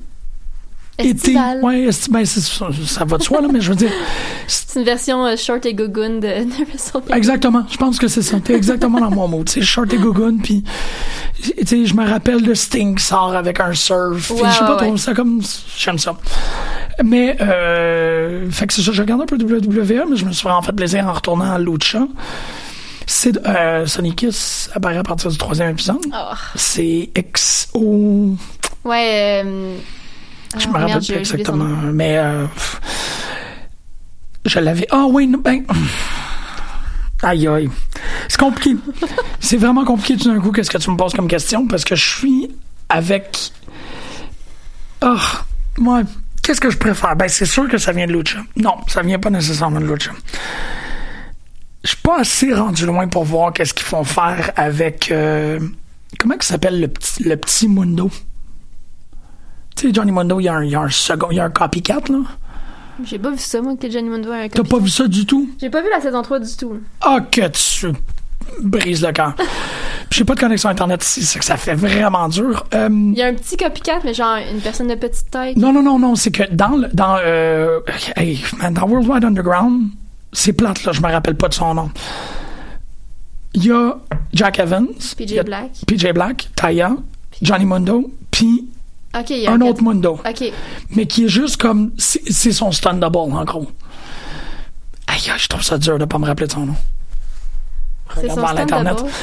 été. 1.00 1.36
Ouais, 1.62 1.90
ben, 2.10 2.26
ça, 2.26 3.06
va 3.06 3.18
de 3.18 3.24
soi, 3.24 3.42
là, 3.42 3.48
mais 3.52 3.62
je 3.62 3.70
veux 3.70 3.76
dire. 3.76 3.92
C'est 4.48 4.80
une 4.80 4.86
version 4.86 5.26
euh, 5.26 5.36
short 5.36 5.66
et 5.66 5.74
gogoon 5.74 6.16
de, 6.16 6.44
de 6.44 6.66
WrestleMania. 6.66 7.18
Exactement. 7.18 7.66
Je 7.70 7.78
pense 7.78 7.98
que 7.98 8.08
c'est 8.08 8.22
ça. 8.22 8.40
T'es 8.40 8.54
exactement 8.54 9.00
dans 9.00 9.12
mon 9.12 9.28
mot. 9.28 9.44
Tu 9.44 9.54
sais, 9.54 9.62
short 9.62 9.92
et 9.94 9.98
gogoon, 9.98 10.38
puis 10.38 10.64
tu 11.42 11.66
sais, 11.66 11.86
je 11.86 11.94
me 11.96 12.08
rappelle 12.08 12.42
de 12.42 12.54
Sting 12.54 12.98
sort 12.98 13.36
avec 13.36 13.60
un 13.60 13.74
surf. 13.74 14.32
Ouais, 14.32 14.38
je 14.38 14.54
sais 14.54 14.60
pas 14.60 14.72
ouais, 14.72 14.78
trop, 14.78 14.92
ouais. 14.92 14.98
ça 14.98 15.14
comme 15.14 15.42
j'aime 15.78 15.98
ça. 15.98 16.16
Mais 17.04 17.38
euh, 17.42 18.50
fait 18.52 18.68
que 18.68 18.74
c'est 18.74 18.82
ça. 18.82 18.92
Je 18.92 19.02
regarde 19.02 19.22
un 19.22 19.26
peu 19.26 19.38
WWE, 19.38 20.06
mais 20.10 20.16
je 20.16 20.26
me 20.26 20.32
suis 20.32 20.44
vraiment 20.44 20.62
fait 20.62 20.74
plaisir 20.74 21.08
en 21.08 21.14
retournant 21.14 21.52
à 21.52 21.60
Lucha. 21.60 22.08
C'est 23.06 23.38
euh, 23.48 23.88
Sonic 23.88 24.18
Kiss 24.18 24.70
apparaît 24.74 24.98
à 24.98 25.04
partir 25.04 25.32
du 25.32 25.38
troisième 25.38 25.72
épisode. 25.72 26.06
Oh. 26.14 26.36
C'est 26.56 27.10
XO. 27.16 28.36
Ouais. 28.84 29.42
euh, 29.44 29.78
Je 30.58 30.68
me 30.68 30.74
rappelle 30.74 30.98
plus 31.00 31.16
exactement. 31.16 31.66
Mais 31.94 32.18
euh, 32.18 32.46
je 34.46 34.60
l'avais. 34.60 34.88
Ah 34.92 35.06
oui, 35.10 35.28
non, 35.28 35.40
ben. 35.40 35.64
Aïe 37.22 37.48
aïe. 37.48 37.70
C'est 38.28 38.40
compliqué. 38.40 38.78
C'est 39.40 39.58
vraiment 39.58 39.84
compliqué 39.86 40.18
tout 40.18 40.34
d'un 40.34 40.40
coup 40.40 40.52
qu'est-ce 40.52 40.70
que 40.72 40.78
tu 40.78 40.90
me 40.90 40.96
poses 40.98 41.14
comme 41.14 41.28
question? 41.28 41.68
Parce 41.68 41.84
que 41.84 41.96
je 41.96 42.18
suis 42.18 42.50
avec. 42.88 43.52
Ah, 45.02 45.18
moi, 45.78 46.02
qu'est-ce 46.42 46.62
que 46.62 46.70
je 46.70 46.78
préfère? 46.78 47.16
Ben, 47.16 47.28
c'est 47.30 47.46
sûr 47.46 47.68
que 47.70 47.78
ça 47.78 47.92
vient 47.92 48.06
de 48.08 48.12
Lucha. 48.14 48.40
Non, 48.58 48.76
ça 48.88 49.02
vient 49.02 49.20
pas 49.20 49.30
nécessairement 49.30 49.80
de 49.80 49.86
Lucha. 49.86 50.12
Je 51.84 51.90
suis 51.90 51.98
pas 51.98 52.20
assez 52.20 52.54
rendu 52.54 52.86
loin 52.86 53.08
pour 53.08 53.24
voir 53.24 53.54
qu'est-ce 53.54 53.74
qu'ils 53.74 53.86
font 53.86 54.04
faire 54.04 54.52
avec. 54.58 55.10
euh, 55.12 55.60
comment 56.20 56.36
il 56.40 56.44
s'appelle 56.44 56.80
le 56.82 56.88
petit, 56.90 57.24
le 57.24 57.38
petit 57.38 57.68
Mundo? 57.70 58.10
Tu 59.80 59.88
sais, 59.88 59.94
Johnny 59.94 60.12
Mundo, 60.12 60.40
il 60.40 60.44
y 60.44 60.48
a 60.50 60.56
un, 60.56 60.64
il 60.66 60.72
y 60.72 60.76
a 60.76 60.82
un 60.82 60.90
second, 60.90 61.28
il 61.32 61.38
y 61.38 61.40
a 61.40 61.46
un 61.46 61.50
copycat, 61.50 62.02
là. 62.10 62.18
J'ai 63.06 63.18
pas 63.18 63.32
vu 63.32 63.38
ça, 63.38 63.62
moi, 63.62 63.76
que 63.80 63.90
Johnny 63.90 64.10
Mundo 64.10 64.30
a 64.30 64.36
un 64.40 64.50
T'as 64.50 64.64
pas 64.64 64.78
vu 64.80 64.90
ça 64.90 65.08
du 65.08 65.26
tout? 65.26 65.50
J'ai 65.62 65.70
pas 65.70 65.82
vu 65.82 65.88
la 65.90 66.02
saison 66.02 66.22
3 66.22 66.40
du 66.40 66.58
tout. 66.58 66.80
Ah, 67.00 67.20
que 67.32 67.48
tu 67.48 67.94
brises 68.62 69.06
le 69.06 69.14
cœur. 69.14 69.36
Puis 69.36 69.48
J'ai 70.20 70.26
pas 70.26 70.36
de 70.36 70.40
connexion 70.42 70.68
Internet 70.70 71.02
ici, 71.06 71.24
c'est 71.24 71.40
que 71.40 71.46
ça 71.46 71.56
fait 71.56 71.76
vraiment 71.76 72.28
dur. 72.28 72.66
Euh, 72.74 72.90
Il 72.92 73.18
y 73.18 73.22
a 73.22 73.28
un 73.28 73.34
petit 73.36 73.56
copycat, 73.56 74.00
mais 74.04 74.14
genre 74.14 74.36
une 74.52 74.60
personne 74.60 74.88
de 74.90 74.96
petite 74.96 75.32
taille. 75.32 75.54
non, 75.56 75.72
non, 75.72 75.82
non, 75.82 75.98
non, 75.98 76.16
c'est 76.16 76.32
que 76.32 76.44
dans, 76.54 76.76
le- 76.76 76.90
dans, 76.94 77.18
euh, 77.24 77.80
hey, 78.18 78.44
man, 78.58 78.74
dans 78.74 78.86
World 78.86 79.08
Wide 79.08 79.24
Underground, 79.24 79.92
c'est 80.34 80.52
plate, 80.52 80.84
là, 80.84 80.92
je 80.92 81.00
me 81.02 81.08
rappelle 81.10 81.36
pas 81.36 81.48
de 81.48 81.54
son 81.54 81.74
nom. 81.74 81.90
Il 83.54 83.66
y 83.66 83.72
a 83.72 83.96
Jack 84.34 84.60
Evans. 84.60 84.88
PJ 85.18 85.42
Black. 85.46 85.72
PJ 85.88 86.12
Black, 86.14 86.50
Taya, 86.56 86.92
Johnny 87.42 87.66
Mundo, 87.66 88.12
puis 88.30 88.68
Un 89.48 89.60
autre 89.62 89.82
Mundo. 89.84 90.20
Mais 90.92 91.06
qui 91.08 91.26
est 91.26 91.30
juste 91.30 91.58
comme 91.58 91.92
c'est 91.98 92.52
son 92.52 92.72
stun 92.72 92.94
double 92.96 93.18
en 93.18 93.44
gros. 93.44 93.68
Aïe, 95.08 95.32
je 95.38 95.48
trouve 95.48 95.64
ça 95.64 95.78
dur 95.78 95.98
de 95.98 96.06
pas 96.06 96.18
me 96.20 96.26
rappeler 96.26 96.48
de 96.48 96.52
son 96.52 96.66
nom. 96.68 96.76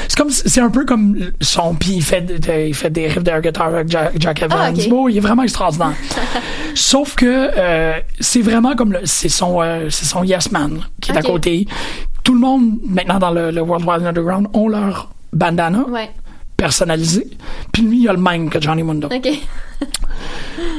C'est 0.09 0.17
comme 0.17 0.31
c'est 0.31 0.61
un 0.61 0.71
peu 0.71 0.85
comme 0.85 1.31
son 1.41 1.75
puis 1.75 1.95
il 1.95 2.03
fait 2.03 2.21
de- 2.21 2.39
de- 2.39 2.69
il 2.69 2.75
fait 2.75 2.91
des 2.91 3.09
riffs 3.09 3.23
d'air 3.25 3.41
guitar 3.41 3.67
avec 3.67 3.89
Jack, 3.89 4.13
Jack 4.21 4.43
Evans. 4.43 4.75
Ah. 4.87 4.89
Bon, 4.89 5.09
il 5.09 5.17
est 5.17 5.21
vraiment 5.21 5.43
extraordinaire. 5.43 5.93
Sauf 6.77 7.17
que 7.17 7.51
euh, 7.57 7.95
c'est 8.21 8.43
vraiment 8.43 8.77
comme 8.77 8.97
c'est 9.05 9.29
son 9.29 9.61
euh, 9.61 9.89
c'est 9.91 10.05
son 10.05 10.23
Yes 10.23 10.53
Man 10.53 10.83
qui 11.01 11.11
est 11.11 11.17
à 11.17 11.23
côté. 11.33 11.67
Tout 12.23 12.35
le 12.35 12.41
monde 12.41 12.79
maintenant 12.89 13.19
dans 13.19 13.31
le, 13.33 13.51
le 13.51 13.61
World 13.61 13.85
Wide 13.89 14.07
Underground 14.07 14.47
ont 14.53 14.69
leur 14.69 15.11
bandana 15.33 15.81
Ouais. 15.89 16.11
Personnalisé. 16.57 17.27
Puis 17.73 17.83
lui, 17.83 18.03
il 18.03 18.09
a 18.09 18.13
le 18.13 18.19
même 18.21 18.49
que 18.51 18.61
Johnny 18.61 18.83
Mundo. 18.83 19.09
Ok. 19.13 19.29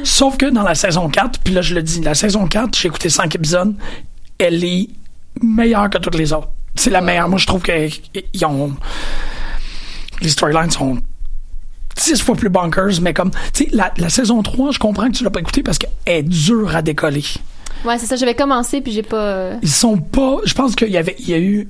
Sauf 0.04 0.38
que 0.38 0.46
dans 0.48 0.64
la 0.64 0.76
saison 0.76 1.10
4, 1.10 1.40
puis 1.44 1.54
là, 1.54 1.62
je 1.62 1.76
le 1.76 1.84
dis, 1.84 2.02
la 2.02 2.16
saison 2.16 2.48
4, 2.48 2.78
j'ai 2.78 2.88
écouté 2.88 3.10
5 3.10 3.36
épisodes, 3.36 3.76
elle 4.38 4.64
est 4.64 4.90
meilleure 5.42 5.90
que 5.90 5.98
toutes 5.98 6.16
les 6.16 6.34
autres. 6.34 6.50
C'est 6.76 6.90
la 6.90 7.02
meilleure. 7.02 7.30
Moi, 7.30 7.40
je 7.40 7.46
trouve 7.48 7.62
que 7.62 7.90
ils 8.34 8.46
ont. 8.46 8.74
Les 10.22 10.30
storylines 10.30 10.72
sont 10.72 10.98
10 11.96 12.22
fois 12.22 12.36
plus 12.36 12.50
bonkers, 12.50 13.02
mais 13.02 13.14
comme. 13.14 13.32
Tu 13.54 13.66
sais, 13.66 13.70
la, 13.72 13.92
la 13.98 14.10
saison 14.10 14.42
3, 14.44 14.72
je 14.72 14.80
comprends 14.80 15.08
que 15.08 15.14
tu 15.18 15.24
l'as 15.24 15.30
pas 15.30 15.40
écouté 15.40 15.64
parce 15.64 15.78
qu'elle 15.78 15.90
est 16.06 16.24
dure 16.24 16.76
à 16.76 16.82
décoller. 16.82 17.24
Ouais, 17.86 17.98
c'est 18.00 18.06
ça, 18.08 18.16
j'avais 18.16 18.36
commencé 18.36 18.82
puis 18.82 18.92
j'ai 18.92 19.04
pas. 19.04 19.18
euh, 19.18 19.56
Ils 19.62 19.70
sont 19.70 19.98
pas. 19.98 20.38
Je 20.46 20.54
pense 20.54 20.76
qu'il 20.76 20.90
y 20.90 20.98
avait. 20.98 21.16
Il 21.20 21.30
y 21.30 21.34
a 21.34 21.40
eu. 21.40 21.68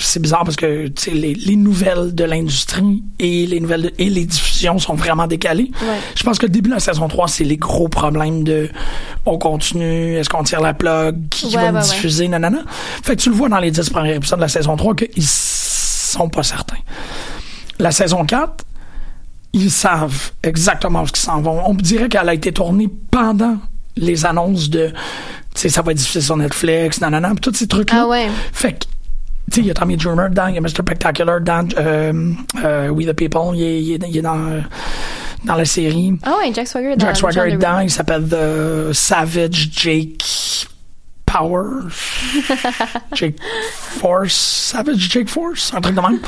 C'est 0.00 0.20
bizarre 0.22 0.44
parce 0.44 0.54
que 0.56 0.86
les, 1.10 1.34
les 1.34 1.56
nouvelles 1.56 2.14
de 2.14 2.22
l'industrie 2.24 3.02
et 3.18 3.46
les 3.46 3.58
nouvelles 3.58 3.82
de- 3.82 3.92
et 3.98 4.08
les 4.08 4.24
diffusions 4.26 4.78
sont 4.78 4.94
vraiment 4.94 5.26
décalées. 5.26 5.70
Ouais. 5.82 5.98
Je 6.14 6.22
pense 6.22 6.38
que 6.38 6.46
le 6.46 6.52
début 6.52 6.68
de 6.70 6.74
la 6.74 6.80
saison 6.80 7.08
3, 7.08 7.26
c'est 7.26 7.42
les 7.44 7.56
gros 7.56 7.88
problèmes 7.88 8.44
de 8.44 8.68
on 9.26 9.38
continue, 9.38 10.14
est-ce 10.14 10.28
qu'on 10.28 10.44
tire 10.44 10.60
la 10.60 10.72
plug, 10.72 11.28
qui, 11.30 11.46
Ouais, 11.46 11.62
va 11.64 11.72
me 11.72 11.78
ouais. 11.78 11.82
diffuser, 11.84 12.28
nanana. 12.28 12.60
Fait 13.02 13.16
que 13.16 13.22
tu 13.22 13.28
le 13.30 13.34
vois 13.34 13.48
dans 13.48 13.58
les 13.58 13.72
10 13.72 13.90
premiers 13.90 14.14
épisodes 14.14 14.38
de 14.38 14.44
la 14.44 14.48
saison 14.48 14.76
3 14.76 14.94
qu'ils 14.94 15.24
sont 15.26 16.28
pas 16.28 16.44
certains. 16.44 16.78
La 17.80 17.90
saison 17.90 18.24
4, 18.24 18.64
ils 19.52 19.70
savent 19.70 20.30
exactement 20.42 21.02
où 21.02 21.06
ils 21.12 21.16
s'en 21.16 21.40
vont. 21.40 21.60
On 21.66 21.74
dirait 21.74 22.08
qu'elle 22.08 22.28
a 22.28 22.34
été 22.34 22.52
tournée 22.52 22.88
pendant 23.10 23.56
les 23.96 24.26
annonces 24.26 24.70
de, 24.70 24.88
tu 24.88 24.94
sais, 25.62 25.68
ça 25.68 25.82
va 25.82 25.90
être 25.90 25.98
diffusé 25.98 26.20
sur 26.20 26.36
Netflix, 26.36 27.00
nanana, 27.00 27.30
pis 27.34 27.40
tous 27.40 27.54
ces 27.54 27.66
trucs-là. 27.66 28.02
Ah 28.04 28.08
ouais. 28.08 28.28
Fait 28.52 28.74
que, 28.74 28.84
il 29.56 29.66
y 29.66 29.70
a 29.70 29.74
Tommy 29.74 29.96
Dreamer 29.96 30.28
dedans, 30.30 30.46
il 30.48 30.54
y 30.54 30.58
a 30.58 30.60
Mr. 30.60 30.68
Spectacular 30.82 31.40
dedans, 31.40 31.66
euh, 31.78 32.32
euh, 32.64 32.88
We 32.90 33.06
the 33.06 33.12
People, 33.12 33.54
il 33.56 33.62
est, 33.62 33.82
il 33.82 33.92
est- 33.94 34.08
il 34.08 34.16
est 34.18 34.22
dans, 34.22 34.38
euh, 34.38 34.60
dans 35.44 35.54
la 35.54 35.64
série. 35.64 36.12
Ah 36.24 36.34
ouais, 36.38 36.52
Jack 36.52 36.66
Swagger 36.68 36.92
est 36.92 36.96
dans 36.96 37.06
Jack 37.06 37.16
Swagger 37.16 37.40
est 37.40 37.50
John 37.50 37.58
dedans, 37.58 37.78
il 37.80 37.90
s'appelle 37.90 38.24
The 38.28 38.92
Savage 38.92 39.68
Jake 39.72 40.22
Power. 41.30 41.88
Jake 43.14 43.36
Force. 44.00 44.34
Savage 44.34 45.08
Jake 45.10 45.28
Force, 45.28 45.72
un 45.74 45.80
truc 45.80 45.94
de 45.94 46.00
même. 46.00 46.18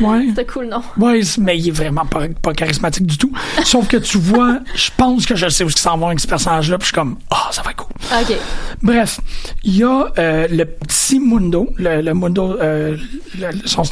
Ouais. 0.00 0.26
C'était 0.28 0.44
cool, 0.44 0.66
non? 0.68 0.82
Ouais, 0.98 1.20
mais 1.38 1.58
il 1.58 1.68
est 1.68 1.72
vraiment 1.72 2.04
pas, 2.04 2.28
pas 2.42 2.52
charismatique 2.52 3.06
du 3.06 3.16
tout. 3.16 3.32
Sauf 3.64 3.88
que 3.88 3.96
tu 3.96 4.18
vois, 4.18 4.58
je 4.74 4.90
pense 4.96 5.24
que 5.26 5.34
je 5.34 5.48
sais 5.48 5.64
où 5.64 5.68
ils 5.68 5.76
s'en 5.76 5.96
vont 5.96 6.08
avec 6.08 6.20
ce 6.20 6.26
personnage-là, 6.26 6.76
puis 6.78 6.84
je 6.84 6.88
suis 6.88 6.94
comme, 6.94 7.16
ah, 7.30 7.48
ça 7.50 7.62
va 7.62 7.70
être 7.70 7.78
cool. 7.84 7.96
Ok. 8.20 8.36
Bref, 8.82 9.20
il 9.62 9.76
y 9.76 9.82
a 9.84 10.06
euh, 10.18 10.46
le 10.50 10.64
petit 10.64 11.18
Mundo, 11.18 11.70
le, 11.76 12.02
le 12.02 12.14
Mundo, 12.14 12.56
euh, 12.60 12.96
le- 13.38 13.66
son. 13.66 13.82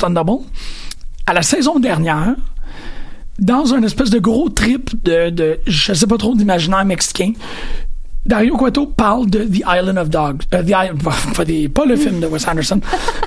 À 1.26 1.32
la 1.32 1.42
saison 1.42 1.78
dernière, 1.78 2.34
dans 3.38 3.72
un 3.74 3.82
espèce 3.82 4.10
de 4.10 4.18
gros 4.18 4.48
trip 4.50 4.90
de, 5.04 5.30
de 5.30 5.60
je 5.66 5.94
sais 5.94 6.06
pas 6.06 6.18
trop 6.18 6.34
d'imaginaire 6.34 6.84
mexicain, 6.84 7.32
Dario 8.24 8.56
Cueto 8.56 8.86
parle 8.86 9.28
de 9.28 9.44
The 9.44 9.62
Island 9.66 9.98
of 9.98 10.08
Dogs. 10.10 10.46
Euh, 10.54 10.62
the 10.62 10.68
Isle- 10.70 10.96
pas, 11.36 11.44
des- 11.44 11.68
pas 11.68 11.84
le 11.84 11.96
film 11.96 12.20
de 12.20 12.26
Wes 12.26 12.46
Anderson. 12.46 12.80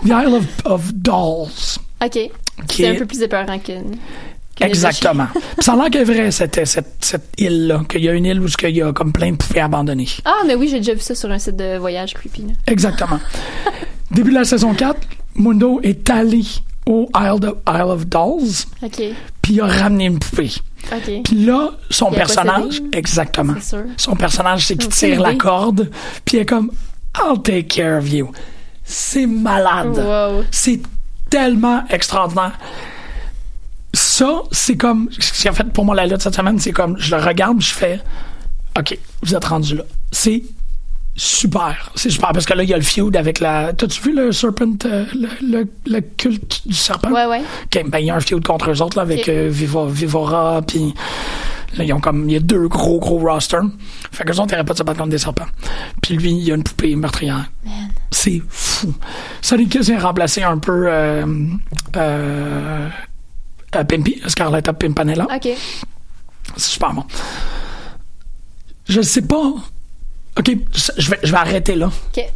The 0.04 0.10
Isle 0.10 0.34
of, 0.36 0.46
of 0.66 0.94
Dolls. 0.94 1.78
Ok. 2.04 2.20
C'est 2.72 2.84
est- 2.84 2.90
un 2.90 2.96
peu 2.96 3.06
plus 3.06 3.22
épeurant 3.22 3.60
que. 3.60 3.74
que 4.56 4.64
Exactement. 4.64 5.28
Ça 5.60 5.74
a 5.74 5.76
l'air 5.90 6.02
est 6.02 6.04
vrai, 6.06 6.32
cette, 6.32 6.66
cette, 6.66 6.96
cette 7.02 7.30
île-là. 7.38 7.84
Qu'il 7.90 8.04
y 8.04 8.10
a 8.10 8.14
une 8.14 8.26
île 8.26 8.40
où 8.40 8.48
il 8.64 8.70
y 8.76 8.82
a 8.82 8.94
comme 8.94 9.12
plein 9.12 9.32
de 9.32 9.38
poupées 9.38 9.60
abandonnées. 9.62 10.08
Ah, 10.24 10.44
mais 10.48 10.56
oui, 10.56 10.70
j'ai 10.70 10.78
déjà 10.78 10.94
vu 10.94 11.02
ça 11.02 11.14
sur 11.16 11.30
un 11.30 11.40
site 11.40 11.58
de 11.58 11.78
voyage 11.78 12.14
creepy. 12.14 12.44
Là. 12.44 12.54
Exactement. 12.68 13.20
Début 14.12 14.30
de 14.30 14.36
la 14.36 14.46
saison 14.46 14.74
4, 14.74 14.98
Mundo 15.36 15.82
est 15.84 16.10
allé 16.10 16.44
au 16.86 17.10
Isle, 17.16 17.40
de- 17.40 17.56
Isle 17.68 17.90
of 17.92 18.06
Dolls, 18.08 18.66
puis 19.42 19.54
il 19.54 19.62
a 19.62 19.66
ramené 19.68 20.06
une 20.06 20.20
poupée. 20.20 20.52
Puis 21.24 21.46
là, 21.46 21.72
son 21.90 22.10
Il 22.12 22.16
personnage, 22.16 22.82
exactement. 22.94 23.56
Son 23.98 24.16
personnage, 24.16 24.68
c'est 24.68 24.78
qu'il 24.78 24.90
tire 24.90 25.20
la 25.22 25.34
corde, 25.36 25.90
puis 26.24 26.38
il 26.38 26.42
est 26.42 26.46
comme 26.46 26.72
I'll 27.18 27.42
take 27.42 27.64
care 27.68 27.98
of 27.98 28.12
you. 28.12 28.32
C'est 28.84 29.26
malade. 29.26 29.98
Wow. 29.98 30.44
C'est 30.52 30.80
tellement 31.30 31.84
extraordinaire. 31.90 32.58
Ça, 33.94 34.44
c'est 34.52 34.76
comme 34.78 35.10
ce 35.18 35.32
qui 35.32 35.48
a 35.48 35.54
fait 35.54 35.64
pour 35.72 35.86
moi 35.86 35.96
la 35.96 36.06
lutte 36.06 36.22
cette 36.22 36.36
semaine, 36.36 36.60
c'est 36.60 36.72
comme 36.74 36.98
je 37.00 37.16
le 37.16 37.22
regarde, 37.22 37.62
je 37.62 37.74
fais 37.74 38.00
OK, 38.78 38.98
vous 39.24 39.34
êtes 39.34 39.46
rendu 39.46 39.76
là. 39.78 39.84
C'est 40.12 40.44
super. 41.16 41.92
C'est 41.96 42.10
super 42.10 42.32
parce 42.34 42.46
que 42.46 42.54
là, 42.54 42.64
il 42.64 42.70
y 42.70 42.74
a 42.74 42.78
le 42.78 42.84
feud 42.84 43.16
avec 43.16 43.40
la. 43.40 43.74
T'as-tu 43.74 44.02
vu 44.02 44.16
le 44.16 44.32
Serpent, 44.32 44.76
euh, 44.86 45.06
le, 45.14 45.28
le- 45.42 45.70
le 45.86 46.02
culte 46.02 46.62
du 46.68 46.74
serpent? 46.76 47.12
Ouais, 47.12 47.26
ouais. 47.26 47.42
Ben, 47.86 48.00
il 48.00 48.06
y 48.06 48.10
a 48.10 48.16
un 48.16 48.20
feud 48.20 48.46
contre 48.46 48.72
eux 48.72 48.82
autres, 48.82 48.98
là, 48.98 49.04
avec 49.04 49.28
euh, 49.30 49.48
Viva, 49.52 49.86
Vivora, 49.88 50.62
puis 50.62 50.94
là, 51.78 51.84
ils 51.84 51.94
ont 51.94 52.00
comme, 52.00 52.30
il 52.30 52.34
y 52.34 52.36
a 52.36 52.40
deux 52.40 52.68
gros, 52.68 53.00
gros 53.00 53.20
rosters. 53.20 53.64
Fait 54.12 54.24
que 54.26 54.32
autres, 54.40 54.56
ils 54.58 54.64
pas 54.66 54.74
de 54.74 54.78
se 54.78 54.84
battre 54.84 54.98
contre 55.00 55.12
des 55.12 55.18
serpents. 55.18 55.46
Puis 56.02 56.16
lui, 56.16 56.32
il 56.32 56.44
y 56.44 56.52
a 56.52 56.56
une 56.56 56.64
poupée 56.64 56.96
meurtrière. 56.96 57.50
C'est 58.12 58.42
fou. 58.50 58.94
Sonny 59.42 59.68
Kiss 59.68 59.88
vient 59.88 60.00
remplacer 60.00 60.44
un 60.44 60.58
peu, 60.58 60.86
euh, 60.88 61.26
euh, 61.98 62.90
euh, 63.76 63.84
Pimpy, 63.84 64.22
Scarletta 64.28 64.74
Pimpanella. 64.74 65.28
Ok. 65.34 65.50
C'est 66.58 66.72
super 66.72 66.94
bon. 66.94 67.04
Je 68.88 69.02
sais 69.02 69.22
pas. 69.24 69.54
OK, 70.38 70.52
je 70.98 71.10
vais, 71.10 71.20
je 71.24 71.32
vais 71.32 71.38
arrêter 71.38 71.76
là. 71.76 71.90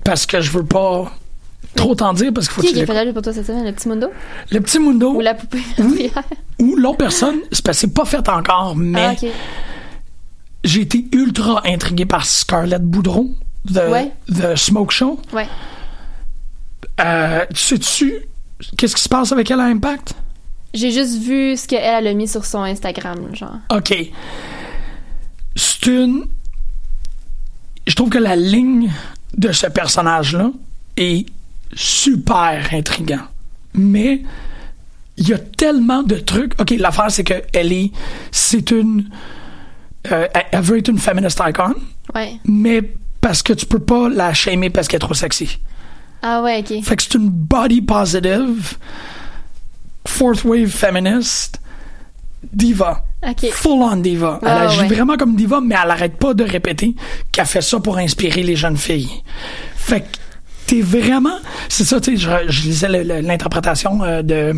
Parce 0.04 0.26
que 0.26 0.40
je 0.42 0.52
veux 0.52 0.66
pas 0.66 1.12
trop 1.76 1.94
t'en 1.96 2.14
dire 2.14 2.32
parce 2.34 2.48
qu'il 2.48 2.56
faut 2.56 2.62
Qui 2.62 2.68
que 2.68 2.72
tu 2.74 2.78
qui 2.78 2.84
a 2.84 2.86
fait 2.86 2.94
l'écoutes. 2.94 2.96
la 2.96 3.06
lutte 3.06 3.14
pour 3.14 3.22
toi 3.24 3.34
cette 3.34 3.46
semaine? 3.46 3.66
Le 3.66 3.72
petit 3.74 3.88
Mundo? 3.90 4.08
Le 4.52 4.60
petit 4.62 4.80
Mundo 4.80 5.14
Ou 5.16 5.20
la 5.22 5.34
poupée 5.36 5.62
Oui. 5.80 6.12
ou 6.60 6.76
l'autre 6.78 6.98
personne, 6.98 7.38
c'est 7.52 7.64
parce 7.64 7.78
que 7.78 7.82
c'est 7.88 7.94
pas 7.94 8.06
fait 8.06 8.28
encore, 8.30 8.76
mais 8.76 9.02
Ah, 9.04 9.12
ok. 9.22 9.30
j'ai 10.64 10.82
été 10.82 11.06
ultra 11.12 11.62
intrigué 11.66 12.06
par 12.06 12.26
Scarlett 12.26 12.82
Boudreau 12.84 13.30
de 13.66 13.82
Ouais. 13.82 14.12
The 14.34 14.56
Smoke 14.56 14.92
Show. 14.92 15.20
Ouais. 15.34 15.48
Euh, 17.02 17.46
sais-tu 17.54 18.14
qu'est-ce 18.78 18.96
qui 18.96 19.02
se 19.04 19.10
passe 19.10 19.32
avec 19.32 19.52
elle 19.52 19.60
à 19.60 19.66
Impact? 19.66 20.14
J'ai 20.74 20.92
juste 20.92 21.18
vu 21.22 21.56
ce 21.58 21.68
qu'elle 21.68 21.84
elle 21.84 22.08
a 22.08 22.14
mis 22.14 22.28
sur 22.28 22.46
son 22.46 22.60
Instagram, 22.62 23.34
genre. 23.36 23.58
OK. 23.76 23.94
C'est 25.56 25.86
une. 25.88 26.26
Je 27.90 27.96
trouve 27.96 28.10
que 28.10 28.18
la 28.20 28.36
ligne 28.36 28.92
de 29.36 29.52
ce 29.52 29.66
personnage-là 29.68 30.52
est 30.96 31.26
super 31.74 32.70
intriguant. 32.72 33.26
Mais 33.74 34.22
il 35.18 35.28
y 35.28 35.34
a 35.34 35.40
tellement 35.40 36.04
de 36.04 36.16
trucs. 36.16 36.54
OK, 36.62 36.70
l'affaire, 36.78 37.10
c'est 37.10 37.24
que 37.24 37.34
elle 37.54 37.74
est. 37.74 37.92
C'est 38.32 38.70
une. 38.72 39.10
euh, 40.12 40.28
elle- 40.34 40.46
elle 40.52 40.62
veut 40.62 40.78
être 40.78 40.90
une 40.90 41.00
feminist 41.00 41.42
icon, 41.46 41.74
Ouais. 42.16 42.36
mais 42.46 42.94
parce 43.22 43.42
que 43.44 43.54
tu 43.54 43.66
peux 43.66 43.80
pas 43.80 44.08
la 44.08 44.34
shamer 44.34 44.70
parce 44.70 44.88
qu'elle 44.88 44.98
est 44.98 45.00
trop 45.00 45.14
sexy. 45.14 45.60
Ah 46.22 46.42
ouais, 46.44 46.60
ok. 46.60 46.84
Fait 46.84 46.96
que 46.96 47.04
c'est 47.04 47.16
une 47.16 47.30
body 47.30 47.82
positive, 47.82 48.78
fourth 50.06 50.44
wave 50.46 50.70
feminist, 50.70 51.60
diva. 52.54 53.04
Full 53.52 53.82
on 53.82 53.96
diva. 53.98 54.40
Elle 54.42 54.48
agit 54.50 54.80
ouais. 54.82 54.88
vraiment 54.88 55.18
comme 55.18 55.36
diva, 55.36 55.60
mais 55.62 55.76
elle 55.84 55.92
arrête 55.92 56.18
pas 56.18 56.34
de 56.34 56.44
répéter 56.44 56.96
qu'elle 57.32 57.46
fait 57.46 57.62
ça 57.62 57.80
pour 57.80 57.98
inspirer 57.98 58.44
les 58.44 58.56
jeunes 58.56 58.78
filles. 58.78 59.10
Fait 59.76 60.02
que 60.02 60.06
t'es 60.68 60.82
vraiment. 60.82 61.38
C'est 61.68 61.84
ça, 61.84 62.00
tu 62.00 62.18
sais, 62.18 62.18
je, 62.18 62.52
je 62.52 62.62
lisais 62.64 63.04
l'interprétation 63.22 64.04
euh, 64.04 64.22
de, 64.22 64.54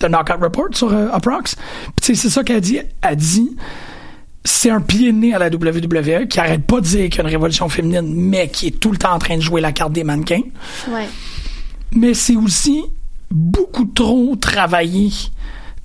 de 0.00 0.08
Knockout 0.08 0.40
Report 0.42 0.68
sur 0.72 0.92
euh, 0.92 1.16
Uproxx. 1.16 1.54
Puis 1.54 1.92
tu 2.02 2.06
sais, 2.06 2.14
c'est 2.14 2.30
ça 2.30 2.42
qu'elle 2.42 2.60
dit. 2.60 2.80
Elle 3.02 3.16
dit 3.16 3.56
c'est 4.42 4.70
un 4.70 4.80
pied 4.80 5.12
né 5.12 5.34
à 5.34 5.38
la 5.38 5.48
WWE 5.48 6.26
qui 6.26 6.40
arrête 6.40 6.64
pas 6.64 6.80
de 6.80 6.86
dire 6.86 7.10
qu'il 7.10 7.16
y 7.16 7.20
a 7.20 7.24
une 7.24 7.30
révolution 7.30 7.68
féminine, 7.68 8.10
mais 8.14 8.48
qui 8.48 8.68
est 8.68 8.80
tout 8.80 8.90
le 8.90 8.96
temps 8.96 9.12
en 9.12 9.18
train 9.18 9.36
de 9.36 9.42
jouer 9.42 9.60
la 9.60 9.70
carte 9.72 9.92
des 9.92 10.02
mannequins 10.02 10.40
Ouais. 10.90 11.06
mais 11.92 12.14
c'est 12.14 12.36
aussi 12.36 12.82
beaucoup 13.30 13.84
trop 13.84 14.34
travaillé 14.36 15.10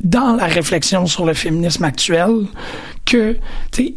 dans 0.05 0.35
la 0.35 0.45
réflexion 0.45 1.07
sur 1.07 1.25
le 1.25 1.33
féminisme 1.33 1.83
actuel 1.83 2.45
que, 3.05 3.37
tu 3.71 3.95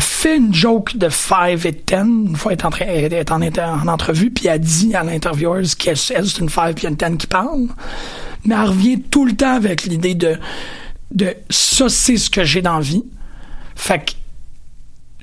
fait 0.00 0.36
une 0.36 0.54
joke 0.54 0.96
de 0.96 1.08
5 1.08 1.64
et 1.64 1.72
10 1.72 1.82
une 1.92 2.36
fois 2.36 2.52
elle 2.52 3.12
est 3.12 3.30
en, 3.30 3.88
entrevue 3.88 4.30
puis 4.30 4.46
elle 4.46 4.60
dit 4.60 4.94
à 4.94 5.02
l'intervieweuse 5.02 5.74
qu'elle 5.74 5.96
elle, 6.14 6.26
c'est 6.26 6.38
une 6.40 6.48
5 6.48 6.76
puis 6.76 6.86
une 6.86 6.94
10 6.94 7.16
qui 7.16 7.26
parle. 7.26 7.68
Mais 8.44 8.54
elle 8.54 8.68
revient 8.68 9.00
tout 9.00 9.24
le 9.24 9.34
temps 9.34 9.54
avec 9.54 9.84
l'idée 9.84 10.14
de 10.14 10.38
ça 11.50 11.88
c'est 11.88 12.18
ce 12.18 12.30
que 12.30 12.44
j'ai 12.44 12.62
dans 12.62 12.74
la 12.74 12.80
vie. 12.80 13.04
Fait 13.74 13.98
que 13.98 14.12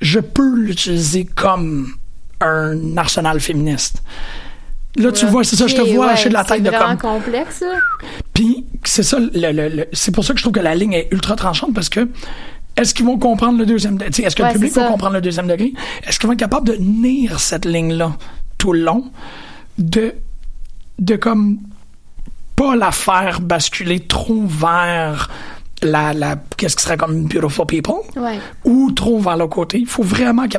je 0.00 0.18
peux 0.20 0.56
l'utiliser 0.56 1.24
comme 1.24 1.94
un 2.40 2.96
arsenal 2.96 3.40
féministe 3.40 4.02
Là, 4.96 5.10
tu 5.12 5.26
vois, 5.26 5.42
c'est 5.44 5.56
ça, 5.56 5.66
je 5.66 5.74
te 5.74 5.80
vois 5.80 6.06
ouais, 6.06 6.12
hacher 6.12 6.28
de 6.28 6.34
la 6.34 6.44
tête 6.44 6.62
de 6.62 6.70
C'est 6.70 6.78
comme. 6.78 6.96
complexe, 6.98 7.56
ça. 7.60 7.66
Puis, 8.32 8.64
c'est 8.84 9.02
ça, 9.02 9.18
le, 9.18 9.28
le- 9.52 9.68
le- 9.68 9.86
c'est 9.92 10.12
pour 10.14 10.24
ça 10.24 10.32
que 10.34 10.38
je 10.38 10.44
trouve 10.44 10.52
que 10.54 10.60
la 10.60 10.74
ligne 10.74 10.92
est 10.92 11.08
ultra 11.10 11.34
tranchante 11.34 11.74
parce 11.74 11.88
que 11.88 12.08
est-ce 12.76 12.94
qu'ils 12.94 13.06
vont 13.06 13.18
comprendre 13.18 13.58
le 13.58 13.66
deuxième 13.66 13.96
degré? 13.98 14.24
Est-ce 14.24 14.36
que 14.36 14.42
Ouais, 14.42 14.48
le 14.50 14.54
public 14.54 14.72
c'est 14.72 14.80
va 14.80 14.88
comprendre 14.88 15.14
le 15.14 15.20
deuxième 15.20 15.46
degré? 15.48 15.72
Est-ce 16.06 16.18
qu'ils 16.18 16.26
vont 16.28 16.32
être 16.34 16.38
capables 16.40 16.66
de 16.68 16.74
tenir 16.74 17.40
cette 17.40 17.64
ligne-là 17.64 18.16
tout 18.58 18.72
le 18.72 18.80
long? 18.84 19.10
De, 19.78 20.14
de 21.00 21.16
comme 21.16 21.58
pas 22.56 22.76
la 22.76 22.92
faire 22.92 23.40
basculer 23.40 23.98
trop 24.00 24.44
vers 24.46 25.28
la, 25.84 26.12
la 26.12 26.36
qu'est-ce 26.56 26.76
qui 26.76 26.82
serait 26.82 26.96
comme 26.96 27.24
Beautiful 27.24 27.66
People? 27.66 27.94
Ouais. 28.16 28.38
ou 28.64 28.90
trop 28.92 29.18
vers 29.18 29.36
le 29.36 29.46
côté. 29.46 29.78
Il 29.78 29.86
faut 29.86 30.02
vraiment 30.02 30.48
que... 30.48 30.58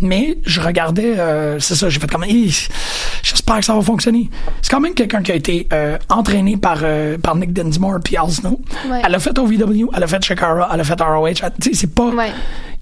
Mais 0.00 0.38
je 0.44 0.60
regardais, 0.60 1.18
euh, 1.18 1.58
c'est 1.58 1.74
ça, 1.74 1.88
j'ai 1.88 2.00
fait 2.00 2.10
comme, 2.10 2.24
j'espère 2.24 3.58
que 3.58 3.64
ça 3.64 3.74
va 3.74 3.82
fonctionner. 3.82 4.28
C'est 4.62 4.70
quand 4.70 4.80
même 4.80 4.94
quelqu'un 4.94 5.22
qui 5.22 5.32
a 5.32 5.34
été 5.34 5.68
euh, 5.72 5.96
entraîné 6.08 6.56
par, 6.56 6.78
euh, 6.82 7.16
par 7.18 7.36
Nick 7.36 7.52
Dinsmore 7.52 8.00
puis 8.04 8.16
Al 8.16 8.30
Snow. 8.30 8.60
Ouais. 8.90 9.00
Elle 9.04 9.14
a 9.14 9.18
fait 9.18 9.38
OVW, 9.38 9.90
elle 9.94 10.02
a 10.02 10.06
fait 10.06 10.22
Shakara, 10.22 10.68
elle 10.72 10.80
a 10.80 10.84
fait 10.84 11.00
ROH. 11.00 11.32
Tu 11.32 11.40
sais, 11.60 11.70
c'est 11.72 11.94
pas... 11.94 12.08
Ouais. 12.08 12.32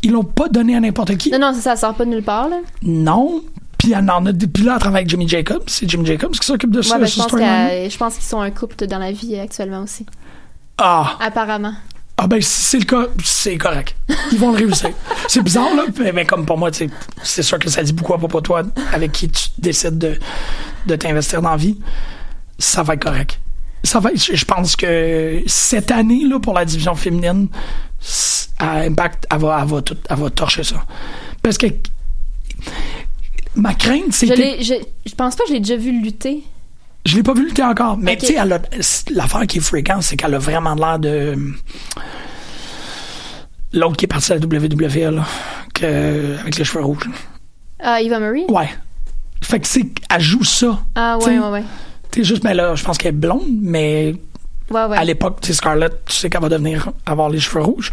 Ils 0.02 0.12
l'ont 0.12 0.24
pas 0.24 0.48
donné 0.48 0.76
à 0.76 0.80
n'importe 0.80 1.16
qui. 1.16 1.30
Non, 1.30 1.38
non, 1.38 1.54
ça, 1.54 1.60
ça 1.60 1.76
sort 1.76 1.94
pas 1.94 2.04
de 2.04 2.10
nulle 2.10 2.22
part, 2.22 2.48
là. 2.48 2.58
Non. 2.82 3.42
Puis 3.78 3.92
elle 3.92 4.10
en 4.10 4.24
a 4.26 4.32
depuis 4.32 4.64
là, 4.64 4.74
elle 4.74 4.80
travaille 4.80 5.00
avec 5.00 5.10
Jimmy 5.10 5.28
Jacobs. 5.28 5.62
C'est 5.66 5.88
Jimmy 5.88 6.06
Jacobs 6.06 6.32
qui 6.32 6.46
s'occupe 6.46 6.70
de 6.70 6.82
ça, 6.82 6.98
ben, 6.98 7.04
pense 7.04 7.10
je 7.10 7.96
pense 7.98 8.14
qu'ils 8.14 8.24
sont 8.24 8.40
un 8.40 8.50
couple 8.50 8.86
dans 8.86 8.98
la 8.98 9.12
vie 9.12 9.38
actuellement 9.38 9.82
aussi. 9.82 10.06
Ah, 10.78 11.16
Apparemment. 11.20 11.74
ah 12.16 12.26
ben 12.26 12.40
si 12.40 12.48
c'est 12.62 12.78
le 12.78 12.84
cas, 12.84 13.06
c'est 13.22 13.56
correct. 13.58 13.94
Ils 14.32 14.38
vont 14.38 14.50
le 14.52 14.58
réussir. 14.58 14.90
c'est 15.28 15.42
bizarre 15.42 15.74
là, 15.74 15.84
mais, 15.98 16.12
mais 16.12 16.24
comme 16.26 16.44
pour 16.46 16.58
moi, 16.58 16.70
c'est 17.22 17.42
sûr 17.42 17.58
que 17.58 17.70
ça 17.70 17.82
dit 17.82 17.92
beaucoup 17.92 18.14
à 18.14 18.18
propos 18.18 18.40
de 18.40 18.46
toi, 18.46 18.62
avec 18.92 19.12
qui 19.12 19.28
tu 19.28 19.48
décides 19.58 19.98
de, 19.98 20.18
de 20.86 20.96
t'investir 20.96 21.42
dans 21.42 21.50
la 21.50 21.56
vie. 21.56 21.78
Ça 22.58 22.82
va 22.82 22.94
être 22.94 23.02
correct. 23.04 23.40
Ça 23.84 24.00
va. 24.00 24.10
être- 24.12 24.34
Je 24.34 24.44
pense 24.44 24.74
que 24.76 25.42
cette 25.46 25.90
année 25.90 26.24
là 26.26 26.38
pour 26.40 26.54
la 26.54 26.64
division 26.64 26.94
féminine, 26.94 27.48
à 28.58 28.78
Impact, 28.80 29.26
elle 29.30 29.38
va, 29.38 29.58
elle 29.62 29.68
va, 29.68 29.82
tout, 29.82 29.96
elle 30.08 30.16
va 30.16 30.30
torcher 30.30 30.62
ça. 30.64 30.84
Parce 31.42 31.58
que 31.58 31.66
ma 33.54 33.74
crainte, 33.74 34.12
c'était 34.12 34.36
l'ai- 34.36 34.62
je, 34.62 34.74
je 35.06 35.14
pense 35.14 35.36
pas 35.36 35.44
que 35.44 35.48
je 35.50 35.54
l'ai 35.54 35.60
déjà 35.60 35.76
vu 35.76 35.92
lutter. 36.02 36.44
Je 37.06 37.16
l'ai 37.16 37.22
pas 37.22 37.34
vu 37.34 37.44
lutter 37.46 37.62
encore. 37.62 37.98
Mais 37.98 38.16
tu 38.16 38.26
sais, 38.26 38.36
l'affaire 39.10 39.46
qui 39.46 39.58
est 39.58 39.60
fréquente, 39.60 40.02
c'est 40.02 40.16
qu'elle 40.16 40.34
a 40.34 40.38
vraiment 40.38 40.74
l'air 40.74 40.98
de. 40.98 41.36
L'autre 43.72 43.96
qui 43.96 44.04
est 44.04 44.08
parti 44.08 44.32
à 44.32 44.36
la 44.36 44.40
WWE, 44.46 45.14
là, 45.16 45.24
que, 45.74 46.38
avec 46.40 46.56
les 46.56 46.64
cheveux 46.64 46.84
rouges. 46.84 47.10
Ah, 47.80 48.00
Eva 48.00 48.20
Marie? 48.20 48.44
Ouais. 48.48 48.68
Fait 49.42 49.58
que 49.60 49.66
c'est. 49.66 49.84
Elle 50.08 50.20
joue 50.20 50.44
ça. 50.44 50.78
Ah, 50.94 51.18
ouais, 51.18 51.38
ouais, 51.38 51.48
ouais. 51.50 51.64
Tu 52.10 52.20
sais, 52.20 52.24
juste, 52.24 52.44
mais 52.44 52.54
là, 52.54 52.74
je 52.76 52.84
pense 52.84 52.96
qu'elle 52.98 53.10
est 53.14 53.18
blonde, 53.18 53.42
mais 53.60 54.14
Ouais, 54.70 54.84
ouais. 54.86 54.96
à 54.96 55.04
l'époque, 55.04 55.38
tu 55.42 55.48
sais, 55.48 55.54
Scarlett, 55.54 55.92
tu 56.06 56.14
sais 56.14 56.30
qu'elle 56.30 56.40
va 56.40 56.48
devenir 56.48 56.90
avoir 57.04 57.28
les 57.28 57.40
cheveux 57.40 57.62
rouges. 57.62 57.92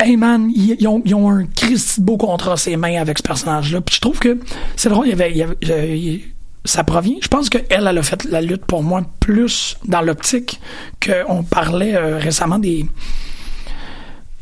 Hey 0.00 0.16
man, 0.16 0.50
ils, 0.54 0.86
ont, 0.88 1.00
ils 1.04 1.14
ont 1.14 1.30
un 1.30 1.46
Christ 1.46 2.00
beau 2.00 2.16
contrat 2.16 2.56
ses 2.56 2.76
mains 2.76 3.00
avec 3.00 3.18
ce 3.18 3.22
personnage-là. 3.22 3.80
Puis 3.80 3.94
je 3.96 4.00
trouve 4.00 4.18
que 4.18 4.38
c'est 4.74 4.88
drôle, 4.88 5.06
il 5.06 5.10
y 5.10 5.12
avait, 5.12 5.30
il 5.30 5.36
y 5.38 5.42
avait- 5.42 5.56
euh, 5.70 6.18
ça 6.66 6.84
provient. 6.84 7.16
Je 7.22 7.28
pense 7.28 7.48
qu'elle, 7.48 7.64
elle 7.70 7.86
a 7.98 8.02
fait 8.02 8.24
la 8.24 8.40
lutte 8.42 8.66
pour 8.66 8.82
moi 8.82 9.02
plus 9.20 9.76
dans 9.86 10.02
l'optique 10.02 10.60
qu'on 11.04 11.42
parlait 11.42 11.94
euh, 11.96 12.18
récemment 12.18 12.58
des. 12.58 12.86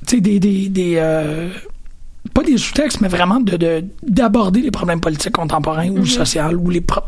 Tu 0.06 0.16
sais, 0.16 0.20
des. 0.20 0.40
des, 0.40 0.68
des 0.68 0.94
euh, 0.96 1.50
pas 2.32 2.42
des 2.42 2.56
sous-textes, 2.58 3.00
mais 3.00 3.08
vraiment 3.08 3.38
de, 3.40 3.56
de- 3.56 3.84
d'aborder 4.02 4.60
les 4.62 4.70
problèmes 4.70 5.00
politiques 5.00 5.32
contemporains 5.34 5.90
ou 5.90 6.04
sociaux 6.06 6.42
ou 6.58 6.70
les. 6.70 6.80
pro- 6.80 7.02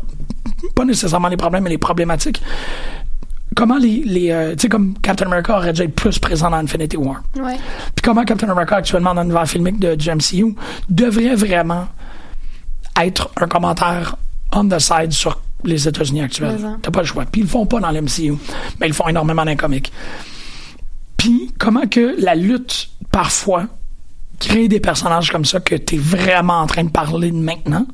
pas 0.75 0.85
nécessairement 0.85 1.27
les 1.27 1.37
problèmes, 1.37 1.63
mais 1.63 1.69
les 1.71 1.77
problématiques 1.77 2.41
comment 3.55 3.77
les, 3.77 4.03
les 4.05 4.29
euh, 4.31 4.51
tu 4.51 4.63
sais 4.63 4.69
comme 4.69 4.93
Captain 5.01 5.25
America 5.25 5.57
aurait 5.57 5.73
dû 5.73 5.81
être 5.81 5.95
plus 5.95 6.19
présent 6.19 6.51
dans 6.51 6.57
Infinity 6.57 6.95
War 6.97 7.23
Ouais. 7.41 7.55
puis 7.95 8.03
comment 8.03 8.23
Captain 8.23 8.49
America 8.49 8.75
actuellement 8.75 9.15
dans 9.15 9.21
l'univers 9.21 9.47
filmique 9.47 9.79
de, 9.79 9.95
du 9.95 10.11
MCU 10.11 10.53
devrait 10.89 11.33
vraiment 11.33 11.87
être 13.01 13.31
un 13.41 13.47
commentaire 13.47 14.15
on 14.53 14.67
the 14.67 14.79
side 14.79 15.11
sur 15.11 15.41
les 15.63 15.87
États-Unis 15.87 16.21
actuels. 16.21 16.77
T'as 16.81 16.91
pas 16.91 17.01
le 17.01 17.07
choix. 17.07 17.25
Puis 17.25 17.41
ils 17.41 17.43
le 17.45 17.49
font 17.49 17.65
pas 17.65 17.79
dans 17.79 17.91
l'MCU 17.91 18.33
mais 18.79 18.87
ils 18.87 18.89
le 18.89 18.93
font 18.93 19.07
énormément 19.07 19.43
dans 19.43 19.51
les 19.51 19.57
comics. 19.57 19.91
Puis 21.17 21.51
comment 21.57 21.87
que 21.87 22.15
la 22.19 22.35
lutte 22.35 22.89
parfois 23.11 23.65
crée 24.39 24.67
des 24.67 24.79
personnages 24.79 25.31
comme 25.31 25.45
ça 25.45 25.59
que 25.59 25.75
t'es 25.75 25.97
vraiment 25.97 26.61
en 26.61 26.67
train 26.67 26.83
de 26.83 26.91
parler 26.91 27.31
de 27.31 27.37
maintenant 27.37 27.87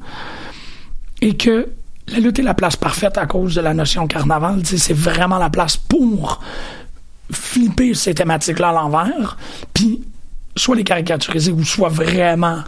et 1.22 1.38
que 1.38 1.70
la 2.10 2.20
lutte 2.20 2.40
est 2.40 2.44
la 2.44 2.54
place 2.54 2.76
parfaite 2.76 3.18
à 3.18 3.26
cause 3.26 3.56
de 3.56 3.62
la 3.62 3.74
notion 3.74 4.08
carnaval. 4.08 4.62
C'est 4.66 4.94
vraiment 4.94 5.38
la 5.38 5.50
place 5.50 5.78
pour 5.78 6.42
flipper 7.32 7.94
ces 7.94 8.14
thématiques-là 8.14 8.70
à 8.70 8.74
l'envers, 8.74 9.38
puis 9.74 10.04
soit 10.56 10.76
les 10.76 10.84
caricaturiser 10.84 11.52
ou 11.52 11.64
soit 11.64 11.90
vraiment 11.90 12.60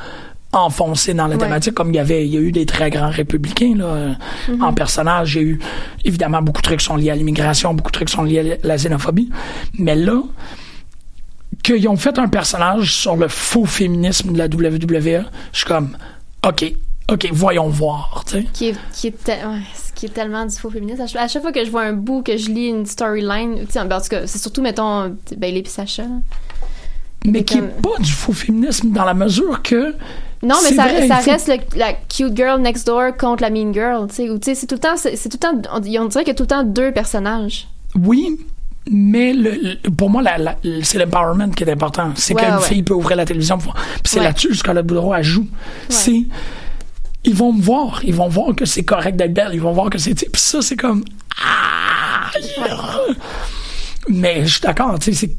enfoncer 0.59 1.13
dans 1.13 1.27
la 1.27 1.35
Ouais. 1.35 1.41
thématique 1.43 1.73
comme 1.73 1.89
il 1.89 1.95
y 1.95 1.99
avait 1.99 2.25
il 2.25 2.33
y 2.33 2.37
a 2.37 2.39
eu 2.39 2.51
des 2.51 2.65
très 2.65 2.89
grands 2.89 3.09
républicains 3.09 3.75
là, 3.77 3.85
euh, 3.85 4.13
en 4.61 4.73
personnage 4.73 5.35
il 5.35 5.41
y 5.41 5.45
a 5.45 5.47
eu 5.47 5.59
évidemment 6.05 6.41
beaucoup 6.41 6.61
de 6.61 6.67
trucs 6.67 6.81
sont 6.81 6.95
liés 6.95 7.09
à 7.11 7.15
l'immigration 7.15 7.73
beaucoup 7.73 7.91
de 7.91 7.95
trucs 7.95 8.09
sont 8.09 8.23
liés 8.23 8.57
à 8.63 8.67
la 8.67 8.75
xénophobie 8.77 9.29
mais 9.77 9.95
là 9.95 10.21
qu'ils 11.63 11.87
ont 11.87 11.95
fait 11.97 12.17
un 12.19 12.27
personnage 12.27 12.93
sur 12.93 13.15
le 13.15 13.27
faux 13.27 13.65
féminisme 13.65 14.33
de 14.33 14.37
la 14.37 14.45
WWE 14.45 15.25
je 15.51 15.57
suis 15.57 15.65
comme 15.65 15.97
ok 16.47 16.73
ok 17.11 17.29
voyons 17.31 17.69
voir 17.69 18.23
tu 18.27 18.33
sais 18.33 18.43
Qui 18.53 18.69
est, 18.69 18.75
qui, 18.93 19.07
est 19.07 19.23
te- 19.23 19.31
ouais, 19.31 19.61
qui 19.95 20.05
est 20.07 20.09
tellement 20.09 20.45
du 20.45 20.55
faux 20.55 20.69
féministe. 20.69 20.99
À 21.01 21.27
chaque, 21.27 21.41
fois 21.41 21.51
que 21.53 21.63
je 21.63 21.69
vois 21.71 21.83
un 21.83 21.93
bout, 21.93 22.21
que 22.21 22.35
je 22.35 22.49
lis 22.49 22.67
une 22.67 22.85
storyline, 22.85 23.65
en 23.77 23.87
tout 23.87 24.09
cas, 24.09 24.27
c'est 24.27 24.39
surtout, 24.39 24.61
mettons, 24.61 25.15
Bailey 25.37 25.59
et 25.61 25.65
Sacha. 25.69 26.03
mais 27.25 27.43
qui 27.45 27.57
est 27.57 27.59
comme- 27.61 27.69
pas 27.81 27.97
du 28.01 28.11
faux 28.11 28.33
féminisme 28.33 28.91
dans 28.91 29.05
la 29.05 29.13
mesure 29.13 29.61
que 29.63 29.95
Non, 30.45 30.55
mais 30.63 30.73
ça, 30.75 30.83
vrai, 30.87 31.07
reste 31.07 31.47
le- 31.47 31.77
la 31.79 31.93
cute 31.93 32.35
girl 32.35 32.61
next 32.61 32.85
door 32.87 33.15
contre 33.17 33.41
la 33.41 33.49
mean 33.49 33.73
girl, 33.73 34.07
tu 34.07 34.15
sais. 34.15 34.29
Ou 34.29 34.37
tu 34.37 34.45
sais, 34.45 34.55
c'est 34.55 34.67
tout 34.67 34.75
le 34.75 34.79
temps, 34.81 34.95
c'est 34.97 35.11
tout 35.29 35.29
le 35.33 35.37
temps, 35.61 35.61
on, 35.73 35.77
on 35.77 36.05
dirait 36.07 36.23
qu'il 36.23 36.27
y 36.27 36.31
a 36.31 36.35
tout 36.35 36.43
le 36.43 36.47
temps 36.47 36.63
deux 36.63 36.91
personnages. 36.91 37.67
oui 37.99 38.37
mais 38.91 39.33
le, 39.33 39.49
le- 39.83 39.89
pour 39.89 40.11
moi 40.11 40.21
la- 40.21 40.37
la- 40.37 40.57
c'est 40.83 40.99
l'empowerment 40.99 41.49
qui 41.55 41.63
est 41.63 41.71
important 41.71 42.11
c'est 42.13 42.35
Ouais, 42.35 42.43
qu'une 42.43 42.53
ouais, 42.57 42.61
fille 42.61 42.83
peut 42.83 42.93
ouvrir 42.93 43.17
la 43.17 43.25
télévision 43.25 43.57
puis 43.57 43.71
c'est 44.03 44.19
Ouais. 44.19 44.25
là-dessus 44.25 44.53
Scarlett 44.53 44.85
Boudreau 44.85 45.11
elle 45.15 45.23
joue 45.23 45.47
c'est 45.89 46.21
ils 47.23 47.33
vont 47.33 47.51
me 47.51 47.63
voir 47.63 48.01
ils 48.03 48.13
vont 48.13 48.27
voir 48.27 48.53
que 48.53 48.65
c'est 48.65 48.83
correct 48.83 49.15
d'être 49.15 49.33
belle 49.33 49.49
ils 49.55 49.59
vont 49.59 49.71
voir 49.71 49.89
que 49.89 49.97
c'est 49.97 50.13
puis 50.13 50.29
ça 50.39 50.61
c'est 50.61 50.75
comme 50.75 51.03
ah, 51.43 52.29
yeah. 52.59 52.77
mais 54.07 54.45
je 54.45 54.51
suis 54.51 54.61
d'accord 54.61 54.99
tu 54.99 55.13
sais 55.13 55.19
c'est 55.27 55.35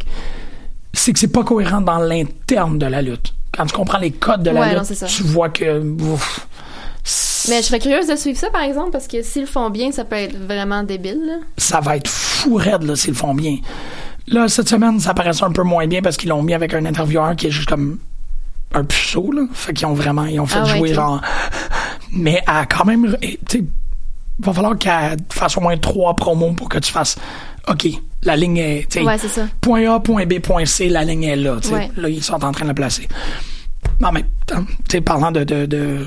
c'est 0.93 1.13
que 1.13 1.19
c'est 1.21 1.29
pas 1.29 1.45
cohérent 1.45 1.81
dans 1.83 1.99
l'interne 1.99 2.79
de 2.81 2.87
la 2.87 3.01
lutte 3.01 3.33
quand 3.57 3.67
tu 3.67 3.75
comprends 3.75 3.99
les 3.99 4.11
codes 4.11 4.43
de 4.43 4.51
la 4.51 4.61
Ouais, 4.61 4.75
lutte 4.75 5.07
tu 5.07 5.23
vois 5.23 5.49
que 5.49 5.81
ouf, 6.03 6.47
Mais 7.49 7.59
je 7.63 7.67
serais 7.67 7.79
curieuse 7.79 8.07
de 8.07 8.17
suivre 8.17 8.39
ça, 8.39 8.51
par 8.51 8.63
exemple, 8.63 8.91
parce 8.91 9.07
que 9.09 9.23
s'ils 9.23 9.43
le 9.43 9.49
font 9.49 9.71
bien, 9.71 9.93
ça 9.93 10.05
peut 10.05 10.17
être 10.17 10.37
vraiment 10.37 10.83
débile, 10.83 11.21
là. 11.27 11.35
ça 11.57 11.81
va 11.81 11.97
être 11.97 12.09
fou 12.09 12.57
raide 12.57 12.83
là, 12.83 12.97
s'ils 12.97 13.11
le 13.11 13.17
font 13.17 13.35
bien. 13.35 13.59
Là, 14.29 14.49
cette 14.49 14.69
semaine, 14.69 14.99
ça 14.99 15.15
paraissait 15.15 15.45
un 15.45 15.53
peu 15.53 15.63
moins 15.63 15.87
bien 15.87 16.03
parce 16.03 16.17
qu'ils 16.17 16.31
l'ont 16.31 16.43
mis 16.43 16.55
avec 16.55 16.75
un 16.75 16.85
intervieweur 16.85 17.37
qui 17.37 17.47
est 17.47 17.51
juste 17.51 17.69
comme 17.69 17.99
un 18.75 18.85
puceau, 18.85 19.31
là. 19.33 19.43
Fait 19.53 19.73
qu'ils 19.73 19.87
ont 19.87 19.95
vraiment, 19.95 20.25
ils 20.25 20.41
ont 20.41 20.47
fait 20.47 20.59
Ah 20.63 20.77
jouer 20.77 20.93
genre. 20.95 21.21
Mais 22.13 22.43
à 22.47 22.67
quand 22.67 22.85
même, 22.85 23.17
tu 23.49 23.67
va 24.39 24.53
falloir 24.53 24.77
qu'elle 24.77 25.17
fasse 25.31 25.57
au 25.57 25.61
moins 25.61 25.77
trois 25.77 26.15
promos 26.15 26.53
pour 26.53 26.69
que 26.69 26.79
tu 26.79 26.93
fasses. 26.93 27.17
OK, 27.69 27.89
la 28.23 28.37
ligne 28.37 28.59
est. 28.59 28.97
Ouais, 29.01 29.19
c'est 29.19 29.29
ça. 29.29 29.47
Point 29.61 29.93
A, 29.93 29.99
point 30.01 30.25
B, 30.27 30.39
point 30.41 30.65
C, 30.67 30.89
la 30.89 31.05
ligne 31.05 31.25
est 31.25 31.37
là. 31.37 31.57
Ouais. 31.73 31.91
Là, 31.97 32.09
ils 32.09 32.23
sont 32.23 32.35
en 32.45 32.53
train 32.53 32.65
de 32.65 32.69
la 32.69 32.75
placer. 32.75 33.09
Mais 34.01 34.13
même 34.13 34.25
temps, 34.47 34.65
tu 34.65 34.75
sais, 34.93 35.01
parlant 35.01 35.33
de, 35.33 35.43
de, 35.45 35.67
de 35.67 36.07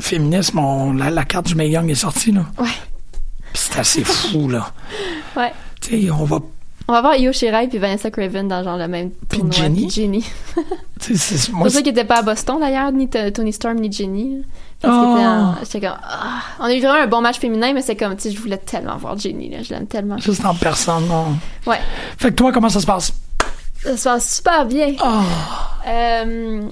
féminisme, 0.00 0.58
on- 0.58 0.92
la, 0.94 1.10
la 1.10 1.24
carte 1.24 1.46
du 1.46 1.54
Mae 1.54 1.68
Young 1.70 1.88
est 1.90 1.94
sortie, 1.94 2.32
là. 2.32 2.44
Ouais. 2.58 2.68
C'est 3.54 3.78
assez 3.78 4.04
fou, 4.04 4.48
là. 4.48 4.72
Ouais. 5.36 5.52
Tu 5.80 6.02
sais, 6.02 6.10
on 6.10 6.24
va 6.24 6.40
On 6.88 6.92
va 6.92 7.00
voir 7.02 7.16
Io 7.16 7.32
Shirai 7.32 7.68
puis 7.68 7.78
Vanessa 7.78 8.10
Craven 8.10 8.48
dans 8.48 8.64
genre 8.64 8.76
le 8.76 8.88
même 8.88 9.10
Puis 9.28 9.38
tournoi. 9.38 9.54
Jenny. 9.56 9.86
Puis 9.86 9.90
Jenny. 9.94 10.24
C'est- 11.00 11.50
pour 11.52 11.70
ça 11.70 11.80
qu'ils 11.82 11.92
étaient 11.92 12.04
pas 12.04 12.18
à 12.18 12.22
Boston 12.22 12.58
d'ailleurs, 12.60 12.90
ni 12.90 13.08
Tony 13.08 13.52
Storm 13.52 13.78
ni 13.78 13.92
Jenny. 13.92 14.42
Oh. 14.82 14.88
comme. 14.88 15.82
ah. 16.02 16.40
On 16.60 16.64
a 16.64 16.74
eu 16.74 16.80
vraiment 16.80 17.02
un 17.02 17.06
bon 17.06 17.20
match 17.20 17.38
féminin, 17.38 17.72
mais 17.74 17.82
c'est 17.82 17.96
comme, 17.96 18.16
tu 18.16 18.22
sais, 18.22 18.30
je 18.30 18.40
voulais 18.40 18.56
tellement 18.58 18.96
voir 18.96 19.18
Jenny, 19.18 19.50
là. 19.50 19.62
Je 19.62 19.70
l'aime 19.74 19.86
tellement. 19.86 20.16
juste 20.18 20.44
en 20.44 20.54
personne, 20.54 21.06
non? 21.06 21.36
Ouais. 21.66 21.78
Fait 22.18 22.30
que 22.30 22.34
toi, 22.36 22.50
comment 22.52 22.68
ça 22.70 22.80
se 22.80 22.86
passe? 22.86 23.12
Ça 23.82 23.96
se 23.96 24.04
passe 24.04 24.36
super 24.36 24.64
bien. 24.66 24.94
Ah, 25.00 25.22
Euh, 25.88 26.62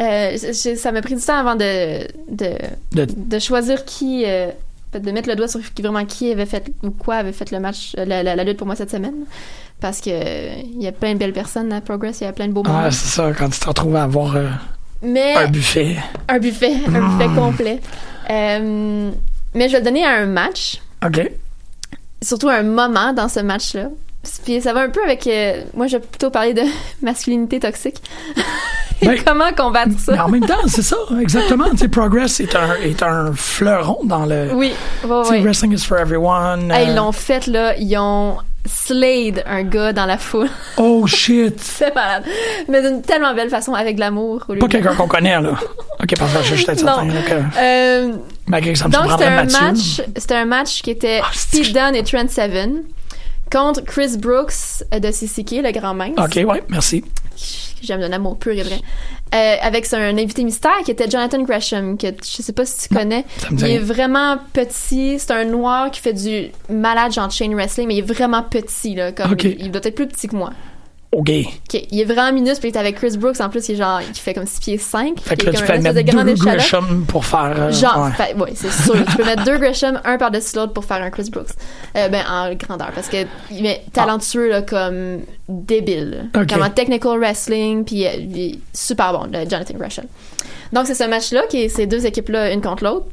euh, 0.00 0.36
j'ai- 0.52 0.76
ça 0.76 0.90
m'a 0.92 1.02
pris 1.02 1.14
du 1.14 1.22
temps 1.22 1.36
avant 1.38 1.54
de, 1.54 2.06
de, 2.28 2.54
De- 2.92 3.06
de 3.14 3.38
choisir 3.38 3.84
qui. 3.84 4.24
euh, 4.26 4.48
de 4.92 5.10
mettre 5.10 5.28
le 5.28 5.36
doigt 5.36 5.48
sur 5.48 5.60
qui- 5.72 5.80
vraiment 5.82 6.04
qui 6.04 6.30
avait 6.30 6.44
fait 6.44 6.70
ou 6.82 6.90
quoi 6.90 7.14
avait 7.16 7.32
fait 7.32 7.50
le 7.50 7.60
match, 7.60 7.92
la, 7.96 8.22
la- 8.22 8.36
la 8.36 8.44
lutte 8.44 8.58
pour 8.58 8.66
moi 8.66 8.76
cette 8.76 8.90
semaine. 8.90 9.24
Parce 9.80 10.00
que 10.02 10.10
il 10.62 10.82
y 10.82 10.86
a 10.86 10.92
plein 10.92 11.14
de 11.14 11.18
belles 11.18 11.32
personnes 11.32 11.72
à 11.72 11.80
Progress, 11.80 12.20
il 12.20 12.24
y 12.24 12.26
a 12.26 12.32
plein 12.32 12.46
de 12.46 12.52
beaux 12.52 12.62
moments. 12.62 12.82
ouais, 12.82 12.90
c'est 12.90 13.08
ça, 13.08 13.32
quand 13.32 13.48
tu 13.48 13.58
te 13.58 13.66
retrouves 13.66 13.96
à 13.96 14.02
avoir 14.02 14.36
euh, 14.36 14.48
mais 15.02 15.34
un 15.36 15.48
buffet. 15.48 15.96
un 16.28 16.38
buffet, 16.38 16.74
un 16.94 17.00
buffet 17.08 17.28
complet. 17.34 17.80
Euh, 18.30 19.10
mais 19.54 19.68
je 19.68 19.72
vais 19.72 19.78
le 19.80 19.84
donner 19.84 20.04
à 20.04 20.10
un 20.12 20.26
match, 20.26 20.80
OK. 21.04 21.30
surtout 22.22 22.48
un 22.48 22.62
moment 22.62 23.12
dans 23.12 23.28
ce 23.28 23.40
match-là. 23.40 23.88
Puis 24.44 24.60
ça 24.60 24.72
va 24.72 24.82
un 24.82 24.88
peu 24.88 25.02
avec. 25.02 25.26
euh, 25.26 25.64
moi, 25.74 25.88
je 25.88 25.96
vais 25.96 26.02
plutôt 26.02 26.30
parler 26.30 26.54
de 26.54 26.62
masculinité 27.02 27.58
toxique. 27.58 28.00
Et 29.00 29.06
Ben, 29.06 29.18
comment 29.26 29.52
combattre 29.52 29.98
ça? 29.98 30.12
Mais 30.12 30.20
en 30.20 30.28
même 30.28 30.46
temps, 30.46 30.64
c'est 30.68 30.82
ça, 30.82 30.96
exactement. 31.20 31.68
Tu 31.72 31.78
sais, 31.78 31.88
Progress 31.88 32.38
est 32.38 32.54
un, 32.54 32.74
est 32.76 33.02
un 33.02 33.32
fleuron 33.34 33.98
dans 34.04 34.24
le. 34.24 34.52
Oui, 34.54 34.72
sais, 35.02 35.08
ouais. 35.08 35.40
Wrestling 35.40 35.72
is 35.74 35.84
for 35.84 35.98
everyone. 35.98 36.70
Hey, 36.70 36.86
euh, 36.86 36.90
ils 36.90 36.94
l'ont 36.94 37.10
fait, 37.10 37.48
là. 37.48 37.74
Ils 37.76 37.96
ont 37.98 38.36
Slade 38.64 39.42
un 39.46 39.64
gars 39.64 39.92
dans 39.92 40.06
la 40.06 40.18
foule. 40.18 40.48
Oh 40.76 41.06
shit! 41.06 41.58
C'est 41.60 41.94
malade. 41.94 42.24
Mais 42.68 42.80
d'une 42.82 43.02
tellement 43.02 43.34
belle 43.34 43.50
façon, 43.50 43.74
avec 43.74 43.96
de 43.96 44.00
l'amour. 44.00 44.44
Pas 44.60 44.68
quelqu'un 44.68 44.94
qu'on 44.94 45.08
connaît, 45.08 45.40
là. 45.40 45.58
Ok, 46.02 46.16
parfait, 46.18 46.38
je 46.42 46.54
suis 46.56 46.64
certain, 46.64 47.06
que, 47.06 47.58
Euh, 47.60 48.12
malgré 48.48 48.72
que 48.72 48.78
ça 48.78 48.88
me 48.88 48.92
donc, 48.92 49.04
c'était 49.12 49.24
un 49.26 49.44
match, 49.44 50.02
c'était 50.16 50.34
un 50.34 50.44
match 50.46 50.82
qui 50.82 50.90
était 50.90 51.20
Ah, 51.22 51.28
c'est- 51.32 51.58
Pete 51.62 51.72
Dunne 51.72 51.94
et 51.94 52.02
Trent 52.02 52.26
Seven 52.28 52.82
contre 53.52 53.84
Chris 53.84 54.16
Brooks 54.18 54.82
de 54.92 55.10
CCK, 55.12 55.62
le 55.62 55.70
grand 55.70 55.94
mince. 55.94 56.14
Ok, 56.18 56.40
ouais, 56.44 56.62
merci. 56.70 57.02
que 57.02 57.06
J'aime 57.82 58.00
d'un 58.00 58.12
amour 58.12 58.36
pur 58.36 58.52
et 58.52 58.62
vrai. 58.64 58.80
Euh, 59.34 59.56
avec 59.62 59.90
un 59.94 60.18
invité 60.18 60.44
mystère 60.44 60.76
qui 60.84 60.90
était 60.90 61.08
Jonathan 61.08 61.42
Gresham, 61.42 61.96
que 61.96 62.08
je 62.08 62.42
sais 62.42 62.52
pas 62.52 62.66
si 62.66 62.86
tu 62.86 62.94
connais. 62.94 63.24
dit 63.50 63.64
il 63.64 63.70
est 63.70 63.78
vraiment 63.78 64.36
petit. 64.52 65.18
C'est 65.18 65.30
un 65.30 65.46
noir 65.46 65.90
qui 65.90 66.00
fait 66.00 66.12
du 66.12 66.50
malade 66.68 67.12
genre 67.12 67.30
chain 67.30 67.54
wrestling, 67.54 67.88
mais 67.88 67.94
il 67.94 67.98
est 68.00 68.12
vraiment 68.14 68.42
petit 68.42 68.94
là. 68.94 69.10
Comme 69.12 69.34
il 69.42 69.70
doit 69.70 69.80
être 69.84 69.94
plus 69.94 70.06
petit 70.06 70.28
que 70.28 70.36
moi. 70.36 70.50
Ok. 71.14 71.30
Ok, 71.30 71.82
il 71.90 72.00
est 72.00 72.04
vraiment 72.04 72.32
minuscule, 72.32 72.60
puis 72.60 72.70
il 72.70 72.74
est 72.74 72.78
avec 72.78 72.96
Chris 72.96 73.18
Brooks 73.18 73.38
en 73.40 73.50
plus, 73.50 73.68
il 73.68 73.72
est 73.72 73.76
genre, 73.76 74.00
il 74.00 74.14
fait 74.14 74.32
comme 74.32 74.46
6 74.46 74.60
pieds 74.60 74.78
5. 74.78 75.20
Fait 75.20 75.36
que 75.36 75.44
là, 75.44 75.52
tu 75.52 75.58
espèce 75.62 75.82
mettre 75.84 75.94
deux. 76.26 76.34
Gresham 76.56 77.04
pour 77.06 77.24
faire. 77.26 77.54
euh, 77.58 77.70
Genre, 77.70 78.04
ouais. 78.06 78.12
fait- 78.12 78.34
ouais, 78.34 78.52
c'est 78.54 78.72
sûr. 78.72 78.94
tu 79.10 79.16
peux 79.18 79.24
mettre 79.24 79.44
deux 79.44 79.58
Gresham, 79.58 80.00
un 80.04 80.16
par-dessus 80.16 80.56
l'autre 80.56 80.72
pour 80.72 80.86
faire 80.86 81.02
un 81.02 81.10
Chris 81.10 81.28
Brooks. 81.30 81.50
Euh, 81.96 82.08
ben, 82.08 82.24
en 82.30 82.54
grandeur. 82.54 82.92
Parce 82.94 83.08
que 83.08 83.18
il 83.50 83.66
est 83.66 83.82
talentueux, 83.92 84.48
là, 84.48 84.62
comme 84.62 85.20
débile. 85.48 86.30
Ok. 86.34 86.48
Comme 86.48 86.62
en 86.62 86.70
technical 86.70 87.18
wrestling, 87.18 87.84
puis 87.84 88.06
euh, 88.06 88.10
il 88.18 88.40
est 88.40 88.58
super 88.72 89.12
bon, 89.12 89.24
le 89.30 89.40
Jonathan 89.48 89.74
Gresham. 89.74 90.06
Donc, 90.72 90.86
c'est 90.86 90.94
ce 90.94 91.04
match-là, 91.04 91.42
qui 91.50 91.62
est 91.64 91.68
ces 91.68 91.86
deux 91.86 92.06
équipes-là, 92.06 92.52
une 92.52 92.62
contre 92.62 92.84
l'autre. 92.84 93.06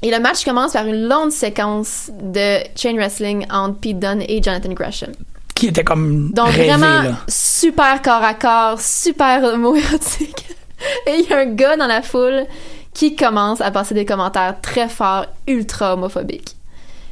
Et 0.00 0.10
le 0.10 0.18
match 0.20 0.44
commence 0.46 0.72
par 0.72 0.86
une 0.86 1.08
longue 1.08 1.30
séquence 1.30 2.10
de 2.22 2.58
chain 2.74 2.94
wrestling 2.94 3.44
entre 3.50 3.74
Pete 3.80 3.98
Dunne 3.98 4.22
et 4.26 4.42
Jonathan 4.42 4.70
Gresham. 4.72 5.10
Qui 5.58 5.66
était 5.66 5.82
comme. 5.82 6.30
Donc 6.30 6.50
rêvé, 6.50 6.68
vraiment 6.68 7.02
là. 7.02 7.10
super 7.26 8.00
corps 8.00 8.22
à 8.22 8.34
corps, 8.34 8.80
super 8.80 9.42
homoérotique. 9.42 10.46
Et 11.08 11.16
il 11.18 11.28
y 11.28 11.32
a 11.32 11.38
un 11.38 11.46
gars 11.46 11.76
dans 11.76 11.88
la 11.88 12.00
foule 12.02 12.44
qui 12.94 13.16
commence 13.16 13.60
à 13.60 13.70
passer 13.72 13.92
des 13.94 14.04
commentaires 14.04 14.54
très 14.62 14.88
forts, 14.88 15.26
ultra 15.48 15.94
homophobiques. 15.94 16.54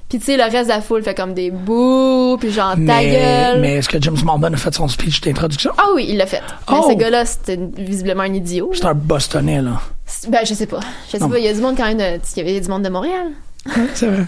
Puis 0.09 0.21
tu 0.21 0.27
sais, 0.27 0.37
le 0.37 0.45
reste 0.45 0.67
de 0.67 0.75
la 0.75 0.81
foule 0.81 1.03
fait 1.03 1.17
comme 1.17 1.35
des 1.35 1.51
bouh, 1.51 2.37
puis 2.39 2.53
genre 2.53 2.75
ta 2.87 3.03
gueule. 3.03 3.61
mais 3.61 3.75
est-ce 3.79 3.89
que 3.89 4.01
James 4.01 4.17
Mormon 4.25 4.53
a 4.53 4.57
fait 4.57 4.73
son 4.73 4.87
speech 4.87 5.21
d'introduction? 5.21 5.73
Ah 5.77 5.87
oui, 5.97 6.07
il 6.09 6.17
l'a 6.17 6.27
fait. 6.27 6.43
Mais 6.71 6.77
Oh! 6.81 6.87
ce 6.89 6.95
gars-là, 6.97 7.25
c'était 7.27 7.59
visiblement 7.77 8.23
un 8.23 8.33
idiot. 8.33 8.71
C'est 8.73 8.85
un 8.85 8.95
Bostonais, 8.95 9.61
là. 9.61 9.81
Ben, 10.29 10.47
je 10.47 10.55
sais 10.55 10.67
pas. 10.67 10.79
Je 11.09 11.13
sais 11.13 11.19
Non. 11.19 11.29
pas, 11.29 11.39
il 11.41 11.45
y 11.45 11.49
a 11.49 11.53
du 11.53 11.61
monde 11.61 11.77
quand 11.77 11.87
même, 11.87 11.99
de- 11.99 12.21
il 12.37 12.47
y 12.47 12.49
avait 12.49 12.61
du 12.61 12.69
monde 12.69 12.85
de 12.85 12.89
Montréal. 12.89 13.27
Ouais, 13.67 13.73
c'est 13.95 14.07
vrai. 14.07 14.27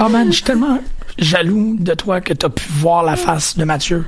Oh 0.00 0.08
man, 0.08 0.28
je 0.28 0.34
suis 0.36 0.44
tellement 0.44 0.78
jaloux 1.18 1.76
de 1.78 1.94
toi 1.94 2.20
que 2.20 2.32
t'as 2.32 2.48
pu 2.48 2.64
voir 2.70 3.02
la 3.02 3.16
face 3.16 3.56
de 3.56 3.64
Mathieu 3.64 4.04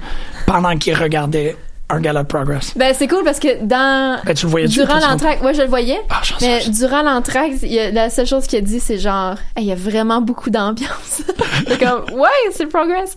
pendant 0.47 0.77
qu'il 0.77 0.95
regardait 0.95 1.57
un 1.91 2.01
gala 2.01 2.23
de 2.23 2.29
Progress. 2.29 2.75
Ben, 2.77 2.95
c'est 2.97 3.09
cool 3.09 3.25
parce 3.25 3.41
que 3.41 3.65
dans. 3.65 4.21
Ben, 4.23 4.35
tu 4.35 4.45
le 4.45 4.51
voyais-tu, 4.51 4.75
Durant 4.75 4.99
l'entraque, 5.01 5.43
ouais, 5.43 5.55
je 5.55 5.63
le 5.63 5.69
voyais. 5.69 5.99
Ah, 6.11 6.21
Mais 6.43 6.61
sais. 6.61 6.71
durant 6.71 7.03
a- 7.81 7.91
la 7.91 8.11
seule 8.11 8.27
chose 8.27 8.47
qu'il 8.47 8.59
a 8.59 8.61
dit, 8.61 8.79
c'est 8.79 8.99
genre, 8.99 9.37
Hey, 9.57 9.65
il 9.65 9.69
y 9.69 9.73
a 9.73 9.75
vraiment 9.75 10.21
beaucoup 10.21 10.51
d'ambiance. 10.51 11.23
c'est 11.67 11.79
comme, 11.79 12.03
ouais, 12.19 12.29
c'est 12.53 12.65
le 12.65 12.69
Progress. 12.69 13.17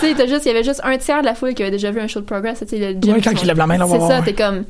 tu 0.00 0.14
sais, 0.16 0.28
juste, 0.28 0.46
il 0.46 0.48
y 0.48 0.50
avait 0.50 0.64
juste 0.64 0.80
un 0.82 0.96
tiers 0.96 1.20
de 1.20 1.26
la 1.26 1.34
foule 1.34 1.52
qui 1.52 1.60
avait 1.62 1.70
déjà 1.70 1.90
vu 1.90 2.00
un 2.00 2.06
show 2.06 2.20
de 2.20 2.24
Progress. 2.24 2.60
Tu 2.60 2.68
sais, 2.68 2.78
le 2.78 2.98
gym, 2.98 3.12
Ouais, 3.16 3.20
quand 3.20 3.32
il 3.38 3.46
lève 3.46 3.58
la 3.58 3.66
main, 3.66 3.76
là, 3.76 3.84
C'est 3.86 3.98
ça, 3.98 4.06
ouais. 4.20 4.22
t'es 4.24 4.32
comme, 4.32 4.64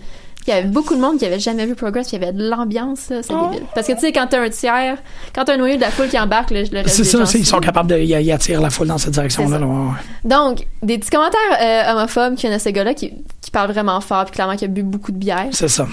il 0.47 0.51
y 0.51 0.53
avait 0.53 0.69
beaucoup 0.69 0.95
de 0.95 1.01
monde 1.01 1.19
qui 1.19 1.25
avait 1.27 1.39
jamais 1.39 1.67
vu 1.67 1.75
Progress, 1.75 2.09
puis 2.09 2.17
il 2.17 2.23
y 2.23 2.25
avait 2.25 2.33
de 2.33 2.49
l'ambiance, 2.49 3.09
là, 3.11 3.23
c'est 3.23 3.33
Oh. 3.35 3.49
débile. 3.51 3.67
Parce 3.75 3.87
que 3.87 3.93
tu 3.95 4.01
sais, 4.01 4.13
quand 4.13 4.27
t'as 4.29 4.41
un 4.41 4.49
tiers, 4.51 4.97
quand 5.35 5.45
t'as 5.45 5.55
un 5.55 5.57
noyau 5.57 5.77
de 5.77 5.81
la 5.81 5.91
foule 5.91 6.09
qui 6.09 6.19
embarque, 6.19 6.51
le, 6.51 6.63
le 6.63 6.83
C'est 6.89 7.05
ça, 7.05 7.25
c'est- 7.27 7.39
ils 7.39 7.47
sont 7.47 7.59
capables 7.61 7.91
de. 7.91 7.99
Ils 7.99 8.11
ils 8.11 8.33
attirent 8.33 8.61
la 8.61 8.71
foule 8.71 8.87
dans 8.89 8.99
cette 8.99 9.13
direction-là. 9.15 9.49
C'est 9.57 9.61
là, 9.61 9.67
ouais, 9.67 9.73
ouais. 9.89 9.95
Donc, 10.25 10.67
des 10.83 10.99
petits 10.99 11.11
commentaires 11.11 11.41
euh, 11.61 11.93
homophobes 11.93 12.35
qui 12.37 12.43
viennent 12.47 12.59
de 12.59 12.63
ce 12.63 12.69
gars-là 12.71 12.95
qui, 12.95 13.13
qui 13.41 13.51
parle 13.51 13.71
vraiment 13.73 14.01
fort, 14.01 14.25
puis 14.25 14.35
clairement 14.35 14.57
qui 14.57 14.65
a 14.65 14.69
bu 14.69 14.83
beaucoup 14.83 15.13
de 15.13 15.19
bière. 15.19 15.47
C'est 15.53 15.69
ça. 15.69 15.87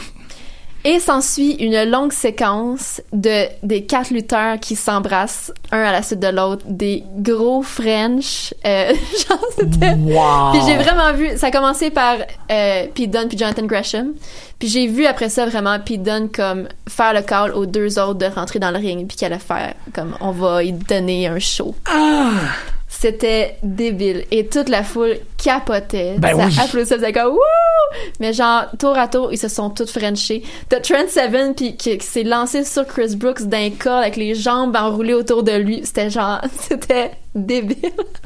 Et 0.85 0.99
s'ensuit 0.99 1.53
une 1.53 1.89
longue 1.89 2.11
séquence 2.11 3.01
de 3.13 3.45
des 3.63 3.85
quatre 3.85 4.11
lutteurs 4.11 4.59
qui 4.59 4.75
s'embrassent 4.75 5.51
un 5.71 5.81
à 5.81 5.91
la 5.93 6.01
suite 6.01 6.19
de 6.19 6.27
l'autre, 6.27 6.63
des 6.67 7.03
gros 7.17 7.61
French. 7.61 8.53
Euh, 8.65 8.93
genre 9.27 9.45
c'était. 9.57 9.93
Wow. 9.93 10.51
Puis 10.51 10.61
j'ai 10.67 10.75
vraiment 10.75 11.13
vu, 11.13 11.37
ça 11.37 11.47
a 11.47 11.51
commencé 11.51 11.89
par 11.89 12.17
euh, 12.51 12.85
Pete 12.93 13.11
Dunne 13.11 13.29
puis 13.29 13.37
Jonathan 13.37 13.65
Gresham. 13.65 14.13
Puis 14.59 14.67
j'ai 14.67 14.87
vu 14.87 15.05
après 15.05 15.29
ça 15.29 15.45
vraiment 15.45 15.79
Pete 15.79 16.03
Dunne 16.03 16.29
comme 16.29 16.67
faire 16.89 17.13
le 17.13 17.21
call 17.21 17.53
aux 17.53 17.65
deux 17.65 17.97
autres 17.97 18.19
de 18.19 18.25
rentrer 18.25 18.59
dans 18.59 18.71
le 18.71 18.77
ring 18.77 19.07
puis 19.07 19.15
qu'elle 19.15 19.31
allait 19.31 19.41
faire 19.41 19.73
comme 19.93 20.17
on 20.19 20.31
va 20.31 20.63
y 20.63 20.73
donner 20.73 21.27
un 21.27 21.39
show. 21.39 21.73
Ah! 21.85 22.31
C'était 23.03 23.57
débile 23.63 24.23
et 24.31 24.45
toute 24.47 24.69
la 24.69 24.81
foule 24.81 25.17
capotait. 25.35 26.15
Ben 26.19 26.37
ça 26.37 26.45
oui. 26.45 26.55
applaudissait, 26.63 26.99
ça 26.99 27.11
comme 27.11 27.33
wouh! 27.33 27.39
Mais 28.21 28.31
genre 28.31 28.63
tour 28.79 28.97
à 28.97 29.09
tour, 29.09 29.27
ils 29.33 29.37
se 29.37 29.49
sont 29.49 29.69
tous 29.69 29.91
frenchés. 29.91 30.41
T'as 30.69 30.79
Trent 30.79 31.09
Seven 31.09 31.53
puis 31.53 31.75
qui, 31.75 31.97
qui 31.97 32.07
s'est 32.07 32.23
lancé 32.23 32.63
sur 32.63 32.87
Chris 32.87 33.17
Brooks 33.17 33.41
d'un 33.41 33.71
corps 33.71 33.97
avec 33.99 34.15
les 34.15 34.35
jambes 34.35 34.73
enroulées 34.77 35.13
autour 35.15 35.43
de 35.43 35.51
lui. 35.51 35.81
C'était 35.83 36.09
genre 36.09 36.39
c'était 36.61 37.11
débile. 37.35 37.75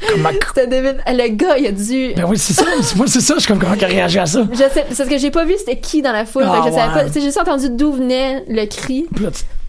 Comment- 0.08 0.30
C'était 0.50 0.68
débile. 0.68 0.98
Le 1.08 1.28
gars, 1.30 1.58
il 1.58 1.66
a 1.66 1.72
dû 1.72 2.14
Ben 2.16 2.26
oui, 2.30 2.38
c'est 2.38 2.54
ça. 2.54 2.66
Moi, 2.98 3.08
c'est 3.08 3.20
ça. 3.22 3.34
Je 3.34 3.40
suis 3.40 3.48
comme 3.48 3.58
comment 3.60 3.74
il 3.74 3.84
a 3.84 3.88
réagi 3.88 4.20
à 4.20 4.28
ça? 4.28 4.46
je 4.52 4.58
sais, 4.58 4.70
c'est 4.92 4.96
parce 4.96 5.10
que 5.10 5.18
j'ai 5.18 5.32
pas 5.32 5.44
vu 5.46 5.56
c'était 5.58 5.80
qui 5.80 6.04
dans 6.04 6.12
la 6.12 6.26
foule, 6.26 6.44
que 6.44 6.70
je 6.70 6.76
savais 6.76 6.94
pas. 6.94 7.12
J'ai 7.12 7.22
juste 7.22 7.40
entendu 7.40 7.70
d'où 7.72 7.94
venait 7.94 8.44
le 8.48 8.66
cri, 8.68 9.08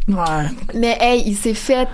Ouais. 0.07 0.17
mais 0.75 0.99
hey, 1.01 1.23
il 1.27 1.35
s'est 1.35 1.55
fait 1.55 1.89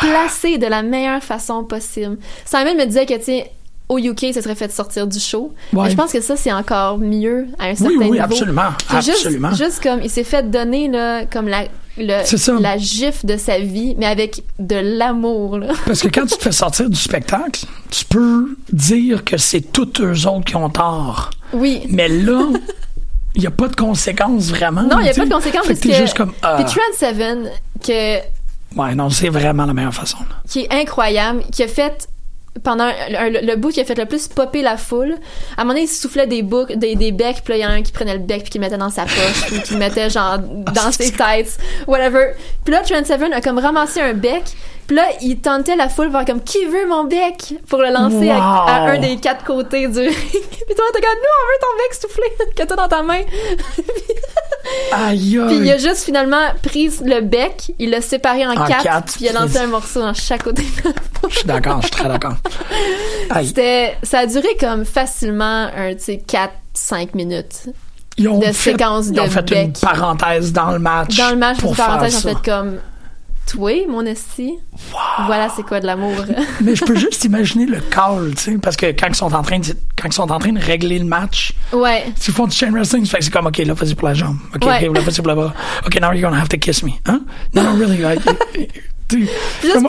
placer 0.00 0.58
de 0.58 0.66
la 0.66 0.82
meilleure 0.82 1.22
façon 1.22 1.64
possible. 1.64 2.18
Simon 2.44 2.74
me 2.74 2.84
disait 2.86 3.06
que 3.06 3.14
tu 3.18 3.24
sais 3.24 3.50
au 3.88 3.98
UK, 3.98 4.32
ça 4.34 4.42
serait 4.42 4.54
fait 4.56 4.72
sortir 4.72 5.06
du 5.06 5.20
show. 5.20 5.54
Ouais. 5.72 5.90
Je 5.90 5.96
pense 5.96 6.12
que 6.12 6.20
ça 6.20 6.34
c'est 6.36 6.52
encore 6.52 6.98
mieux 6.98 7.46
à 7.58 7.66
un 7.66 7.74
certain 7.76 7.90
Oui, 7.92 7.96
oui, 8.00 8.10
niveau. 8.12 8.24
absolument. 8.24 8.70
Juste- 9.00 9.10
Absolument. 9.10 9.52
Juste, 9.54 9.82
comme 9.82 10.00
il 10.02 10.10
s'est 10.10 10.24
fait 10.24 10.50
donner 10.50 10.88
là 10.88 11.24
comme 11.26 11.46
la 11.48 11.64
le- 11.98 12.60
la 12.60 12.76
gifle 12.76 13.24
de 13.26 13.36
sa 13.38 13.58
vie, 13.58 13.94
mais 13.96 14.04
avec 14.06 14.42
de 14.58 14.76
l'amour. 14.76 15.60
Parce 15.86 16.02
que 16.02 16.08
quand 16.08 16.26
tu 16.26 16.36
te 16.36 16.42
fais 16.42 16.52
sortir 16.52 16.90
du 16.90 16.96
spectacle, 16.98 17.64
tu 17.90 18.04
peux 18.04 18.56
dire 18.72 19.24
que 19.24 19.38
c'est 19.38 19.60
tous 19.72 19.88
eux 20.02 20.26
autres 20.26 20.44
qui 20.44 20.56
ont 20.56 20.68
tort. 20.68 21.30
Oui. 21.54 21.82
Mais 21.88 22.08
là, 22.08 22.42
il 23.34 23.40
n'y 23.40 23.46
a 23.46 23.50
pas 23.50 23.68
de 23.68 23.76
conséquences 23.76 24.48
vraiment. 24.50 24.82
Non, 24.82 24.98
il 25.00 25.04
n'y 25.04 25.10
a 25.10 25.14
pas 25.14 25.24
de 25.24 25.32
conséquences 25.32 25.66
parce 25.66 25.80
que 25.80 25.92
juste 25.92 26.14
comme. 26.16 26.32
ah. 26.42 26.56
Puis 26.56 26.64
Trent 26.66 26.96
Seven 26.98 27.48
que 27.86 28.18
Ouais, 28.76 28.94
non, 28.94 29.10
c'est 29.10 29.28
vraiment 29.30 29.64
la 29.66 29.72
meilleure 29.74 29.94
façon. 29.94 30.18
là. 30.20 30.36
qui 30.48 30.60
est 30.60 30.72
incroyable, 30.72 31.42
qui 31.52 31.62
a 31.62 31.68
fait 31.68 32.08
pendant 32.62 32.84
un- 32.84 33.28
le, 33.28 33.40
le 33.46 33.56
bout 33.56 33.68
qui 33.70 33.80
a 33.80 33.84
fait 33.84 33.98
le 33.98 34.06
plus 34.06 34.28
popper 34.28 34.62
la 34.62 34.76
foule. 34.78 35.14
À 35.56 35.60
un 35.60 35.64
moment 35.64 35.74
donné, 35.74 35.82
il 35.84 35.88
soufflait 35.88 36.26
des 36.26 36.42
boucs, 36.42 36.72
des, 36.72 36.94
des 36.96 37.12
becs, 37.12 37.42
puis 37.44 37.52
là, 37.52 37.56
il 37.58 37.62
y 37.62 37.66
en 37.66 37.70
a 37.70 37.72
un 37.72 37.82
qui 37.82 37.92
prenait 37.92 38.14
le 38.14 38.20
bec 38.20 38.42
puis 38.42 38.50
qui 38.50 38.58
le 38.58 38.64
mettait 38.64 38.78
dans 38.78 38.88
sa 38.88 39.02
poche, 39.04 39.52
ou 39.52 39.60
qui 39.60 39.76
mettait 39.76 40.08
genre 40.08 40.38
dans 40.74 40.90
ses 40.90 41.12
têtes, 41.12 41.58
whatever. 41.86 42.32
Puis 42.64 42.72
là, 42.72 42.80
Trent 42.82 43.04
Seven 43.04 43.32
a 43.34 43.40
comme 43.42 43.58
ramassé 43.58 44.00
un 44.00 44.14
bec, 44.14 44.42
puis 44.86 44.96
là, 44.96 45.04
il 45.20 45.38
tentait 45.38 45.76
la 45.76 45.88
foule 45.88 46.08
voir 46.08 46.24
comme 46.24 46.40
qui 46.42 46.64
veut 46.64 46.86
mon 46.88 47.04
bec? 47.04 47.54
Pour 47.68 47.80
le 47.80 47.90
lancer 47.90 48.30
à, 48.30 48.36
Wow. 48.36 48.68
à 48.68 48.74
un 48.92 48.98
des 48.98 49.16
quatre 49.16 49.44
côtés 49.44 49.88
du 49.88 49.98
ring. 49.98 50.12
puis 50.32 50.74
toi, 50.76 50.84
t'es 50.92 51.00
comme 51.00 51.18
nous, 51.18 51.34
on 51.36 51.46
veut 51.46 51.60
ton 51.60 51.76
bec 51.78 51.94
soufflé 52.00 52.46
que 52.56 52.62
t'as 52.62 52.76
dans 52.76 52.88
ta 52.88 53.02
main. 53.02 53.22
Aïe, 54.92 55.38
Puis 55.46 55.56
il 55.58 55.70
a 55.70 55.78
juste 55.78 56.02
finalement 56.04 56.42
pris 56.62 56.90
le 57.04 57.20
bec, 57.20 57.72
il 57.78 57.90
l'a 57.90 58.00
séparé 58.00 58.46
en, 58.46 58.50
En 58.50 58.66
quatre, 58.66 58.82
quatre, 58.82 59.12
puis 59.14 59.26
il 59.26 59.28
a 59.28 59.32
lancé 59.40 59.58
un 59.58 59.68
morceau 59.68 60.00
dans 60.00 60.14
chaque 60.14 60.42
côté. 60.42 60.64
Je 61.28 61.36
suis 61.38 61.46
d'accord, 61.46 61.80
je 61.82 61.86
suis 61.86 61.90
très 61.96 62.08
d'accord. 62.08 62.34
C'était, 63.44 63.96
ça 64.02 64.20
a 64.20 64.26
duré 64.26 64.48
comme 64.58 64.84
facilement 64.84 65.68
un, 65.76 65.94
tu 65.94 66.02
sais, 66.04 66.22
4-5 66.74 67.10
minutes. 67.14 67.66
Ils 68.18 68.28
ont 68.28 68.38
de 68.38 68.46
fait, 68.46 68.72
séquences 68.72 69.06
ils 69.12 69.20
ont 69.20 69.24
de 69.24 69.28
fait 69.30 69.50
une 69.50 69.72
parenthèse 69.72 70.52
dans 70.52 70.70
le 70.72 70.78
match. 70.78 71.16
Dans 71.16 71.30
le 71.30 71.36
match, 71.36 71.58
pour 71.58 71.70
une 71.70 71.76
parenthèse, 71.76 72.22
faire 72.22 72.32
en 72.32 72.36
fait, 72.36 72.50
comme, 72.50 72.78
toi, 73.46 73.72
mon 73.88 74.04
esti. 74.04 74.54
Voilà, 75.26 75.48
c'est 75.54 75.62
quoi 75.62 75.80
de 75.80 75.86
l'amour? 75.86 76.12
Mais 76.60 76.74
je 76.74 76.84
peux 76.84 76.96
juste 76.96 77.24
imaginer 77.24 77.66
le 77.66 77.80
call, 77.80 78.34
tu 78.36 78.42
sais, 78.42 78.58
parce 78.58 78.76
que 78.76 78.86
quand 78.86 79.06
ils 79.08 79.14
sont 79.14 79.32
en 79.32 79.42
train 79.42 79.58
de, 79.58 79.66
quand 80.00 80.08
ils 80.08 80.12
sont 80.12 80.30
en 80.30 80.38
train 80.38 80.52
de 80.52 80.60
régler 80.60 80.98
le 80.98 81.04
match, 81.04 81.52
ouais. 81.72 82.04
s'ils 82.16 82.34
font 82.34 82.46
du 82.46 82.56
chain 82.56 82.70
wrestling, 82.72 83.06
c'est 83.06 83.30
comme, 83.30 83.46
OK, 83.46 83.58
là, 83.58 83.74
vas-y 83.74 83.94
pour 83.94 84.08
la 84.08 84.14
jambe. 84.14 84.36
OK, 84.54 84.64
Ouais. 84.66 84.88
OK, 84.88 84.96
là, 84.96 85.00
vas-y 85.02 85.22
pour 85.22 85.34
bras. 85.34 85.54
OK, 85.86 85.94
now 86.00 86.12
you're 86.12 86.20
gonna 86.28 86.40
have 86.40 86.48
to 86.48 86.58
kiss 86.58 86.82
me. 86.82 86.90
Hein? 87.06 87.20
Non, 87.54 87.62
non, 87.62 87.76
really, 87.78 87.98
like, 87.98 88.20
tu- 89.08 89.28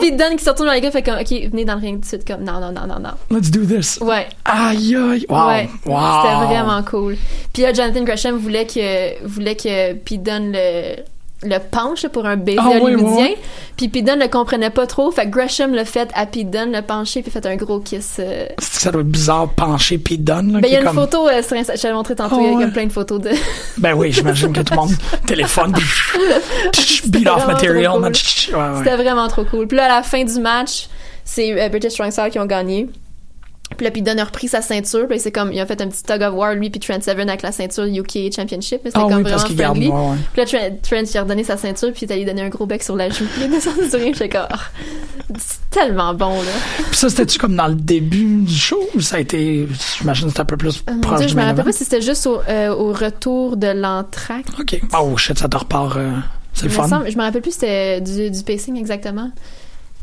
Puis 0.00 0.12
Dunne 0.12 0.36
qui 0.36 0.44
se 0.44 0.50
retourne 0.50 0.68
dans 0.68 0.74
les 0.74 0.80
gars, 0.80 0.90
fait 0.92 1.02
comme, 1.02 1.18
OK, 1.18 1.30
venez 1.50 1.64
dans 1.64 1.74
le 1.74 1.80
ring 1.80 1.96
tout 1.96 2.02
de 2.02 2.06
suite, 2.06 2.24
comme, 2.26 2.44
non, 2.44 2.60
non, 2.60 2.70
non, 2.72 2.86
non, 2.86 3.00
non. 3.00 3.10
let's 3.36 3.50
do 3.50 3.64
this. 3.64 3.98
Ouais. 4.00 4.28
Aïe, 4.44 4.94
aïe, 4.96 5.26
wow, 5.28 5.48
Ouais, 5.48 5.68
wow. 5.86 6.00
c'était 6.22 6.46
vraiment 6.54 6.82
cool. 6.84 7.16
Puis 7.52 7.62
là, 7.62 7.72
Jonathan 7.72 8.04
Gresham 8.04 8.36
voulait 8.36 8.66
que 8.66 9.24
voulait 9.26 9.56
que 9.56 9.94
Pete 9.94 10.20
le 10.28 11.02
le 11.42 11.58
penche 11.58 12.06
pour 12.08 12.26
un 12.26 12.36
baiser 12.36 12.58
Ah, 12.60 12.68
ouais, 12.70 12.80
hollywoodien. 12.82 13.16
ouais. 13.26 13.38
Puis 13.76 13.88
Pete 13.88 14.04
Dunne 14.04 14.18
le 14.18 14.26
comprenait 14.28 14.70
pas 14.70 14.86
trop, 14.88 15.10
fait 15.12 15.26
que 15.26 15.30
Gresham 15.30 15.72
l'a 15.72 15.84
fait 15.84 16.08
à 16.14 16.26
Dunne, 16.26 16.72
le 16.72 16.82
pencher 16.82 17.22
puis 17.22 17.30
fait 17.30 17.46
un 17.46 17.54
gros 17.54 17.78
kiss. 17.78 18.16
euh. 18.18 18.46
Ça 18.58 18.90
doit 18.90 19.02
être 19.02 19.06
bizarre 19.08 19.48
pencher 19.50 19.98
puis 19.98 20.18
donne. 20.18 20.52
Là, 20.54 20.60
Ben 20.60 20.68
il 20.68 20.72
y 20.72 20.76
a 20.76 20.80
une 20.80 20.86
comme- 20.86 20.96
photo 20.96 21.28
euh, 21.28 21.40
sur 21.42 21.56
Insta, 21.56 21.76
je 21.76 21.82
t'avais 21.82 21.94
montré 21.94 22.16
tantôt, 22.16 22.36
Ah, 22.38 22.42
il 22.42 22.46
y 22.46 22.48
a 22.48 22.56
ouais. 22.56 22.64
comme 22.64 22.72
plein 22.72 22.86
de 22.86 22.92
photos 22.92 23.20
de 23.20 23.30
Ben 23.78 23.94
oui, 23.94 24.10
j'imagine 24.10 24.52
que 24.52 24.60
tout 24.62 24.72
le 24.74 24.80
monde 24.80 24.90
téléphone, 25.26 25.74
beat 27.06 27.26
off 27.28 27.46
material. 27.46 27.92
cool. 27.92 28.02
Ouais, 28.04 28.10
ouais. 28.10 28.78
C'était 28.78 28.96
vraiment 28.96 29.28
trop 29.28 29.44
cool. 29.44 29.66
Puis 29.68 29.76
là, 29.76 29.84
à 29.84 29.96
la 29.98 30.02
fin 30.02 30.24
du 30.24 30.40
match, 30.40 30.88
c'est 31.24 31.52
euh, 31.60 31.68
British 31.68 31.92
Strong 31.92 32.10
Style 32.10 32.30
qui 32.32 32.38
ont 32.38 32.46
gagné. 32.46 32.88
Puis 33.76 33.84
là, 33.84 33.90
puis 33.90 34.02
Dunn 34.02 34.18
a 34.18 34.24
repris 34.24 34.48
sa 34.48 34.60
ceinture, 34.62 35.06
puis 35.08 35.20
c'est 35.20 35.30
comme, 35.30 35.52
il 35.52 35.60
a 35.60 35.66
fait 35.66 35.80
un 35.80 35.88
petit 35.88 36.02
tug 36.02 36.22
of 36.22 36.34
war, 36.34 36.54
lui 36.54 36.70
puis 36.70 36.80
Trent 36.80 37.00
Seven 37.02 37.28
avec 37.28 37.42
la 37.42 37.52
ceinture 37.52 37.84
UK 37.84 38.32
Championship, 38.34 38.80
mais 38.82 38.90
c'était 38.90 38.98
Ah 38.98 39.02
comme 39.08 39.14
oui, 39.18 39.22
vraiment 39.22 39.38
friendly. 39.38 39.88
moi, 39.88 40.10
ouais. 40.10 40.16
Puis 40.32 40.40
là, 40.42 40.46
Trent, 40.46 40.78
Trent, 40.82 41.10
il 41.14 41.18
a 41.18 41.22
redonné 41.22 41.44
sa 41.44 41.56
ceinture, 41.56 41.92
puis 41.92 42.06
il 42.06 42.12
allé 42.12 42.24
donner 42.24 42.42
un 42.42 42.48
gros 42.48 42.66
bec 42.66 42.82
sur 42.82 42.96
la 42.96 43.08
joue. 43.10 43.24
Puis 43.26 43.42
il 43.44 43.54
est 43.54 43.60
sur 43.60 43.72
rien, 44.00 44.12
j'étais 44.12 44.28
comme, 44.30 44.46
Ah, 44.50 44.58
c'est 45.38 45.70
tellement 45.70 46.14
bon, 46.14 46.40
là. 46.42 46.48
Puis 46.88 46.96
ça, 46.96 47.10
c'était-tu 47.10 47.38
comme 47.38 47.54
dans 47.56 47.68
le 47.68 47.74
début 47.74 48.42
du 48.42 48.54
show 48.54 48.80
ou 48.94 49.00
ça 49.00 49.16
a 49.16 49.20
été, 49.20 49.68
j'imagine, 49.98 50.28
c'était 50.28 50.40
un 50.40 50.44
peu 50.46 50.56
plus 50.56 50.82
Euh, 50.90 51.00
proche 51.00 51.18
Dieu, 51.18 51.26
du 51.26 51.32
je 51.34 51.38
me 51.38 51.44
rappelle 51.44 51.64
pas 51.64 51.72
si 51.72 51.84
c'était 51.84 52.00
juste 52.00 52.26
au, 52.26 52.40
euh, 52.48 52.74
au 52.74 52.92
retour 52.92 53.56
de 53.58 53.68
l'entracte. 53.68 54.48
OK. 54.58 54.80
Oh 54.98 55.16
shit, 55.18 55.38
ça 55.38 55.46
te 55.48 55.56
repart. 55.56 55.96
euh, 55.98 56.10
c'est 56.54 56.64
le 56.64 56.70
fun. 56.70 56.88
semble- 56.88 57.10
je 57.10 57.16
me 57.16 57.22
rappelle 57.22 57.42
plus 57.42 57.52
si 57.52 57.58
c'était 57.60 58.00
du, 58.00 58.30
du 58.30 58.42
pacing 58.42 58.76
exactement. 58.78 59.30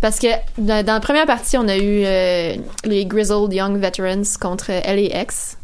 Parce 0.02 0.20
que 0.20 0.28
dans, 0.58 0.86
dans 0.86 0.94
la 0.94 1.00
première 1.00 1.26
partie, 1.26 1.58
on 1.58 1.68
a 1.68 1.78
eu 1.78 2.04
euh, 2.06 2.56
les 2.84 3.06
Grizzled 3.06 3.52
Young 3.54 3.78
Veterans 3.80 4.24
contre 4.40 4.72
LAX. 4.72 5.58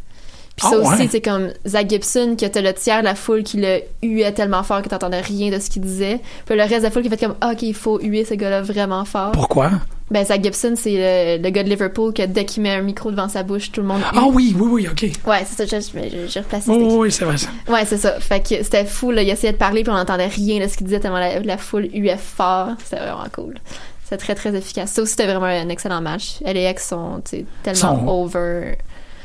Puis 0.57 0.67
ça 0.67 0.75
Ah 0.83 0.93
aussi, 0.93 1.07
c'est 1.09 1.21
comme 1.21 1.49
Zach 1.65 1.89
Gibson, 1.89 2.35
que 2.39 2.45
t'as 2.45 2.61
le 2.61 2.73
tiers 2.73 2.99
de 2.99 3.05
la 3.05 3.15
foule 3.15 3.43
qui 3.43 3.57
le 3.57 3.81
huait 4.03 4.31
tellement 4.33 4.63
fort 4.63 4.81
que 4.81 4.89
t'entendais 4.89 5.21
rien 5.21 5.49
de 5.49 5.59
ce 5.59 5.69
qu'il 5.69 5.81
disait. 5.81 6.19
Puis 6.45 6.55
le 6.55 6.61
reste 6.63 6.79
de 6.79 6.83
la 6.83 6.91
foule 6.91 7.03
qui 7.03 7.09
fait 7.09 7.17
comme, 7.17 7.35
ah, 7.41 7.51
OK, 7.53 7.61
il 7.63 7.73
faut 7.73 7.99
huer 7.99 8.25
ce 8.25 8.33
gars-là 8.33 8.61
vraiment 8.61 9.05
fort. 9.05 9.31
Pourquoi? 9.31 9.71
Ben, 10.11 10.25
Zach 10.25 10.43
Gibson, 10.43 10.73
c'est 10.75 11.37
le, 11.37 11.41
le 11.41 11.49
gars 11.51 11.63
de 11.63 11.69
Liverpool 11.69 12.13
que 12.13 12.23
dès 12.23 12.43
qu'il 12.43 12.63
met 12.63 12.71
un 12.71 12.81
micro 12.81 13.11
devant 13.11 13.29
sa 13.29 13.43
bouche, 13.43 13.71
tout 13.71 13.79
le 13.79 13.87
monde. 13.87 14.01
Ah 14.13 14.25
oui, 14.29 14.53
oui, 14.59 14.67
oui, 14.69 14.87
OK. 14.91 15.03
Ouais, 15.25 15.45
c'est 15.45 15.65
ça, 15.65 15.79
j'ai- 15.79 16.39
replacé. 16.41 16.69
Oh, 16.69 16.77
qui. 16.77 16.95
oui, 16.97 17.11
c'est 17.11 17.23
vrai 17.23 17.37
ça. 17.37 17.47
Ouais, 17.69 17.85
c'est 17.85 17.97
ça. 17.97 18.19
Fait 18.19 18.41
que 18.41 18.61
c'était 18.61 18.83
fou, 18.85 19.11
là. 19.11 19.21
Il 19.23 19.29
essayait 19.29 19.53
de 19.53 19.57
parler, 19.57 19.83
puis 19.83 19.91
on 19.91 19.95
n'entendait 19.95 20.27
rien 20.27 20.61
de 20.61 20.67
ce 20.69 20.75
qu'il 20.75 20.85
disait 20.85 20.99
tellement 20.99 21.19
la, 21.19 21.39
la 21.39 21.57
foule 21.57 21.87
huait 21.93 22.17
fort. 22.17 22.71
C'était 22.83 22.97
vraiment 23.01 23.23
cool. 23.33 23.55
C'était 24.11 24.25
très, 24.25 24.35
très 24.35 24.53
efficace. 24.53 24.91
Ça 24.91 25.01
aussi, 25.03 25.11
c'était 25.11 25.25
vraiment 25.25 25.45
un 25.45 25.69
excellent 25.69 26.01
match. 26.01 26.39
LAX 26.45 26.89
sont 26.89 27.21
tellement 27.63 27.79
Sont- 27.79 28.07
over. 28.09 28.77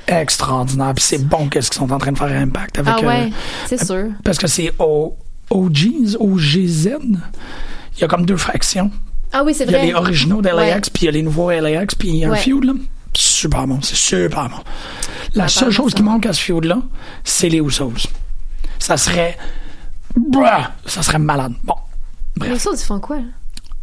Extraordinaire. 0.07 0.93
Puis 0.95 1.03
c'est 1.05 1.19
bon 1.27 1.49
qu'est-ce 1.49 1.71
qu'ils 1.73 1.81
sont 1.81 1.91
en 1.93 1.99
train 1.99 2.13
de 2.13 2.19
faire 2.19 2.29
à 2.29 2.37
Impact 2.37 2.79
avec. 2.79 2.95
Ah 2.97 3.05
ouais, 3.05 3.23
euh, 3.25 3.29
c'est 3.67 3.85
sûr. 3.85 4.05
parce 4.23 4.39
que 4.39 4.47
c'est 4.47 4.73
O- 4.79 5.17
OGs, 5.51 6.17
OGZ. 6.21 6.91
Il 7.97 8.01
y 8.01 8.05
a 8.05 8.07
comme 8.07 8.25
deux 8.27 8.37
fractions. 8.37 8.93
Ah 9.33 9.43
oui, 9.43 9.55
c'est 9.55 9.65
Il 9.65 9.73
y 9.73 9.75
a 9.75 9.79
vrai. 9.79 9.87
les 9.89 9.95
originaux 9.95 10.41
de 10.41 10.51
LAX, 10.51 10.87
Ouais. 10.87 10.93
puis 10.95 11.03
il 11.03 11.07
y 11.07 11.09
a 11.09 11.11
les 11.11 11.23
nouveaux 11.23 11.51
LAX, 11.51 11.97
puis 11.97 12.09
il 12.11 12.17
y 12.19 12.25
a 12.25 12.31
un 12.31 12.37
feud, 12.37 12.63
là. 12.63 12.75
Super 13.13 13.67
bon, 13.67 13.81
c'est 13.83 13.97
super 13.97 14.49
bon. 14.49 14.59
La 15.35 15.49
seule 15.49 15.73
chose 15.73 15.91
ça. 15.91 15.97
qui 15.97 16.03
manque 16.05 16.27
à 16.27 16.33
ce 16.33 16.43
feud-là, 16.43 16.79
c'est 17.25 17.49
les 17.49 17.59
Usos. 17.59 17.93
Ça 18.79 18.97
serait. 18.97 19.37
Ça 20.87 21.03
serait 21.03 21.19
malade. 21.19 21.55
Bon. 21.65 21.75
Les 22.41 22.51
Bref. 22.51 22.67
autres, 22.69 22.79
ils 22.81 22.85
font 22.87 23.01
quoi? 23.01 23.17
là? 23.17 23.23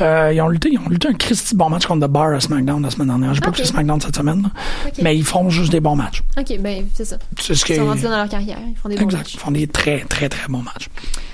Euh, 0.02 0.32
ils 0.34 0.42
ont 0.42 0.48
lutté, 0.50 0.70
ils 0.72 0.80
ont 0.80 0.90
lutté 0.90 1.08
un 1.08 1.14
Christy 1.14 1.56
bon 1.56 1.70
match 1.70 1.86
contre 1.86 2.08
The 2.08 2.10
Bar 2.10 2.34
à 2.34 2.40
SmackDown 2.40 2.82
la 2.82 2.90
semaine 2.90 3.10
dernière. 3.10 3.34
J'ai 3.36 3.42
pas 3.42 3.50
Ok. 3.50 3.60
écouté 3.60 3.72
SmackDown 3.72 4.02
cette 4.02 4.16
semaine, 4.16 4.50
mais 5.02 5.16
ils 5.16 5.24
font 5.24 5.50
juste 5.52 5.72
des 5.72 5.80
bons 5.80 5.96
matchs. 5.96 6.24
Ok, 6.36 6.58
ben, 6.60 6.86
c'est 6.96 7.06
ça. 7.06 7.18
C'est 7.40 7.54
ce 7.54 7.72
Ils 7.72 7.76
sont 7.78 7.86
rendus 7.86 8.02
dans 8.02 8.10
leur 8.18 8.28
carrière. 8.28 8.58
Ils 8.68 8.76
font 8.76 8.90
des 8.90 8.96
bons 8.96 9.04
Exact. 9.04 9.18
matchs. 9.20 9.34
Ils 9.36 9.40
font 9.40 9.52
des 9.52 9.68
très, 9.68 10.00
très, 10.06 10.30
très 10.30 10.48
bons 10.50 10.64
matchs. 10.64 10.90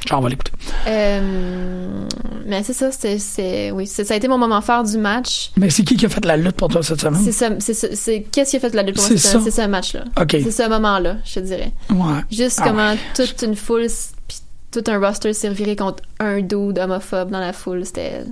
Genre, 0.08 0.20
on 0.20 0.22
va 0.24 0.30
l'écouter. 0.30 0.52
Euh, 0.88 2.06
mais 2.46 2.64
c'est 2.64 2.74
ça, 2.74 2.90
c'est, 2.92 3.72
oui, 3.72 3.88
ça 3.88 4.04
a 4.14 4.18
été 4.18 4.28
mon 4.28 4.38
moment 4.38 4.60
fort 4.62 4.84
du 4.84 4.98
match. 4.98 5.52
Mais 5.58 5.70
c'est 5.70 5.84
qui 5.84 5.96
qui 5.96 6.06
a 6.06 6.10
fait 6.10 6.26
la 6.26 6.36
lutte 6.38 6.56
pour 6.58 6.68
toi 6.68 6.84
cette 6.84 7.00
semaine? 7.02 7.22
C'est 7.24 7.32
ça, 7.32 7.50
c'est 7.60 7.74
ça, 7.74 7.88
c'est, 7.94 8.24
qu'est-ce 8.32 8.52
qui 8.52 8.58
a 8.58 8.60
fait 8.60 8.74
la 8.76 8.84
lutte 8.84 8.96
pour 8.96 9.04
moi? 9.06 9.10
C'est 9.10 9.18
C'est, 9.18 9.38
ça. 9.38 9.42
c'est 9.44 9.52
ce 9.62 9.68
match-là. 9.68 10.04
OK. 10.20 10.32
C'est 10.44 10.52
ce 10.52 10.68
moment-là, 10.68 11.18
je 11.24 11.36
te 11.36 11.40
dirais. 11.40 11.72
Ouais. 11.90 12.20
Juste 12.32 12.60
Ah 12.62 12.68
comment 12.68 12.90
ouais. 12.92 12.98
toute 13.16 13.42
une 13.42 13.56
foule, 13.56 13.88
puis 14.28 14.38
tout 14.72 14.84
un 14.88 15.00
roster 15.00 15.34
s'est 15.34 15.50
reviré 15.50 15.76
contre 15.76 16.04
un 16.20 16.42
dude 16.42 16.78
homophobe 16.78 17.32
dans 17.32 17.40
la 17.40 17.54
foule. 17.54 17.86
C'était. 17.86 18.24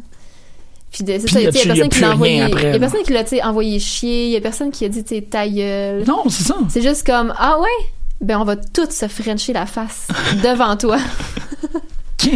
Puis 0.98 1.04
de- 1.06 1.20
c'est 1.20 1.30
ça, 1.30 1.40
il 1.40 1.46
y 1.46 1.48
a 1.48 1.52
personne 1.52 1.90
qui 1.90 2.00
l'a 2.00 2.12
envoyé. 2.12 2.36
Il 2.38 2.42
y 2.72 2.76
a 2.76 2.80
personne 2.80 3.04
qui 3.04 3.14
l'a, 3.14 3.24
envoyé 3.48 3.80
chier. 3.80 4.26
Il 4.26 4.32
y 4.32 4.36
a 4.36 4.42
personne 4.42 4.72
qui 4.72 4.84
a 4.86 4.90
dit, 4.90 5.04
tu 5.04 5.16
sais, 5.16 5.22
ta 5.22 5.48
gueule. 5.48 6.04
Non, 6.08 6.24
c'est 6.28 6.44
ça. 6.44 6.56
C'est 6.70 6.82
juste 6.82 7.06
comme, 7.06 7.34
ah 7.38 7.60
ouais? 7.60 7.86
Ben, 8.20 8.40
on 8.40 8.44
va 8.44 8.56
tous 8.56 8.90
se 8.90 9.08
frencher 9.08 9.54
la 9.54 9.66
face 9.68 10.08
devant 10.44 10.76
toi. 10.76 10.98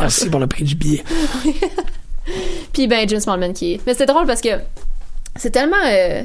Merci 0.00 0.28
pour 0.28 0.38
le 0.40 0.46
prix 0.46 0.64
du 0.64 0.74
billet. 0.74 1.02
Puis 2.72 2.86
ben 2.86 3.08
James 3.08 3.20
Smallman 3.20 3.52
qui 3.52 3.72
est. 3.74 3.80
Mais 3.86 3.94
c'est 3.94 4.06
drôle 4.06 4.26
parce 4.26 4.40
que 4.40 4.50
c'est 5.36 5.50
tellement. 5.50 5.76
euh, 5.86 6.22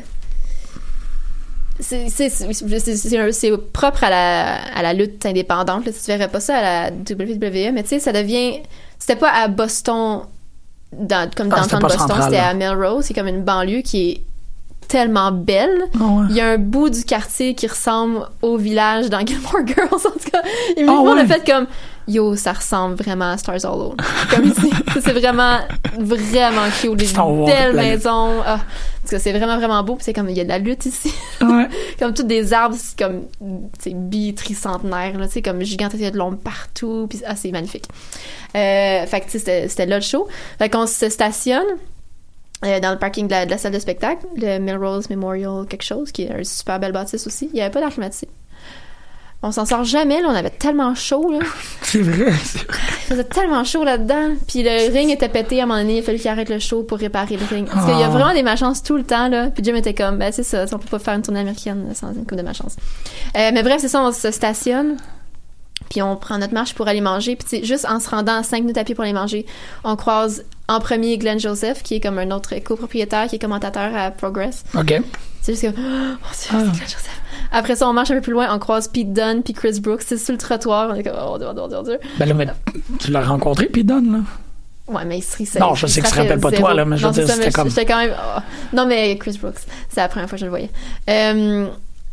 c'est 1.80 2.10
c'est- 2.10 2.30
c'est- 2.30 3.32
c'est 3.32 3.58
propre 3.72 4.04
à 4.04 4.10
la, 4.10 4.56
à 4.76 4.82
la 4.82 4.94
lutte 4.94 5.26
indépendante. 5.26 5.86
Là. 5.86 5.92
Tu 5.92 6.00
verrais 6.08 6.28
pas 6.28 6.40
ça 6.40 6.58
à 6.58 6.62
la 6.62 6.92
WWE, 6.92 7.72
mais 7.74 7.84
tu 7.84 7.90
sais, 7.90 8.00
ça 8.00 8.12
devient. 8.12 8.60
C'était 9.00 9.16
pas 9.16 9.32
à 9.32 9.48
Boston, 9.48 10.22
dans, 10.94 11.30
comme 11.34 11.50
Ah, 11.52 11.58
dans 11.58 11.62
le 11.64 11.70
temps 11.70 11.78
de 11.78 11.84
Boston, 11.84 12.18
c'était 12.24 12.38
à 12.38 12.54
Melrose. 12.54 13.06
C'est 13.06 13.14
comme 13.14 13.28
une 13.28 13.44
banlieue 13.44 13.82
qui 13.82 14.10
est 14.10 14.22
tellement 14.88 15.32
belle. 15.32 15.84
Ah 15.96 16.04
ouais. 16.04 16.26
Il 16.30 16.36
y 16.36 16.42
a 16.42 16.48
un 16.52 16.58
bout 16.58 16.90
du 16.90 17.04
quartier 17.04 17.56
qui 17.56 17.68
ressemble 17.68 18.28
au 18.42 18.58
village 18.58 19.10
dans 19.10 19.20
Gilmore 19.26 19.66
Girls, 19.66 19.90
en 19.94 19.98
tout 19.98 20.30
cas. 20.32 20.42
Ah 20.44 20.72
le 20.78 20.86
monde 20.86 21.16
ouais. 21.16 21.22
a 21.22 21.28
fait 21.28 21.46
comme, 21.46 21.68
yo, 22.08 22.36
ça 22.36 22.54
ressemble 22.54 22.96
vraiment 22.96 23.32
à 23.32 23.38
Stars 23.38 23.66
Hollow. 23.66 23.96
Comme 24.30 24.46
ici. 24.46 24.72
c'est 25.02 25.12
vraiment, 25.14 25.60
vraiment 26.00 26.64
cute. 26.82 26.96
Des 26.96 27.06
belles 27.46 27.76
maisons. 27.76 28.42
Ah, 28.46 28.60
parce 29.02 29.12
que 29.12 29.18
c'est 29.20 29.32
vraiment, 29.34 29.58
vraiment 29.58 29.84
beau. 29.84 29.96
Puis 29.96 30.06
c'est 30.06 30.14
comme, 30.14 30.30
il 30.30 30.38
y 30.38 30.42
a 30.42 30.44
de 30.44 30.50
la 30.50 30.58
lutte 30.60 30.86
ici. 30.86 31.14
Ouais. 31.42 31.68
comme 32.00 32.14
tous 32.14 32.24
des 32.24 32.54
arbres, 32.54 32.76
c'est 32.80 32.98
comme, 32.98 33.24
c'est 33.80 33.94
bi-tricentenaire, 33.94 35.18
là, 35.18 35.28
tu 35.28 35.34
sais, 35.34 35.42
comme 35.42 35.62
gigantesque, 35.62 36.00
il 36.02 36.06
y 36.06 36.08
a 36.08 36.12
de 36.12 36.18
l'ombre 36.18 36.38
partout. 36.38 37.08
Puis, 37.10 37.22
ah, 37.26 37.36
c'est 37.36 37.52
magnifique. 37.52 37.86
Euh, 38.56 39.06
fait 39.06 39.20
que, 39.22 39.26
tu 39.26 39.32
sais, 39.32 39.40
c'était- 39.40 39.68
c'était 39.68 39.86
là 39.86 39.98
le 39.98 40.02
show. 40.04 40.28
Fait 40.60 40.70
qu'on 40.70 40.88
se 40.88 41.10
stationne. 41.10 41.64
euh, 42.66 42.80
dans 42.80 42.92
le 42.92 42.98
parking 42.98 43.28
de 43.28 43.32
la, 43.34 43.46
de 43.46 43.52
la 43.52 43.60
salle 43.60 43.72
de 43.74 43.78
spectacle, 43.78 44.26
le 44.36 44.58
Melrose 44.58 45.12
Memorial 45.12 45.68
quelque 45.70 45.84
chose, 45.84 46.12
qui 46.12 46.24
est 46.24 46.32
un 46.32 46.44
super 46.44 46.80
belle 46.80 46.92
bâtisse 46.92 47.28
aussi. 47.28 47.50
Il 47.52 47.54
n'y 47.54 47.62
avait 47.62 47.70
pas 47.70 47.82
d'air 47.82 47.92
climatisé. 47.92 48.28
On 49.48 49.52
s'en 49.52 49.66
sort 49.66 49.84
jamais, 49.84 50.22
là. 50.22 50.28
On 50.30 50.36
avait 50.36 50.50
tellement 50.50 50.94
chaud, 50.94 51.32
là. 51.32 51.40
C'est 51.82 52.02
vrai. 52.02 52.32
c'est 52.44 52.64
vrai. 52.68 52.78
Il 53.04 53.08
faisait 53.08 53.24
tellement 53.24 53.64
chaud 53.64 53.84
là-dedans. 53.86 54.34
Puis 54.48 54.62
le 54.64 54.92
ring 54.92 55.10
était 55.10 55.30
pété 55.30 55.60
à 55.62 55.64
un 55.64 55.66
moment 55.68 55.80
donné. 55.80 55.96
Il 55.96 56.00
a 56.00 56.04
fallu 56.04 56.18
qu'il 56.20 56.30
arrête 56.30 56.50
le 56.50 56.60
show 56.60 56.84
pour 56.84 56.98
réparer 56.98 57.38
le 57.38 57.46
ring. 57.56 57.68
Parce 57.68 57.86
qu'il 57.86 57.98
y 57.98 58.04
a 58.04 58.08
Ah. 58.08 58.10
vraiment 58.10 58.34
des 58.34 58.44
malchances 58.44 58.84
tout 58.84 58.98
le 58.98 59.04
temps, 59.04 59.30
là. 59.30 59.48
Puis 59.50 59.64
Jim 59.64 59.76
était 59.76 59.94
comme, 59.94 60.18
ben 60.18 60.32
c'est 60.34 60.44
ça, 60.44 60.66
on 60.74 60.78
peut 60.78 60.88
pas 60.90 61.00
faire 61.00 61.14
une 61.14 61.22
tournée 61.22 61.40
américaine 61.40 61.86
sans 61.94 62.10
une 62.14 62.26
coupe 62.26 62.38
de 62.38 62.42
malchance. 62.44 62.76
Euh, 63.38 63.52
mais 63.54 63.64
bref, 63.64 63.78
c'est 63.80 63.88
ça, 63.88 64.02
on 64.02 64.12
se 64.12 64.32
stationne. 64.32 64.98
Puis 65.90 66.02
on 66.02 66.16
prend 66.16 66.38
notre 66.38 66.54
marche 66.54 66.74
pour 66.74 66.88
aller 66.88 67.02
manger. 67.02 67.36
Puis 67.36 67.64
juste 67.66 67.86
en 67.90 68.00
se 68.00 68.10
rendant 68.10 68.36
à 68.40 68.44
5 68.44 68.62
minutes 68.62 68.78
à 68.78 68.84
pied 68.84 68.96
pour 68.96 69.04
aller 69.04 69.14
manger, 69.14 69.46
on 69.84 69.96
croise 69.96 70.44
en 70.68 70.80
premier 70.80 71.18
Glenn 71.18 71.40
Joseph, 71.40 71.82
qui 71.84 71.96
est 71.96 72.00
comme 72.00 72.18
un 72.18 72.32
autre 72.32 72.54
copropriétaire, 72.64 73.28
qui 73.28 73.36
est 73.38 73.40
commentateur 73.40 73.96
à 73.96 74.12
Progress. 74.12 74.64
OK. 74.78 75.02
C'est 75.42 75.54
juste 75.54 75.64
comme, 75.64 75.76
oh, 75.86 76.28
Ah. 76.52 76.58
Glenn 76.58 76.74
Joseph. 76.74 77.22
Après 77.54 77.76
ça, 77.78 77.88
on 77.88 77.94
marche 77.94 78.12
un 78.12 78.16
peu 78.16 78.22
plus 78.22 78.34
loin, 78.34 78.54
on 78.54 78.60
croise 78.60 78.90
Pete 78.90 79.14
Dunne 79.14 79.42
puis 79.44 79.54
Chris 79.54 79.80
Brooks. 79.80 80.02
C'est 80.06 80.18
sur 80.18 80.34
le 80.34 80.38
trottoir. 80.38 80.90
On 80.92 80.96
est 80.96 81.04
comme, 81.04 81.16
oh, 81.26 81.38
Dieu, 81.38 81.48
Dieu, 81.54 81.84
Dieu. 81.84 82.00
Ben 82.20 82.28
là, 82.28 82.34
mais 82.34 82.48
tu 83.00 83.12
l'as 83.12 83.24
rencontré, 83.24 83.68
puis 83.68 83.86
Don, 83.86 84.02
là? 84.12 84.20
Ouais, 84.94 85.04
mais 85.06 85.18
il 85.20 85.22
se 85.22 85.36
rissait. 85.38 85.60
Non, 85.60 85.76
je 85.76 85.86
sais 85.88 86.00
que 86.02 86.06
tu 86.08 86.14
te 86.14 86.18
rappelles 86.18 86.40
pas 86.40 86.52
toi, 86.52 86.74
là, 86.74 86.86
mais 86.86 86.98
je 86.98 87.06
veux 87.08 87.12
dire, 87.14 87.28
c'était 87.30 87.52
comme- 87.52 87.70
J'étais 87.70 87.86
quand 87.86 87.98
même. 87.98 88.14
oh. 88.18 88.40
Non, 88.74 88.86
mais 88.86 89.18
Chris 89.18 89.38
Brooks, 89.42 89.56
c'est 89.90 90.00
la 90.02 90.08
première 90.10 90.30
fois 90.30 90.38
que 90.38 90.40
je 90.42 90.46
le 90.46 90.50
voyais. 90.50 90.70
Euh, 91.10 91.68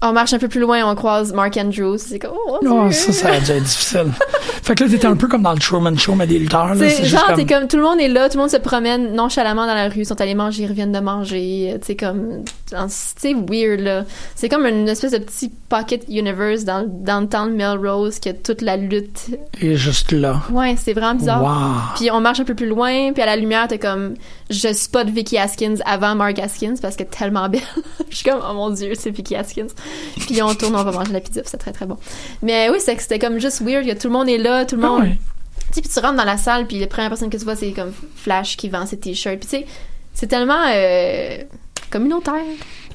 on 0.04 0.12
marche 0.12 0.32
un 0.32 0.38
peu 0.38 0.48
plus 0.48 0.60
loin, 0.60 0.88
on 0.88 0.94
croise 0.94 1.32
Mark 1.32 1.56
Andrews. 1.56 1.98
C'est 1.98 2.18
comme, 2.18 2.32
oh, 2.48 2.58
Oh, 2.64 2.90
ça, 2.90 3.12
ça 3.12 3.28
a 3.32 3.40
dû 3.40 3.50
être 3.50 3.62
difficile. 3.62 4.12
fait 4.62 4.74
que 4.74 4.84
là, 4.84 4.90
t'étais 4.90 5.06
un 5.06 5.16
peu 5.16 5.28
comme 5.28 5.42
dans 5.42 5.52
le 5.52 5.58
Truman 5.58 5.96
Show, 5.96 6.14
mais 6.14 6.26
des 6.26 6.38
lutteurs, 6.38 6.68
là. 6.68 6.74
C'est 6.76 6.90
C'est 6.90 7.04
genre, 7.04 7.26
comme... 7.26 7.36
t'es 7.36 7.46
comme 7.46 7.68
tout 7.68 7.76
le 7.76 7.82
monde 7.82 8.00
est 8.00 8.08
là, 8.08 8.28
tout 8.28 8.36
le 8.36 8.42
monde 8.42 8.50
se 8.50 8.56
promène 8.56 9.14
nonchalamment 9.14 9.66
dans 9.66 9.74
la 9.74 9.88
rue, 9.88 10.00
ils 10.00 10.06
sont 10.06 10.20
allés 10.20 10.34
manger, 10.34 10.64
ils 10.64 10.68
reviennent 10.68 10.92
de 10.92 11.00
manger, 11.00 11.76
sais 11.82 11.96
comme, 11.96 12.44
c'est 12.88 13.34
weird 13.34 13.80
là. 13.80 14.04
C'est 14.34 14.48
comme 14.48 14.66
une 14.66 14.88
espèce 14.88 15.12
de 15.12 15.18
petit 15.18 15.50
pocket 15.68 16.04
universe 16.08 16.64
dans 16.64 16.86
dans 16.88 17.20
le 17.20 17.28
temps 17.28 17.46
de 17.46 17.52
Melrose 17.52 18.18
que 18.18 18.30
toute 18.30 18.62
la 18.62 18.76
lutte. 18.76 19.30
Est 19.60 19.76
juste 19.76 20.12
là. 20.12 20.42
Ouais, 20.50 20.76
c'est 20.76 20.92
vraiment 20.92 21.14
bizarre. 21.14 21.42
Wow. 21.42 21.96
Puis 21.96 22.10
on 22.10 22.20
marche 22.20 22.40
un 22.40 22.44
peu 22.44 22.54
plus 22.54 22.66
loin, 22.66 23.12
puis 23.12 23.22
à 23.22 23.26
la 23.26 23.36
lumière, 23.36 23.68
t'es 23.68 23.78
comme, 23.78 24.14
je 24.50 24.72
spot 24.72 25.08
Vicky 25.08 25.38
Haskins 25.38 25.76
avant 25.84 26.14
Mark 26.14 26.38
Haskins 26.38 26.76
parce 26.80 26.96
qu'elle 26.96 27.06
est 27.06 27.10
tellement 27.10 27.48
belle. 27.48 27.60
je 28.10 28.16
suis 28.16 28.28
comme, 28.28 28.40
oh 28.48 28.54
mon 28.54 28.70
dieu, 28.70 28.92
c'est 28.94 29.10
Vicky 29.10 29.36
Haskins. 29.36 29.68
Puis 30.16 30.42
on 30.42 30.54
tourne, 30.54 30.74
on 30.76 30.84
va 30.84 30.92
manger 30.92 31.12
la 31.12 31.20
pizza, 31.20 31.42
puis 31.42 31.50
c'est 31.50 31.58
très 31.58 31.72
très 31.72 31.86
bon. 31.86 31.96
Mais 32.42 32.70
oui, 32.70 32.78
c'est 32.80 32.96
que 32.96 33.02
c'était 33.02 33.18
comme 33.18 33.38
juste 33.38 33.60
weird, 33.62 33.86
que 33.86 33.92
tout 33.92 34.08
le 34.08 34.14
monde 34.14 34.28
est 34.28 34.38
là, 34.38 34.64
tout 34.64 34.76
le 34.76 34.84
Ah 34.84 34.88
monde. 34.88 35.04
Tu 35.68 35.74
sais, 35.74 35.80
puis 35.80 35.90
tu 35.90 35.98
rentres 36.00 36.16
dans 36.16 36.24
la 36.24 36.36
salle, 36.36 36.66
puis 36.66 36.78
la 36.78 36.86
première 36.86 37.10
personne 37.10 37.30
que 37.30 37.36
tu 37.36 37.44
vois, 37.44 37.56
c'est 37.56 37.72
comme 37.72 37.92
Flash 38.16 38.56
qui 38.56 38.68
vend 38.68 38.86
ses 38.86 38.98
t-shirts. 38.98 39.40
Puis 39.40 39.48
tu 39.48 39.56
sais, 39.58 39.66
c'est 40.12 40.28
tellement 40.28 40.62
euh, 40.72 41.38
communautaire. 41.98 42.34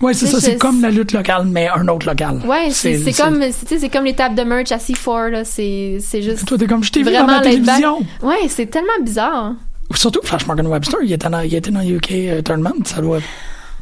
Ouais, 0.02 0.14
c'est 0.14 0.28
ça, 0.28 0.40
c'est 0.40 0.58
comme 0.58 0.82
la 0.82 0.92
lutte 0.92 1.12
locale, 1.12 1.46
mais 1.46 1.68
un 1.68 1.88
autre 1.90 2.08
local. 2.08 2.42
Ouais, 2.46 2.70
c'est 2.72 3.00
comme, 3.14 3.44
c'est 3.52 3.90
comme 3.90 4.06
les 4.06 4.14
tables 4.14 4.36
de 4.36 4.44
merch 4.44 4.72
à 4.72 4.78
C4, 4.78 5.30
là. 5.30 5.44
C'est 5.46 5.98
c'est 6.00 6.22
juste. 6.22 6.46
Toi, 6.46 6.58
t'es 6.58 6.68
comme, 6.68 6.84
je 6.84 6.92
t'ai 6.92 7.04
vu 7.04 7.12
dans 7.12 7.26
back. 7.26 7.44
télévision. 7.44 8.00
Ouais, 8.22 8.48
c'est 8.48 8.68
tellement 8.68 9.00
bizarre. 9.02 9.54
Surtout 9.96 10.20
Flash 10.24 10.46
Morgan 10.46 10.68
Webster, 10.68 11.00
il 11.04 11.12
était 11.12 11.30
dans, 11.30 11.42
il 11.42 11.54
était 11.56 11.72
dans 11.72 11.82
UK 11.82 12.12
euh, 12.12 12.42
Tournament, 12.44 12.76
ça 12.86 13.02
doit, 13.02 13.20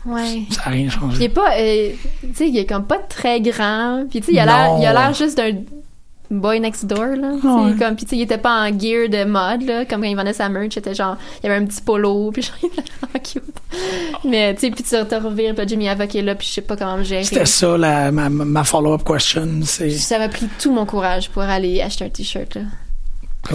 Ouais. 0.06 0.44
ça 0.52 0.62
a 0.66 0.70
rien 0.70 0.88
Puis 0.88 0.96
il 0.96 1.00
changé. 1.02 1.24
est 1.26 1.30
pas, 1.30 1.52
euh, 1.60 1.90
tu 2.22 2.28
sais, 2.34 2.48
il 2.48 2.58
est 2.58 2.66
comme 2.66 2.86
pas 2.86 2.98
très 3.00 3.42
grand. 3.42 4.06
Puis 4.10 4.22
tu 4.22 4.28
sais, 4.28 4.32
il 4.32 4.40
a 4.40 4.46
l'air, 4.46 4.68
Non. 4.70 4.80
il 4.82 4.86
a 4.86 4.94
l'air 4.94 5.14
juste 5.14 5.36
d'un 5.38 5.52
boy 6.30 6.60
next 6.60 6.86
door, 6.86 7.16
là. 7.16 7.32
Ouais. 7.44 7.76
Comme, 7.78 7.96
puis 7.96 8.06
il 8.12 8.22
était 8.22 8.38
pas 8.38 8.68
en 8.68 8.68
gear 8.68 9.10
de 9.10 9.24
mode, 9.24 9.64
là. 9.64 9.86
Comme 9.86 10.02
quand 10.02 10.08
il 10.08 10.16
vendait 10.16 10.34
sa 10.34 10.50
merch, 10.50 10.74
c'était 10.74 10.94
genre, 10.94 11.18
il 11.42 11.48
y 11.48 11.50
avait 11.50 11.62
un 11.62 11.66
petit 11.66 11.82
polo, 11.82 12.32
puis 12.32 12.42
genre, 12.42 12.56
il 12.64 12.68
était 12.68 12.84
vraiment 13.02 13.24
cute. 13.24 14.24
Mais, 14.26 14.54
tu 14.56 14.62
sais, 14.62 14.72
puis 14.72 14.84
tu 14.84 14.90
te 14.90 15.16
revires, 15.16 15.56
puis 15.56 15.68
Jimmy 15.68 15.90
Havoc 15.90 16.16
est 16.16 16.22
là, 16.22 16.36
puis 16.36 16.48
je 16.48 16.54
sais 16.54 16.62
pas 16.62 16.76
comment 16.76 16.98
me 16.98 17.04
gérer. 17.04 17.24
C'était 17.24 17.46
ça, 17.46 17.78
la, 17.78 18.12
ma, 18.12 18.30
ma 18.30 18.64
follow-up 18.64 19.04
question. 19.04 19.48
C'est 19.64 19.90
Ça 19.92 20.20
m'a 20.20 20.30
pris 20.30 20.48
tout 20.60 20.72
mon 20.72 20.86
courage 20.86 21.30
pour 21.30 21.44
aller 21.44 21.82
acheter 21.82 22.06
un 22.06 22.10
t-shirt, 22.10 22.56
là. 22.56 22.62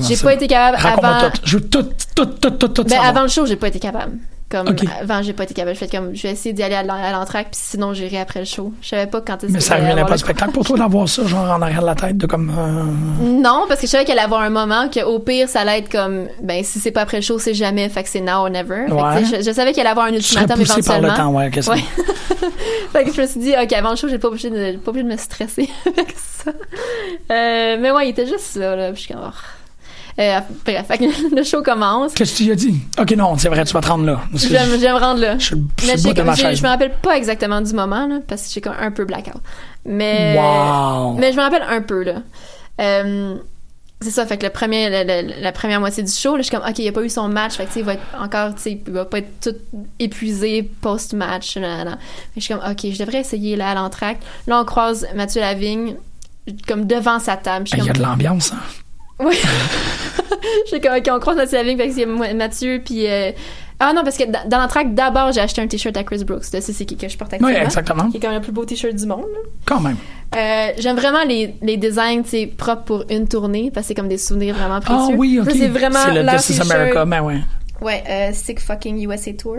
J'ai 0.08 0.16
pas 0.16 0.32
été 0.32 0.46
capable 0.46 0.78
avant. 0.86 1.30
tout. 1.30 1.40
Je 1.44 1.56
veux 1.58 1.68
tout, 1.68 1.86
tout, 2.14 2.24
tout, 2.24 2.50
tout, 2.50 2.68
tout 2.68 2.84
Ben, 2.84 2.98
avant 2.98 3.22
le 3.22 3.28
show, 3.28 3.44
j'ai 3.44 3.56
pas 3.56 3.68
été 3.68 3.78
capable. 3.78 4.16
Comme, 4.52 4.68
Ok. 4.68 4.84
avant, 5.00 5.22
j'ai 5.22 5.32
pas 5.32 5.44
été 5.44 5.54
capable. 5.54 5.74
Je 5.74 5.80
fais 5.80 5.88
comme, 5.88 6.14
je 6.14 6.22
vais 6.24 6.30
essayer 6.32 6.52
d'y 6.52 6.62
aller 6.62 6.74
à 6.74 6.82
l'en- 6.82 6.92
à 7.02 7.10
l'entraque, 7.10 7.46
puis 7.52 7.60
sinon, 7.62 7.94
j'irai 7.94 8.18
après 8.20 8.40
le 8.40 8.44
show. 8.44 8.70
Je 8.82 8.88
savais 8.90 9.06
pas 9.06 9.22
quand 9.22 9.42
est-ce 9.42 9.50
Mais 9.52 9.60
ça 9.60 9.76
revenait 9.76 10.04
pas 10.04 10.12
de 10.12 10.16
spectacle 10.18 10.52
pour 10.52 10.64
toi 10.66 10.76
d'avoir 10.76 11.08
ça, 11.08 11.24
genre 11.26 11.50
en 11.50 11.62
arrière 11.62 11.80
de 11.80 11.86
la 11.86 11.94
tête, 11.94 12.18
de 12.18 12.26
comme. 12.26 12.50
euh, 12.50 12.84
Non, 13.24 13.64
parce 13.66 13.80
que 13.80 13.86
je 13.86 13.90
savais 13.92 14.04
qu'elle 14.04 14.18
allait 14.18 14.26
avoir 14.26 14.42
un 14.42 14.50
moment 14.50 14.88
que 14.90 15.02
au 15.02 15.18
pire, 15.20 15.48
ça 15.48 15.60
allait 15.62 15.78
être 15.78 15.90
comme, 15.90 16.26
ben, 16.42 16.62
si 16.62 16.78
c'est 16.80 16.90
pas 16.90 17.00
après 17.00 17.16
le 17.16 17.22
show, 17.22 17.38
c'est 17.38 17.54
jamais, 17.54 17.88
fait 17.88 18.02
que 18.02 18.10
c'est 18.10 18.20
now 18.20 18.40
or 18.42 18.50
never. 18.50 18.84
Fait 18.84 18.90
que, 18.90 18.94
Ouais. 18.94 19.22
tu 19.22 19.36
je, 19.38 19.42
je 19.42 19.52
savais 19.52 19.72
qu'elle 19.72 19.86
allait 19.86 19.90
avoir 19.92 20.06
un 20.06 20.10
Tu 20.10 20.16
ultimatum 20.16 20.58
poussé 20.58 20.82
par 20.82 21.00
le 21.00 21.06
éventuellement. 21.06 21.32
temps, 21.32 21.38
ouais, 21.38 21.50
qu'est-ce 21.50 21.70
que 21.70 21.74
Ouais. 21.74 21.82
fait 22.92 23.04
que 23.04 23.12
je 23.14 23.20
me 23.22 23.26
suis 23.26 23.40
dit, 23.40 23.54
ok, 23.60 23.72
avant 23.72 23.90
le 23.90 23.96
show, 23.96 24.08
j'ai 24.08 24.18
pas 24.18 24.28
obligé 24.28 24.50
de, 24.50 24.76
pas 24.76 24.90
obligé 24.90 25.04
de 25.04 25.10
me 25.12 25.16
stresser 25.16 25.70
avec 25.86 26.14
ça. 26.18 26.50
Euh, 27.30 27.76
mais 27.80 27.90
ouais, 27.90 28.06
il 28.06 28.10
était 28.10 28.26
juste 28.26 28.56
là, 28.56 28.76
là, 28.76 28.88
puis 28.92 28.96
je 29.02 29.06
suis 29.06 29.14
comme, 29.14 29.22
oh. 29.26 29.30
Euh, 30.18 30.40
bref, 30.64 30.86
fait 30.86 30.98
que 30.98 31.04
le 31.36 31.42
show 31.42 31.62
commence. 31.62 32.12
Qu'est-ce 32.14 32.32
que 32.38 32.44
tu 32.44 32.52
as 32.52 32.54
dit? 32.54 32.80
Ok, 32.98 33.12
non, 33.12 33.36
c'est 33.38 33.48
vrai, 33.48 33.64
tu 33.64 33.72
vas 33.72 33.80
te 33.80 33.88
rendre 33.88 34.04
là. 34.04 34.20
Je 34.34 34.48
vais, 34.48 34.66
me- 34.66 34.98
rendre 34.98 35.20
là. 35.20 35.38
Je 35.38 35.54
Mais 35.86 35.96
je, 35.96 36.62
me 36.62 36.68
rappelle 36.68 36.92
pas 37.00 37.16
exactement 37.16 37.60
du 37.60 37.72
moment, 37.72 38.06
là, 38.06 38.18
parce 38.26 38.42
que 38.42 38.48
j'ai 38.54 38.62
un 38.80 38.90
peu 38.90 39.04
blackout. 39.04 39.40
Mais, 39.86 40.36
Wow. 40.38 41.14
mais 41.14 41.32
je 41.32 41.36
me 41.36 41.42
rappelle 41.42 41.64
un 41.68 41.80
peu, 41.82 42.02
là. 42.02 42.14
Euh, 42.80 43.36
c'est 44.00 44.10
ça, 44.10 44.26
fait 44.26 44.36
que 44.36 44.44
le 44.44 44.50
premier, 44.50 44.90
le- 44.90 45.04
le- 45.28 45.40
la 45.42 45.52
première 45.52 45.78
moitié 45.80 46.02
du 46.02 46.10
show, 46.10 46.32
là, 46.36 46.38
je 46.42 46.48
suis 46.48 46.56
comme, 46.56 46.68
OK, 46.68 46.78
il 46.78 46.88
a 46.88 46.92
pas 46.92 47.02
eu 47.04 47.08
son 47.08 47.28
match, 47.28 47.54
fait 47.54 47.66
que, 47.66 47.78
il 47.78 47.84
va 47.84 47.94
être 47.94 48.02
encore, 48.20 48.54
tu 48.56 48.62
sais, 48.62 48.82
il 48.86 48.92
va 48.92 49.04
pas 49.04 49.18
être 49.18 49.40
tout 49.40 49.54
épuisé 50.00 50.68
post-match, 50.80 51.56
je 52.36 52.40
suis 52.40 52.52
comme, 52.54 52.62
OK, 52.68 52.80
je 52.92 52.98
devrais 52.98 53.20
essayer, 53.20 53.54
là, 53.56 53.70
à 53.70 53.74
l'entracte. 53.74 54.22
Là, 54.46 54.60
on 54.60 54.64
croise 54.64 55.06
Mathieu 55.14 55.40
Lavigne, 55.40 55.94
comme 56.66 56.86
devant 56.86 57.18
sa 57.20 57.36
table. 57.36 57.66
Il 57.72 57.84
y 57.84 57.90
a 57.90 57.92
de 57.92 58.02
l'ambiance, 58.02 58.52
hein. 58.52 58.60
oui. 59.20 59.36
J'ai 60.70 60.80
comme, 60.80 60.94
OK, 60.96 61.08
on 61.10 61.18
croise 61.20 61.36
Mathieu 61.36 61.58
Lavigne, 61.58 61.76
fait 61.78 61.88
que 61.88 61.94
c'est 61.94 62.34
Mathieu, 62.34 62.80
puis... 62.84 63.06
euh, 63.08 63.32
Ah 63.80 63.92
non, 63.94 64.04
parce 64.04 64.16
que 64.16 64.24
dans, 64.48 64.58
l'entracte, 64.60 64.94
d'abord, 64.94 65.32
j'ai 65.32 65.40
acheté 65.40 65.60
un 65.60 65.66
t-shirt 65.66 65.96
à 65.96 66.04
Chris 66.04 66.24
Brooks, 66.24 66.50
de 66.52 66.60
CCK 66.60 66.96
que 66.98 67.08
je 67.08 67.16
porte 67.18 67.32
actuellement. 67.32 67.58
Oui, 67.58 67.64
exactement. 67.64 68.08
Qui 68.10 68.18
est 68.18 68.20
comme 68.20 68.32
le 68.34 68.40
plus 68.40 68.52
beau 68.52 68.64
t-shirt 68.64 68.94
du 68.94 69.06
monde. 69.06 69.24
Quand 69.64 69.80
même. 69.80 69.96
Euh, 70.36 70.68
J'aime 70.78 70.96
vraiment 70.96 71.24
les, 71.26 71.54
les 71.62 71.76
designs, 71.76 72.22
propres 72.56 72.82
pour 72.84 73.04
une 73.10 73.26
tournée, 73.28 73.70
parce 73.72 73.84
que 73.84 73.88
c'est 73.88 73.94
comme 73.94 74.08
des 74.08 74.18
souvenirs 74.18 74.54
vraiment 74.54 74.76
Ah 74.76 74.80
précieux. 74.80 75.16
oui, 75.16 75.40
ok. 75.40 75.50
C'est 75.52 75.68
vraiment 75.68 75.98
C'est 76.06 76.22
le 76.22 76.36
This 76.36 76.50
is. 76.50 76.60
America, 76.72 77.04
ben 77.04 77.22
ouais. 77.22 77.38
Ouais, 77.80 78.04
euh, 78.08 78.30
Sick 78.32 78.60
Fucking 78.60 79.04
USA 79.10 79.32
Tour. 79.32 79.56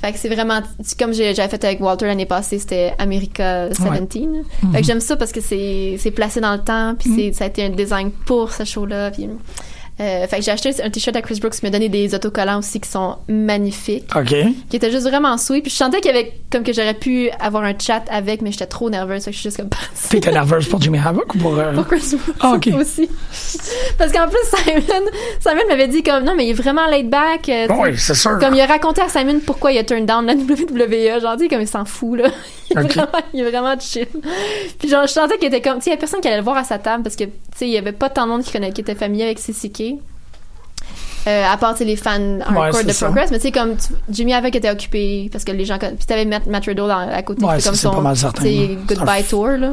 Fait 0.00 0.12
que 0.12 0.18
c'est 0.18 0.28
vraiment, 0.28 0.60
comme 0.98 1.12
j'avais 1.12 1.48
fait 1.48 1.64
avec 1.64 1.80
Walter 1.80 2.06
l'année 2.06 2.26
passée, 2.26 2.58
c'était 2.58 2.94
America 2.98 3.68
17. 3.68 4.14
Mhm. 4.16 4.72
Fait 4.72 4.80
que 4.80 4.86
j'aime 4.86 5.00
ça 5.00 5.16
parce 5.16 5.32
que 5.32 5.40
c'est 5.40 6.12
placé 6.14 6.40
dans 6.40 6.52
le 6.52 6.60
temps, 6.60 6.94
puis 6.98 7.10
c'est 7.14 7.32
ça 7.32 7.44
a 7.44 7.46
été 7.48 7.64
un 7.64 7.70
design 7.70 8.10
pour 8.10 8.52
ce 8.52 8.64
show-là. 8.64 9.10
Puis, 9.10 9.28
euh, 10.00 10.26
fait 10.26 10.38
que 10.38 10.42
j'ai 10.44 10.50
acheté 10.50 10.82
un 10.82 10.90
t-shirt 10.90 11.16
à 11.16 11.22
Chris 11.22 11.38
Brooks 11.40 11.54
qui 11.54 11.64
m'a 11.64 11.70
donné 11.70 11.88
des 11.88 12.14
autocollants 12.14 12.58
aussi 12.60 12.80
qui 12.80 12.88
sont 12.88 13.16
magnifiques, 13.28 14.04
OK. 14.16 14.34
qui 14.68 14.76
étaient 14.76 14.90
juste 14.90 15.08
vraiment 15.08 15.36
sweet. 15.38 15.62
Puis 15.62 15.70
je 15.72 15.76
sentais 15.76 16.00
qu'il 16.00 16.14
y 16.14 16.16
avait 16.16 16.32
comme 16.50 16.62
que 16.62 16.72
j'aurais 16.72 16.94
pu 16.94 17.30
avoir 17.40 17.64
un 17.64 17.74
chat 17.78 18.02
avec, 18.10 18.40
mais 18.42 18.52
j'étais 18.52 18.66
trop 18.66 18.90
nerveuse, 18.90 19.24
fait 19.24 19.30
que 19.30 19.36
je 19.36 19.40
suis 19.40 19.48
juste 19.48 19.56
comme. 19.58 19.68
T'étais 20.10 20.30
nerveuse 20.32 20.68
pour 20.68 20.80
Jimmy 20.80 20.98
Havoc 20.98 21.34
ou 21.34 21.38
pour. 21.38 21.58
euh, 21.58 21.72
Pour 21.74 21.86
Chris 21.86 22.02
Brooks 22.16 22.36
Ah, 22.40 22.52
ok. 22.54 22.68
aussi. 22.78 23.08
Parce 23.98 24.12
qu'en 24.12 24.28
plus, 24.28 24.38
Simon, 24.64 25.06
Simon 25.40 25.62
m'avait 25.68 25.88
dit 25.88 26.02
comme, 26.02 26.24
non, 26.24 26.34
mais 26.36 26.46
il 26.46 26.50
est 26.50 26.54
vraiment 26.54 26.86
laid 26.86 27.04
back. 27.08 27.48
euh. 27.48 27.66
Oui, 27.78 27.90
c'est 27.96 28.14
sûr. 28.14 28.38
Comme 28.38 28.54
il 28.54 28.60
a 28.60 28.66
raconté 28.66 29.00
à 29.02 29.08
Simon 29.08 29.40
pourquoi 29.44 29.72
il 29.72 29.78
a 29.78 29.84
turn 29.84 30.06
down 30.06 30.24
la 30.26 30.34
WWE, 30.34 31.20
genre, 31.20 31.36
sais, 31.38 31.48
comme 31.48 31.60
il 31.60 31.68
s'en 31.68 31.84
fout, 31.84 32.18
là. 32.20 32.28
Il 32.70 32.76
est, 32.78 32.82
Ok. 32.84 32.92
vraiment, 32.92 33.08
il 33.32 33.40
est 33.40 33.50
vraiment 33.50 33.80
chill. 33.80 34.06
Puis 34.78 34.88
genre, 34.88 35.06
je 35.06 35.12
sentais 35.12 35.38
qu'il 35.38 35.48
était 35.48 35.62
comme, 35.62 35.78
tu 35.78 35.84
sais, 35.84 35.90
il 35.90 35.94
y 35.94 35.96
a 35.96 35.98
personne 35.98 36.20
qui 36.20 36.28
allait 36.28 36.36
le 36.36 36.42
voir 36.42 36.56
à 36.58 36.64
sa 36.64 36.78
table 36.78 37.02
parce 37.02 37.16
que, 37.16 37.24
tu 37.24 37.30
sais, 37.56 37.66
il 37.66 37.72
y 37.72 37.78
avait 37.78 37.92
pas 37.92 38.10
tant 38.10 38.24
de 38.26 38.30
monde 38.32 38.42
qui, 38.42 38.52
connaît, 38.52 38.72
qui 38.72 38.82
était 38.82 38.94
familier 38.94 39.24
avec 39.24 39.38
CCK. 39.38 39.87
Euh, 41.28 41.44
à 41.44 41.56
part, 41.58 41.74
les 41.80 41.96
fans 41.96 42.38
hardcore 42.40 42.84
de 42.84 42.92
ça. 42.92 43.06
Progress, 43.06 43.30
mais 43.30 43.38
tu 43.38 43.42
sais, 43.44 43.52
comme 43.52 43.76
tu- 43.76 43.92
Jimmy 44.10 44.32
Havoc 44.32 44.54
était 44.56 44.70
occupé 44.70 45.28
parce 45.30 45.44
que 45.44 45.52
les 45.52 45.64
gens, 45.66 45.76
puis 45.78 45.90
t'avais 46.06 46.24
Matt, 46.24 46.46
Matt 46.46 46.64
Riddle 46.64 46.90
à, 46.90 47.22
côté, 47.22 47.44
Ouais, 47.44 47.60
comme 47.62 47.74
c'est 47.74 47.82
son, 47.82 47.90
goodbye 48.86 49.24
tour, 49.28 49.48
là. 49.48 49.72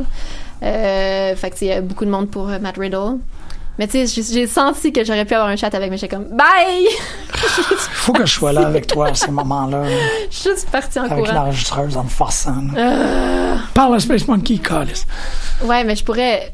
Euh, 0.64 1.36
fait 1.36 1.50
que, 1.52 1.56
tu 1.56 1.68
sais, 1.68 1.82
beaucoup 1.82 2.06
de 2.06 2.10
monde 2.10 2.30
pour 2.30 2.50
euh, 2.50 2.60
Matt 2.60 2.78
Riddle. 2.78 3.18
Mais 3.78 3.88
tu 3.88 4.08
sais, 4.08 4.24
j'ai- 4.34 4.48
senti 4.48 4.94
que 4.94 5.04
j'aurais 5.04 5.26
pu 5.26 5.34
avoir 5.34 5.50
un 5.50 5.58
chat 5.58 5.74
avec, 5.76 5.90
mais 5.92 5.98
j'étais 5.98 6.16
comme, 6.16 6.30
bye! 6.30 6.88
Il 6.88 7.38
faut 7.78 8.14
que 8.14 8.26
je 8.26 8.32
sois 8.34 8.54
là 8.54 8.66
avec 8.68 8.88
toi 8.88 9.10
à 9.10 9.14
ces 9.14 9.32
moments-là. 9.32 9.84
Je 10.32 10.36
suis 10.36 10.50
juste 10.50 10.70
partie 10.70 10.98
en 11.00 11.04
Avec 11.04 11.26
courant. 11.26 11.34
l'enregistreuse 11.34 11.98
en 11.98 12.06
me 12.06 12.10
forçant. 12.10 12.64
Euh, 12.78 13.56
Parle 13.74 13.96
à 13.96 14.00
Space 14.00 14.28
Monkey, 14.28 14.58
Callis. 14.60 15.04
Ouais, 15.64 15.84
mais 15.84 15.96
je 15.96 16.04
pourrais. 16.06 16.52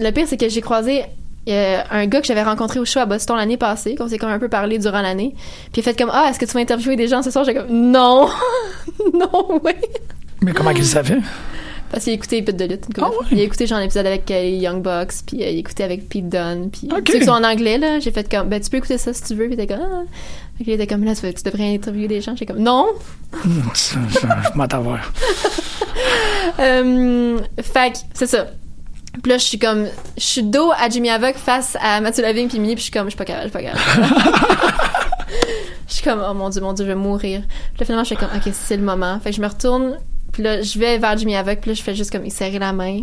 Le 0.00 0.10
pire, 0.10 0.26
c'est 0.26 0.38
que 0.38 0.48
j'ai 0.48 0.62
croisé 0.62 1.04
euh, 1.52 1.82
un 1.90 2.06
gars 2.06 2.20
que 2.20 2.26
j'avais 2.26 2.42
rencontré 2.42 2.80
au 2.80 2.84
show 2.84 3.00
à 3.00 3.06
Boston 3.06 3.36
l'année 3.36 3.56
passée, 3.56 3.94
qu'on 3.94 4.08
s'est 4.08 4.18
comme 4.18 4.30
un 4.30 4.38
peu 4.38 4.48
parlé 4.48 4.78
durant 4.78 5.02
l'année. 5.02 5.34
Puis 5.72 5.76
il 5.76 5.80
a 5.80 5.82
fait 5.82 5.98
comme 5.98 6.10
Ah, 6.12 6.28
est-ce 6.30 6.38
que 6.38 6.44
tu 6.46 6.52
vas 6.52 6.60
interviewer 6.60 6.96
des 6.96 7.08
gens 7.08 7.22
ce 7.22 7.30
soir? 7.30 7.44
J'ai 7.44 7.54
comme 7.54 7.68
Non 7.70 8.28
Non, 9.14 9.60
ouais 9.62 9.76
Mais 10.42 10.52
comment 10.52 10.72
qu'il 10.72 10.84
savait? 10.86 11.18
Parce 11.90 12.04
qu'il 12.04 12.12
a 12.12 12.16
écouté 12.16 12.42
Pete 12.42 12.56
de 12.56 12.64
lutte. 12.64 12.86
une 12.96 13.04
Ah? 13.04 13.10
Il 13.30 13.38
a 13.38 13.42
écouté 13.44 13.66
genre 13.68 13.78
un 13.78 13.82
épisode 13.82 14.06
avec 14.06 14.28
euh, 14.30 14.42
Young 14.42 14.82
Bucks, 14.82 15.12
puis 15.26 15.42
euh, 15.44 15.48
il 15.50 15.56
a 15.56 15.58
écouté 15.60 15.84
avec 15.84 16.08
Pete 16.08 16.28
Dunne, 16.28 16.70
puis 16.72 16.88
Ok. 16.90 17.04
tu 17.04 17.18
sais 17.22 17.28
en 17.28 17.44
anglais 17.44 17.78
là. 17.78 18.00
J'ai 18.00 18.10
fait 18.10 18.28
comme 18.28 18.48
Ben 18.48 18.60
tu 18.60 18.68
peux 18.68 18.78
écouter 18.78 18.98
ça 18.98 19.12
si 19.12 19.22
tu 19.22 19.34
veux. 19.34 19.44
Puis 19.46 19.54
il 19.54 19.60
était 19.60 19.72
comme 19.74 19.84
Ah. 19.84 20.02
Fait 20.58 20.64
qu'il 20.64 20.72
était 20.72 20.86
comme 20.86 21.04
là, 21.04 21.14
tu, 21.14 21.32
tu 21.32 21.42
devrais 21.44 21.74
interviewer 21.74 22.08
des 22.08 22.20
gens. 22.20 22.34
J'ai 22.34 22.46
comme 22.46 22.58
Non 22.58 22.86
Je 23.44 24.56
m'attends 24.58 24.78
à 24.78 24.80
voir. 24.80 25.12
Fait 27.62 27.92
c'est 28.14 28.26
ça. 28.26 28.46
Puis 29.22 29.30
là, 29.30 29.38
je 29.38 29.44
suis 29.44 29.58
comme, 29.58 29.86
je 30.16 30.22
suis 30.22 30.42
dos 30.42 30.72
à 30.72 30.88
Jimmy 30.88 31.10
Havoc 31.10 31.36
face 31.36 31.76
à 31.80 32.00
Mathieu 32.00 32.22
Lavigne 32.22 32.48
puis 32.48 32.58
Mini, 32.58 32.74
puis 32.74 32.80
je 32.80 32.84
suis 32.84 32.92
comme, 32.92 33.06
je 33.06 33.10
suis 33.10 33.18
pas 33.18 33.24
capable, 33.24 33.50
je 33.52 33.58
suis 33.58 33.66
pas 33.66 33.72
capable. 33.72 34.74
je 35.88 35.94
suis 35.94 36.02
comme, 36.04 36.24
oh 36.28 36.34
mon 36.34 36.48
dieu, 36.48 36.60
mon 36.60 36.72
dieu, 36.72 36.84
je 36.84 36.90
vais 36.90 36.96
mourir. 36.96 37.42
Puis 37.42 37.80
là, 37.80 37.86
finalement, 37.86 38.04
je 38.04 38.08
fais 38.08 38.16
comme, 38.16 38.36
ok, 38.36 38.52
c'est 38.52 38.76
le 38.76 38.82
moment. 38.82 39.18
Fait 39.20 39.30
que 39.30 39.36
je 39.36 39.40
me 39.40 39.46
retourne, 39.46 39.98
puis 40.32 40.42
là, 40.42 40.62
je 40.62 40.78
vais 40.78 40.98
vers 40.98 41.16
Jimmy 41.16 41.36
Havoc, 41.36 41.60
puis 41.60 41.70
là, 41.70 41.74
je 41.74 41.82
fais 41.82 41.94
juste 41.94 42.10
comme, 42.10 42.26
il 42.26 42.32
serrer 42.32 42.58
la 42.58 42.72
main. 42.72 43.02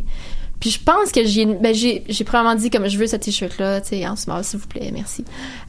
Puis 0.59 0.69
je 0.69 0.79
pense 0.79 1.11
que 1.11 1.25
j'ai, 1.25 1.45
ben 1.45 1.73
j'ai, 1.73 2.03
j'ai 2.07 2.23
probablement 2.23 2.55
dit 2.55 2.69
comme, 2.69 2.87
je 2.87 2.97
veux 2.97 3.07
ce 3.07 3.15
t-shirt-là, 3.15 3.81
tu 3.81 3.89
sais, 3.89 4.07
en 4.07 4.15
small, 4.15 4.43
s'il 4.43 4.59
vous 4.59 4.67
plaît, 4.67 4.91
merci. 4.93 5.25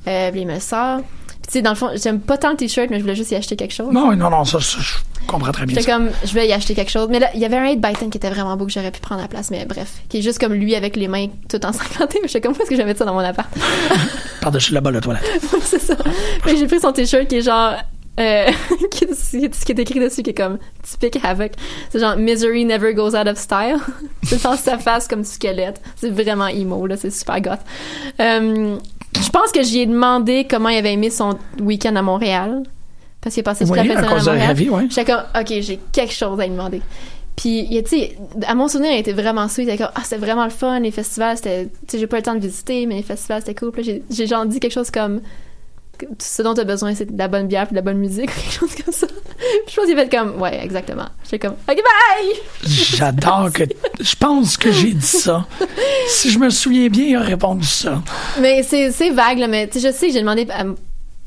Euh, 0.06 0.30
puis 0.30 0.42
il 0.42 0.46
me 0.46 0.58
sort. 0.58 1.00
Tu 1.46 1.54
sais, 1.54 1.62
dans 1.62 1.70
le 1.70 1.76
fond, 1.76 1.90
j'aime 2.00 2.20
pas 2.20 2.38
tant 2.38 2.50
le 2.50 2.56
t-shirt, 2.56 2.88
mais 2.90 2.96
je 2.98 3.02
voulais 3.02 3.16
juste 3.16 3.30
y 3.32 3.34
acheter 3.34 3.56
quelque 3.56 3.72
chose. 3.74 3.92
Non, 3.92 4.14
non, 4.14 4.30
non, 4.30 4.44
ça, 4.44 4.60
ça, 4.60 4.78
je 4.80 4.94
comprends 5.26 5.50
très 5.52 5.66
bien. 5.66 5.76
J'étais 5.76 5.90
comme, 5.90 6.08
je 6.24 6.32
vais 6.34 6.46
y 6.48 6.52
acheter 6.52 6.74
quelque 6.74 6.90
chose. 6.90 7.08
Mais 7.10 7.18
là, 7.18 7.30
il 7.34 7.40
y 7.40 7.44
avait 7.44 7.56
un 7.56 7.68
8 7.70 7.76
Byton 7.80 8.10
qui 8.10 8.18
était 8.18 8.30
vraiment 8.30 8.56
beau 8.56 8.64
que 8.66 8.70
j'aurais 8.72 8.90
pu 8.92 9.00
prendre 9.00 9.20
à 9.20 9.24
la 9.24 9.28
place. 9.28 9.50
Mais 9.50 9.64
bref, 9.66 9.92
qui 10.08 10.18
est 10.18 10.22
juste 10.22 10.38
comme 10.38 10.52
lui 10.54 10.74
avec 10.74 10.94
les 10.96 11.08
mains 11.08 11.26
tout 11.48 11.64
ensanglantées. 11.66 12.18
Mais 12.22 12.28
j'étais 12.28 12.40
comme, 12.40 12.52
pourquoi 12.52 12.64
est-ce 12.64 12.70
que 12.70 12.76
je 12.76 12.80
vais 12.80 12.86
mettre 12.86 13.00
ça 13.00 13.04
dans 13.04 13.14
mon 13.14 13.20
appart? 13.20 13.48
Par-dessus 14.40 14.72
la 14.72 14.80
balle 14.80 14.94
de 14.94 15.00
toilette. 15.00 15.28
c'est 15.62 15.80
ça. 15.80 15.96
Que 16.44 16.56
j'ai 16.56 16.66
pris 16.66 16.80
son 16.80 16.92
t-shirt 16.92 17.26
qui 17.28 17.36
est 17.36 17.42
genre, 17.42 17.74
euh, 18.20 18.46
qui, 18.90 19.04
est- 19.04 19.14
ce 19.14 19.64
qui 19.64 19.72
est 19.72 19.78
écrit 19.78 20.00
dessus 20.00 20.22
qui 20.22 20.30
est 20.30 20.34
comme 20.34 20.58
typique 20.82 21.18
Havoc. 21.24 21.52
C'est 21.90 21.98
genre 22.00 22.16
Misery 22.16 22.64
never 22.64 22.92
goes 22.94 23.14
out 23.16 23.26
of 23.26 23.36
style. 23.38 23.76
c'est 24.22 24.40
genre 24.42 24.56
sa 24.56 24.78
face 24.78 25.06
comme 25.08 25.22
du 25.22 25.28
squelette. 25.28 25.80
C'est 25.96 26.10
vraiment 26.10 26.46
emo, 26.48 26.86
là. 26.86 26.96
C'est 26.96 27.10
super 27.10 27.40
goth. 27.40 27.60
Euh, 28.20 28.76
je 29.20 29.28
pense 29.30 29.52
que 29.52 29.62
j'y 29.62 29.80
ai 29.80 29.86
demandé 29.86 30.46
comment 30.48 30.68
il 30.68 30.76
avait 30.76 30.92
aimé 30.92 31.10
son 31.10 31.38
week-end 31.60 31.94
à 31.96 32.02
Montréal. 32.02 32.62
Parce 33.20 33.34
qu'il 33.34 33.42
a 33.42 33.44
passé 33.44 33.64
toute 33.64 33.72
Oui, 33.72 33.86
la 33.86 33.98
à 33.98 34.02
Montréal. 34.02 34.56
Ouais. 34.70 34.86
J'étais 34.88 35.04
comme, 35.04 35.22
OK, 35.38 35.46
j'ai 35.60 35.78
quelque 35.92 36.12
chose 36.12 36.40
à 36.40 36.44
lui 36.44 36.50
demander. 36.50 36.82
Puis, 37.36 37.66
tu 37.84 37.88
sais, 37.88 38.16
à 38.46 38.54
mon 38.54 38.68
souvenir, 38.68 38.92
il 38.92 38.98
était 38.98 39.12
vraiment 39.12 39.48
sweet. 39.48 39.68
Il 39.68 39.70
était 39.70 39.84
comme, 39.84 39.92
ah, 39.94 40.00
c'était 40.02 40.18
vraiment 40.18 40.44
le 40.44 40.50
fun. 40.50 40.80
Les 40.80 40.90
festivals, 40.90 41.36
c'était, 41.36 41.66
tu 41.66 41.70
sais, 41.88 41.98
j'ai 41.98 42.06
pas 42.06 42.16
eu 42.16 42.20
le 42.20 42.24
temps 42.24 42.34
de 42.34 42.40
visiter, 42.40 42.84
mais 42.86 42.96
les 42.96 43.02
festivals, 43.02 43.40
c'était 43.40 43.54
cool. 43.54 43.72
J'ai, 43.78 44.26
genre 44.26 44.44
dit 44.44 44.60
quelque 44.60 44.72
chose 44.72 44.90
comme, 44.90 45.20
ce 46.18 46.42
dont 46.42 46.54
tu 46.54 46.60
as 46.60 46.64
besoin, 46.64 46.94
c'est 46.94 47.12
de 47.12 47.18
la 47.18 47.28
bonne 47.28 47.46
bière 47.46 47.66
puis 47.66 47.72
de 47.72 47.76
la 47.76 47.82
bonne 47.82 47.98
musique, 47.98 48.26
quelque 48.34 48.52
chose 48.52 48.74
comme 48.74 48.92
ça. 48.92 49.06
Puis 49.06 49.74
je 49.74 49.76
pense 49.76 49.86
qu'il 49.86 49.96
fait 49.96 50.08
comme, 50.08 50.40
ouais, 50.40 50.62
exactement. 50.62 51.06
J'étais 51.24 51.38
comme, 51.40 51.56
OK, 51.68 51.76
bye! 51.76 52.34
J'adore 52.64 53.52
que. 53.52 53.64
Je 54.00 54.14
pense 54.16 54.56
que 54.56 54.70
j'ai 54.70 54.92
dit 54.92 55.06
ça. 55.06 55.46
Si 56.08 56.30
je 56.30 56.38
me 56.38 56.50
souviens 56.50 56.88
bien, 56.88 57.04
il 57.04 57.16
a 57.16 57.20
répondu 57.20 57.66
ça. 57.66 58.02
Mais 58.40 58.62
c'est, 58.62 59.10
vague, 59.10 59.38
là, 59.38 59.48
mais 59.48 59.66
tu 59.68 59.80
sais, 59.80 59.88
je 59.88 59.94
sais 59.94 60.06
que 60.08 60.12
j'ai 60.12 60.20
demandé 60.20 60.46
à, 60.50 60.64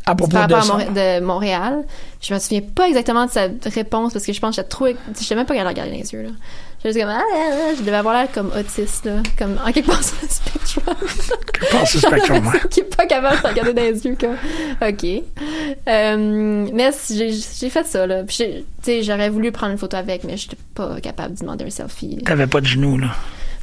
À 0.05 0.15
propos 0.15 0.31
par 0.31 0.47
de 0.47 0.53
rapport 0.53 0.79
à 0.79 0.85
de 0.85 1.19
Montréal. 1.23 1.83
Je 2.21 2.33
me 2.33 2.39
souviens 2.39 2.61
pas 2.61 2.87
exactement 2.87 3.25
de 3.25 3.31
sa 3.31 3.47
réponse 3.65 4.13
parce 4.13 4.25
que 4.25 4.33
je 4.33 4.39
pense 4.39 4.55
que 4.55 4.61
j'ai 4.61 4.67
trop. 4.67 4.87
Je 4.87 5.23
sais 5.23 5.35
même 5.35 5.45
pas 5.45 5.53
qu'elle 5.53 5.65
a 5.65 5.69
regardé 5.69 5.91
dans 5.91 5.97
les 5.97 6.11
yeux, 6.11 6.23
là. 6.23 6.29
J'étais 6.85 6.99
juste 6.99 7.05
comme, 7.07 7.15
ah, 7.17 7.23
ah, 7.33 7.51
ah, 7.51 7.73
je 7.75 7.81
devais 7.81 7.97
avoir 7.97 8.13
l'air 8.13 8.31
comme 8.31 8.51
autiste, 8.57 9.05
là. 9.05 9.23
Comme, 9.39 9.57
en 9.65 9.71
quelque 9.71 9.87
part 9.87 10.03
sur 10.03 10.17
le 10.21 10.27
spectrum. 10.27 10.95
Je 11.59 11.71
pense 11.71 11.93
que 11.93 11.99
c'est 11.99 12.07
Spectrum, 12.07 12.47
ouais. 12.53 12.59
qui 12.69 12.81
est 12.81 12.95
pas 12.95 13.07
capable 13.07 13.41
de 13.41 13.47
regarder 13.47 13.73
dans 13.73 13.81
les 13.81 14.05
yeux, 14.05 14.15
comme, 14.19 14.35
OK. 14.87 15.23
Euh, 15.87 16.67
mais 16.71 16.91
j'ai 17.09 17.69
fait 17.69 17.87
ça, 17.87 18.05
là. 18.05 18.23
Puis, 18.23 18.37
tu 18.37 18.63
sais, 18.83 19.01
j'aurais 19.01 19.29
voulu 19.29 19.51
prendre 19.51 19.71
une 19.71 19.79
photo 19.79 19.97
avec, 19.97 20.23
mais 20.25 20.37
j'étais 20.37 20.57
pas 20.75 20.99
capable 21.01 21.33
de 21.33 21.39
demander 21.39 21.65
un 21.65 21.69
selfie. 21.71 22.17
T'avais 22.23 22.47
pas 22.47 22.61
de 22.61 22.67
genoux, 22.67 22.99
là. 22.99 23.15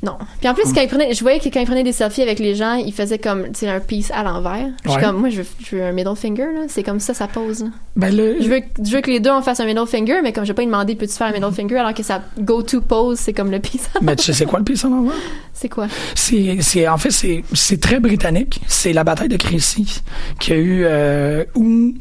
Non. 0.05 0.17
Puis 0.41 0.49
en 0.49 0.55
plus, 0.55 0.65
quand 0.73 0.81
il 0.81 0.89
prenait, 0.89 1.15
je 1.15 1.21
voyais 1.21 1.39
que 1.39 1.49
quand 1.49 1.61
il 1.61 1.67
prenait 1.67 1.85
des 1.85 1.93
selfies 1.93 2.23
avec 2.23 2.41
les 2.41 2.57
gens, 2.57 2.75
il 2.75 2.93
faisait 2.93 3.19
comme, 3.19 3.45
tu 3.53 3.61
sais, 3.61 3.69
un 3.69 3.79
peace 3.79 4.11
à 4.13 4.25
l'envers. 4.25 4.69
Je 4.85 4.91
suis 4.91 4.99
Ouais. 4.99 5.05
comme, 5.05 5.19
moi, 5.19 5.29
je 5.29 5.43
veux, 5.43 5.47
je 5.65 5.77
veux 5.77 5.83
un 5.85 5.93
middle 5.93 6.17
finger, 6.17 6.43
là. 6.53 6.63
C'est 6.67 6.83
comme 6.83 6.99
ça, 6.99 7.15
ça 7.15 7.29
pose. 7.29 7.63
là. 7.63 7.71
Ben, 7.95 8.13
le, 8.15 8.43
Je 8.43 8.49
veux, 8.49 8.59
que- 8.61 8.85
je 8.85 8.97
veux 8.97 9.01
que 9.01 9.11
les 9.13 9.21
deux 9.21 9.31
en 9.31 9.43
fassent 9.43 9.61
un 9.61 9.65
middle 9.65 9.87
finger, 9.87 10.21
mais 10.23 10.33
comme 10.33 10.43
je 10.45 10.49
vais 10.49 10.55
pas 10.55 10.63
lui 10.63 10.67
demander, 10.67 10.97
peux-tu 10.97 11.13
faire 11.13 11.29
un 11.29 11.33
middle 11.33 11.53
finger, 11.53 11.77
alors 11.79 11.95
que 11.95 12.03
sa 12.03 12.21
go-to 12.41 12.81
pose, 12.81 13.19
c'est 13.21 13.33
comme 13.33 13.53
le 13.53 13.61
peace 13.61 13.89
à 13.95 13.99
mais 14.03 14.17
tu 14.17 14.25
sais, 14.25 14.33
c'est 14.33 14.45
quoi 14.45 14.59
le 14.59 14.65
pire, 14.65 14.77
ça, 14.77 14.89
l'envers? 14.89 15.13
C'est 15.53 15.69
quoi? 15.69 15.87
C'est, 16.17 16.57
c'est, 16.63 16.89
en 16.89 16.99
fait, 16.99 17.13
c'est, 17.13 17.45
c'est 17.53 17.81
très 17.81 18.01
britannique. 18.01 18.61
C'est 18.67 18.93
la 18.93 19.05
bataille 19.05 19.29
de 19.29 19.37
Crécy 19.37 20.03
qu'il 20.41 20.55
y 20.55 20.57
a 20.57 20.61
eu, 20.61 20.83
euh, 20.85 21.45
où, 21.55 21.95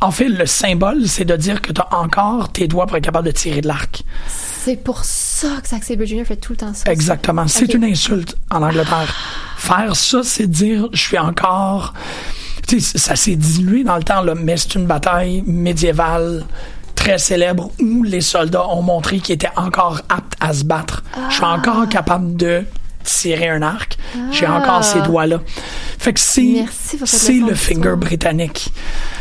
en 0.00 0.10
fait, 0.10 0.28
le 0.28 0.46
symbole, 0.46 1.06
c'est 1.06 1.24
de 1.24 1.36
dire 1.36 1.60
que 1.60 1.72
tu 1.72 1.80
as 1.80 1.94
encore 1.94 2.50
tes 2.50 2.66
doigts 2.68 2.86
pour 2.86 2.96
être 2.96 3.04
capable 3.04 3.26
de 3.26 3.32
tirer 3.32 3.60
de 3.60 3.68
l'arc. 3.68 4.02
C'est 4.26 4.76
pour 4.76 5.04
ça 5.04 5.48
que 5.62 5.68
Zack 5.68 5.84
Sabre 5.84 6.04
Jr. 6.04 6.24
fait 6.24 6.36
tout 6.36 6.52
le 6.52 6.58
temps 6.58 6.74
ça. 6.74 6.90
Exactement. 6.90 7.46
C'est 7.48 7.72
une 7.74 7.84
insulte 7.84 8.36
en 8.50 8.62
Angleterre. 8.62 9.14
Faire 9.56 9.96
ça, 9.96 10.22
c'est 10.22 10.46
dire, 10.46 10.88
je 10.92 11.00
suis 11.00 11.18
encore, 11.18 11.94
tu 12.66 12.80
sais, 12.80 12.98
ça 12.98 13.16
s'est 13.16 13.36
dilué 13.36 13.84
dans 13.84 13.96
le 13.96 14.02
temps, 14.02 14.22
là, 14.22 14.34
mais 14.34 14.56
c'est 14.56 14.74
une 14.74 14.86
bataille 14.86 15.42
médiévale 15.46 16.44
très 16.94 17.18
célèbre 17.18 17.70
où 17.80 18.02
les 18.02 18.20
soldats 18.20 18.68
ont 18.68 18.82
montré 18.82 19.18
qu'ils 19.18 19.34
étaient 19.34 19.48
encore 19.56 20.02
aptes 20.08 20.34
à 20.40 20.52
se 20.52 20.64
battre. 20.64 21.02
Je 21.30 21.36
suis 21.36 21.44
encore 21.44 21.88
capable 21.88 22.36
de 22.36 22.64
tirer 23.04 23.48
un 23.48 23.62
arc. 23.62 23.96
J'ai 24.32 24.46
Ah. 24.46 24.54
encore 24.56 24.84
ces 24.84 25.00
doigts-là. 25.02 25.40
Fait 25.98 26.12
que 26.12 26.20
c'est, 26.20 26.64
c'est 27.04 27.32
le 27.34 27.54
finger 27.54 27.94
britannique. 27.96 28.72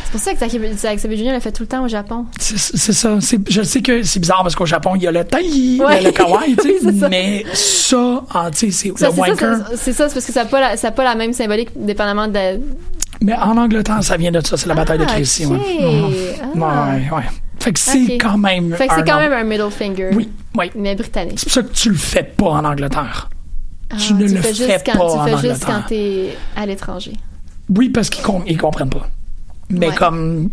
C'est 0.05 0.11
pour 0.11 0.21
ça 0.21 0.33
que 0.47 0.75
Zack 0.75 0.99
Sabre 0.99 1.15
Jr. 1.15 1.31
l'a 1.33 1.39
fait 1.39 1.51
tout 1.51 1.61
le 1.63 1.67
temps 1.67 1.83
au 1.83 1.87
Japon. 1.87 2.25
C'est 2.39 2.57
ça. 2.93 3.17
Je 3.47 3.61
sais 3.61 3.81
que 3.81 4.01
c'est 4.01 4.19
bizarre 4.19 4.41
parce 4.41 4.55
qu'au 4.55 4.65
Japon, 4.65 4.93
il 4.95 5.03
y 5.03 5.07
a 5.07 5.11
le 5.11 5.23
tai, 5.23 5.43
Ouais. 5.79 5.99
le, 6.01 6.05
le 6.07 6.11
kawaii, 6.11 6.55
tu 6.55 6.63
sais, 6.63 6.69
Oui, 6.83 6.91
c'est 6.93 6.99
ça. 6.99 7.09
mais 7.09 7.45
ça, 7.53 8.23
ah, 8.33 8.49
tu 8.51 8.57
sais, 8.57 8.71
c'est 8.71 8.87
le 8.89 8.93
c'est 8.97 9.05
ça, 9.05 9.11
wanker. 9.11 9.57
c'est- 9.75 9.93
ça, 9.93 10.07
c'est 10.09 10.13
parce 10.15 10.25
que 10.25 10.31
ça 10.33 10.43
n'a 10.45 10.49
pas, 10.49 10.91
pas 10.91 11.03
la 11.03 11.13
même 11.15 11.31
symbolique 11.33 11.69
dépendamment 11.75 12.27
de. 12.27 12.59
Mais 13.21 13.35
en 13.35 13.55
Angleterre, 13.57 14.01
ça 14.01 14.17
vient 14.17 14.31
de 14.31 14.39
ça. 14.45 14.57
C'est 14.57 14.67
la 14.67 14.75
bataille 14.75 14.97
de 14.97 15.05
Ah, 15.07 15.11
Crécy. 15.11 15.45
ok. 15.45 15.51
Ouais. 15.51 16.35
Ah. 16.41 16.55
Ouais, 16.55 17.17
ouais. 17.17 17.23
Fait 17.59 17.73
que 17.73 17.79
c'est 17.79 18.17
quand 18.17 18.37
même. 18.37 18.73
Fait 18.75 18.87
que 18.87 18.93
c'est 18.95 19.03
quand 19.05 19.19
même 19.19 19.33
un 19.33 19.43
middle 19.43 19.69
finger. 19.69 20.09
Oui, 20.13 20.29
oui. 20.57 20.71
Mais 20.75 20.95
britannique. 20.95 21.37
C'est 21.39 21.45
pour 21.47 21.53
ça 21.53 21.61
que 21.63 21.73
tu 21.73 21.89
le 21.89 21.97
fais 21.97 22.23
pas 22.23 22.45
en 22.47 22.63
Angleterre. 22.65 23.29
Ah, 23.91 23.95
tu 23.97 24.13
ne 24.13 24.21
le 24.23 24.27
fais 24.41 24.53
fais 24.53 24.53
juste 24.53 24.83
pas 24.85 24.93
quand, 24.93 24.99
en 25.05 25.25
Tu 25.25 25.31
fais 25.31 25.37
juste 25.49 25.63
Angleterre. 25.63 25.67
quand 25.83 25.87
t'es 25.89 26.37
à 26.55 26.65
l'étranger. 26.65 27.13
Oui, 27.75 27.89
parce 27.89 28.09
qu'ils 28.09 28.23
com- 28.23 28.43
comprennent 28.59 28.89
pas. 28.89 29.07
Mais 29.69 29.89
Ouais. 29.89 29.95
comme 29.95 30.49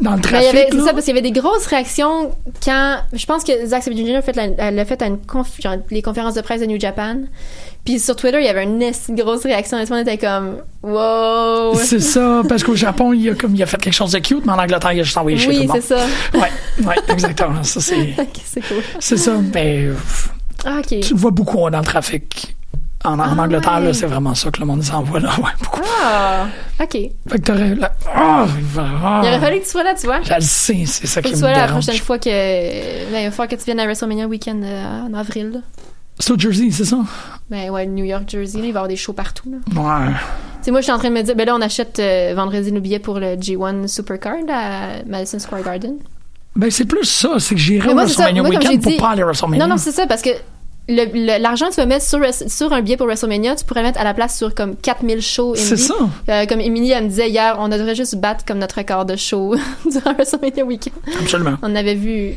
dans 0.00 0.14
le 0.16 0.20
trafic, 0.20 0.48
c'est 0.72 0.80
ça, 0.80 0.92
parce 0.92 1.04
qu'il 1.04 1.14
y 1.14 1.18
avait 1.18 1.28
des 1.30 1.38
grosses 1.38 1.66
réactions 1.66 2.32
quand. 2.64 2.98
Je 3.12 3.24
pense 3.26 3.44
que 3.44 3.52
Zack 3.66 3.82
Sabre 3.84 3.96
Jr. 3.96 4.16
a 4.16 4.22
fait, 4.22 4.34
la- 4.34 4.84
fait 4.84 5.00
à 5.02 5.06
une 5.06 5.16
conf- 5.18 5.60
genre, 5.62 5.76
les 5.90 6.02
conférences 6.02 6.34
de 6.34 6.40
presse 6.40 6.60
de 6.60 6.66
New 6.66 6.80
Japan. 6.80 7.18
Puis 7.84 7.98
sur 8.00 8.16
Twitter, 8.16 8.38
il 8.40 8.46
y 8.46 8.48
avait 8.48 8.64
une 8.64 8.92
grosse 9.10 9.42
réaction. 9.42 9.78
Et 9.78 9.84
tout 9.86 9.92
le 9.92 9.98
monde 9.98 10.08
était 10.08 10.18
comme, 10.24 10.56
wow. 10.82 11.74
c'est 11.74 12.00
ça, 12.00 12.42
parce 12.48 12.62
qu'au 12.64 12.74
Japon, 12.76 13.12
il 13.12 13.28
a, 13.30 13.34
comme, 13.34 13.54
il 13.54 13.62
a 13.62 13.66
fait 13.66 13.76
quelque 13.76 13.92
chose 13.94 14.12
de 14.12 14.18
cute, 14.20 14.44
mais 14.46 14.52
en 14.52 14.58
Angleterre, 14.58 14.92
il 14.92 15.00
a 15.00 15.02
juste 15.02 15.16
envoyé 15.18 15.36
chez 15.36 15.46
tout 15.46 15.50
Oui, 15.50 15.62
le 15.62 15.68
monde. 15.68 15.78
c'est 15.82 15.96
ça. 15.98 16.06
Ouais, 16.34 16.50
ouais, 16.86 16.94
exactement. 17.08 17.62
Ça, 17.64 17.80
c'est, 17.80 18.14
Ok, 18.18 18.28
c'est 18.44 18.60
cool. 18.60 18.82
c'est 19.00 19.16
ça. 19.16 19.32
Mais 19.54 19.88
Ah, 20.64 20.80
tu 20.86 20.96
le 21.00 21.16
vois 21.16 21.30
beaucoup 21.30 21.68
dans 21.70 21.78
le 21.78 21.84
trafic. 21.84 22.54
En, 23.04 23.18
en 23.18 23.20
Ah, 23.20 23.42
Angleterre, 23.42 23.78
ouais. 23.78 23.86
là, 23.86 23.92
c'est 23.94 24.06
vraiment 24.06 24.32
ça 24.34 24.50
que 24.52 24.60
le 24.60 24.66
monde 24.66 24.82
s'envoie 24.84 25.18
là. 25.18 25.30
Ouais, 25.38 25.50
beaucoup. 25.60 25.80
Ah, 26.04 26.46
ok. 26.80 26.94
Il 26.94 27.10
Fait 27.28 27.38
que 27.38 27.42
t'aurais. 27.42 27.74
là- 27.74 27.92
ah, 28.14 28.46
aurait 29.20 29.40
fallu 29.40 29.58
que 29.58 29.64
tu 29.64 29.70
sois 29.70 29.82
là, 29.82 29.94
tu 29.98 30.06
vois. 30.06 30.22
Je 30.22 30.32
le 30.34 30.40
sais, 30.40 30.84
c'est 30.86 31.06
ça 31.08 31.20
Faut 31.20 31.26
qui 31.28 31.32
que 31.32 31.36
tu 31.36 31.40
sois 31.40 31.50
là 31.52 31.66
la 31.66 31.72
prochaine 31.72 31.96
fois 31.96 32.18
que. 32.18 32.28
Il 32.28 33.12
va 33.24 33.30
falloir 33.32 33.48
que 33.48 33.56
tu 33.56 33.64
viennes 33.64 33.80
à 33.80 33.84
WrestleMania 33.86 34.26
week-end 34.28 34.60
euh, 34.62 35.00
en 35.08 35.14
avril. 35.14 35.62
C'est 36.18 36.38
Jersey, 36.38 36.70
c'est 36.70 36.84
ça? 36.84 36.98
Ben 37.50 37.70
ouais, 37.70 37.86
New 37.86 38.04
York, 38.04 38.24
Jersey, 38.28 38.58
là, 38.60 38.66
il 38.66 38.72
va 38.72 38.78
y 38.78 38.78
avoir 38.80 38.88
des 38.88 38.96
shows 38.96 39.14
partout. 39.14 39.50
Là. 39.50 39.80
Ouais. 39.82 40.12
Tu 40.12 40.66
sais, 40.66 40.70
moi, 40.70 40.80
je 40.80 40.84
suis 40.84 40.92
en 40.92 40.98
train 40.98 41.08
de 41.08 41.14
me 41.14 41.22
dire, 41.22 41.34
ben 41.34 41.46
là, 41.46 41.56
on 41.56 41.60
achète 41.60 41.98
euh, 41.98 42.34
vendredi 42.36 42.70
nos 42.70 42.80
billets 42.80 43.00
pour 43.00 43.18
le 43.18 43.34
G1 43.34 43.88
Supercard 43.88 44.36
à 44.48 45.02
Madison 45.08 45.40
Square 45.40 45.62
Garden. 45.64 45.94
Ben, 46.54 46.70
c'est 46.70 46.84
plus 46.84 47.04
ça, 47.04 47.38
c'est 47.38 47.54
que 47.54 47.60
j'irai 47.60 47.88
Mais 47.88 47.94
au. 47.94 47.96
WrestleMania 47.96 48.42
Weekend 48.42 48.82
pour 48.82 48.92
dit- 48.92 48.98
pas 48.98 49.10
aller 49.10 49.22
à 49.22 49.26
WrestleMania. 49.26 49.66
Non, 49.66 49.74
non, 49.74 49.78
c'est 49.78 49.92
ça, 49.92 50.06
parce 50.06 50.22
que 50.22 50.30
l'argent 50.88 51.66
que 51.68 51.74
tu 51.74 51.76
vas 51.76 51.86
mettre 51.86 52.04
sur, 52.04 52.72
un 52.72 52.82
billet 52.82 52.96
pour 52.96 53.06
WrestleMania, 53.06 53.56
tu 53.56 53.64
pourrais 53.64 53.80
le 53.80 53.86
mettre 53.86 54.00
à 54.00 54.04
la 54.04 54.14
place 54.14 54.36
sur 54.36 54.54
comme 54.54 54.76
4000 54.76 55.22
shows 55.22 55.54
C'est 55.54 55.76
ça. 55.76 55.94
Euh, 56.28 56.46
comme 56.46 56.60
Emily, 56.60 56.90
elle 56.90 57.04
me 57.04 57.08
disait 57.08 57.30
hier, 57.30 57.56
on 57.58 57.68
devrait 57.68 57.94
juste 57.94 58.16
battre 58.16 58.44
comme 58.44 58.58
notre 58.58 58.78
record 58.78 59.06
de 59.06 59.16
show 59.16 59.54
durant 59.90 60.14
WrestleMania 60.14 60.64
Weekend. 60.64 60.94
Absolument. 61.20 61.56
On 61.62 61.70
en 61.70 61.76
avait 61.76 61.94
vu 61.94 62.34